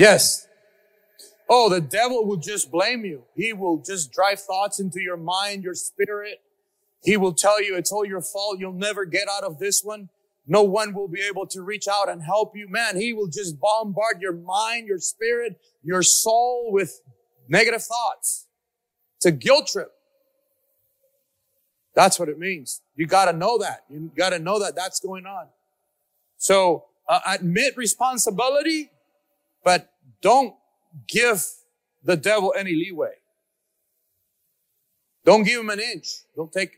Yes. 0.03 0.49
Oh, 1.49 1.69
the 1.69 1.81
devil 1.81 2.27
will 2.27 2.37
just 2.37 2.73
blame 2.73 3.05
you. 3.05 3.23
He 3.37 3.53
will 3.53 3.77
just 3.77 4.11
drive 4.11 4.41
thoughts 4.41 4.81
into 4.81 5.01
your 5.01 5.17
mind, 5.17 5.63
your 5.63 5.77
spirit. 5.77 6.41
He 7.05 7.17
will 7.17 7.33
tell 7.33 7.63
you 7.63 7.77
it's 7.77 7.93
all 7.93 8.05
your 8.05 8.21
fault. 8.21 8.59
You'll 8.59 8.73
never 8.73 9.05
get 9.05 9.29
out 9.31 9.45
of 9.45 9.61
this 9.61 9.85
one. 9.85 10.09
No 10.45 10.65
one 10.65 10.93
will 10.93 11.07
be 11.07 11.21
able 11.21 11.47
to 11.47 11.63
reach 11.63 11.87
out 11.87 12.09
and 12.09 12.21
help 12.21 12.57
you. 12.57 12.69
Man, 12.69 12.97
he 12.97 13.13
will 13.13 13.29
just 13.29 13.61
bombard 13.61 14.21
your 14.21 14.33
mind, 14.33 14.89
your 14.89 14.99
spirit, 14.99 15.61
your 15.85 16.03
soul 16.03 16.71
with 16.73 17.01
negative 17.49 17.85
thoughts. 17.85 18.49
It's 19.19 19.27
a 19.27 19.31
guilt 19.31 19.69
trip. 19.69 19.93
That's 21.95 22.19
what 22.19 22.29
it 22.29 22.41
means. 22.41 22.83
You 22.97 23.07
got 23.07 23.27
to 23.27 23.33
know 23.33 23.57
that. 23.59 23.85
You 23.89 24.11
got 24.19 24.31
to 24.31 24.41
know 24.41 24.59
that 24.59 24.75
that's 24.75 24.99
going 24.99 25.27
on. 25.27 25.47
So 26.39 26.87
uh, 27.09 27.21
admit 27.25 27.77
responsibility, 27.77 28.91
but 29.65 29.92
don't 30.21 30.55
give 31.09 31.45
the 32.03 32.17
devil 32.17 32.55
any 32.57 32.73
leeway. 32.73 33.15
Don't 35.25 35.45
give 35.45 35.61
him 35.61 35.71
an 35.71 35.81
inch. 35.81 36.09
Don't 36.35 36.53
take 36.53 36.73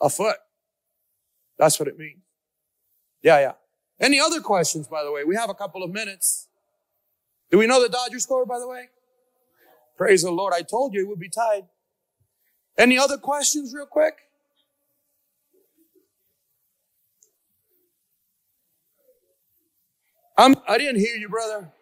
a 0.00 0.08
foot. 0.08 0.36
That's 1.58 1.78
what 1.78 1.88
it 1.88 1.98
means. 1.98 2.20
Yeah, 3.22 3.40
yeah. 3.40 3.52
Any 4.00 4.20
other 4.20 4.40
questions, 4.40 4.88
by 4.88 5.04
the 5.04 5.12
way? 5.12 5.24
We 5.24 5.36
have 5.36 5.50
a 5.50 5.54
couple 5.54 5.82
of 5.82 5.90
minutes. 5.90 6.48
Do 7.50 7.58
we 7.58 7.66
know 7.66 7.82
the 7.82 7.88
Dodgers 7.88 8.24
score, 8.24 8.46
by 8.46 8.58
the 8.58 8.68
way? 8.68 8.88
Praise 9.96 10.22
the 10.22 10.30
Lord. 10.30 10.54
I 10.54 10.62
told 10.62 10.94
you 10.94 11.02
it 11.02 11.08
would 11.08 11.20
be 11.20 11.28
tied. 11.28 11.66
Any 12.78 12.98
other 12.98 13.18
questions, 13.18 13.74
real 13.74 13.86
quick? 13.86 14.14
I'm, 20.42 20.56
I 20.66 20.76
didn't 20.76 20.98
hear 20.98 21.14
you, 21.14 21.28
brother. 21.28 21.72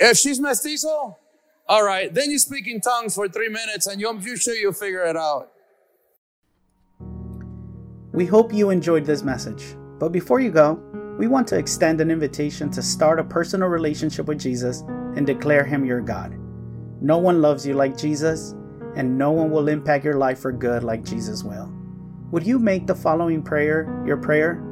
If 0.00 0.16
she's 0.16 0.40
mestizo, 0.40 1.16
all 1.68 1.84
right, 1.84 2.12
then 2.12 2.32
you 2.32 2.40
speak 2.40 2.66
in 2.66 2.80
tongues 2.80 3.14
for 3.14 3.28
three 3.28 3.48
minutes 3.48 3.86
and 3.86 4.02
I'm 4.04 4.20
sure 4.36 4.54
you'll 4.54 4.72
figure 4.72 5.04
it 5.04 5.16
out. 5.16 5.52
We 8.12 8.26
hope 8.26 8.52
you 8.52 8.70
enjoyed 8.70 9.06
this 9.06 9.22
message. 9.22 9.76
But 10.00 10.10
before 10.10 10.40
you 10.40 10.50
go, 10.50 10.82
we 11.16 11.28
want 11.28 11.46
to 11.48 11.58
extend 11.58 12.00
an 12.00 12.10
invitation 12.10 12.68
to 12.70 12.82
start 12.82 13.20
a 13.20 13.24
personal 13.24 13.68
relationship 13.68 14.26
with 14.26 14.40
Jesus 14.40 14.80
and 15.14 15.24
declare 15.24 15.64
Him 15.64 15.84
your 15.84 16.00
God. 16.00 16.36
No 17.00 17.18
one 17.18 17.40
loves 17.40 17.64
you 17.64 17.74
like 17.74 17.96
Jesus, 17.96 18.56
and 18.96 19.16
no 19.16 19.30
one 19.30 19.50
will 19.50 19.68
impact 19.68 20.04
your 20.04 20.16
life 20.16 20.40
for 20.40 20.50
good 20.50 20.82
like 20.82 21.04
Jesus 21.04 21.44
will. 21.44 21.72
Would 22.32 22.44
you 22.44 22.58
make 22.58 22.86
the 22.86 22.94
following 22.94 23.42
prayer 23.42 24.02
your 24.04 24.16
prayer? 24.16 24.71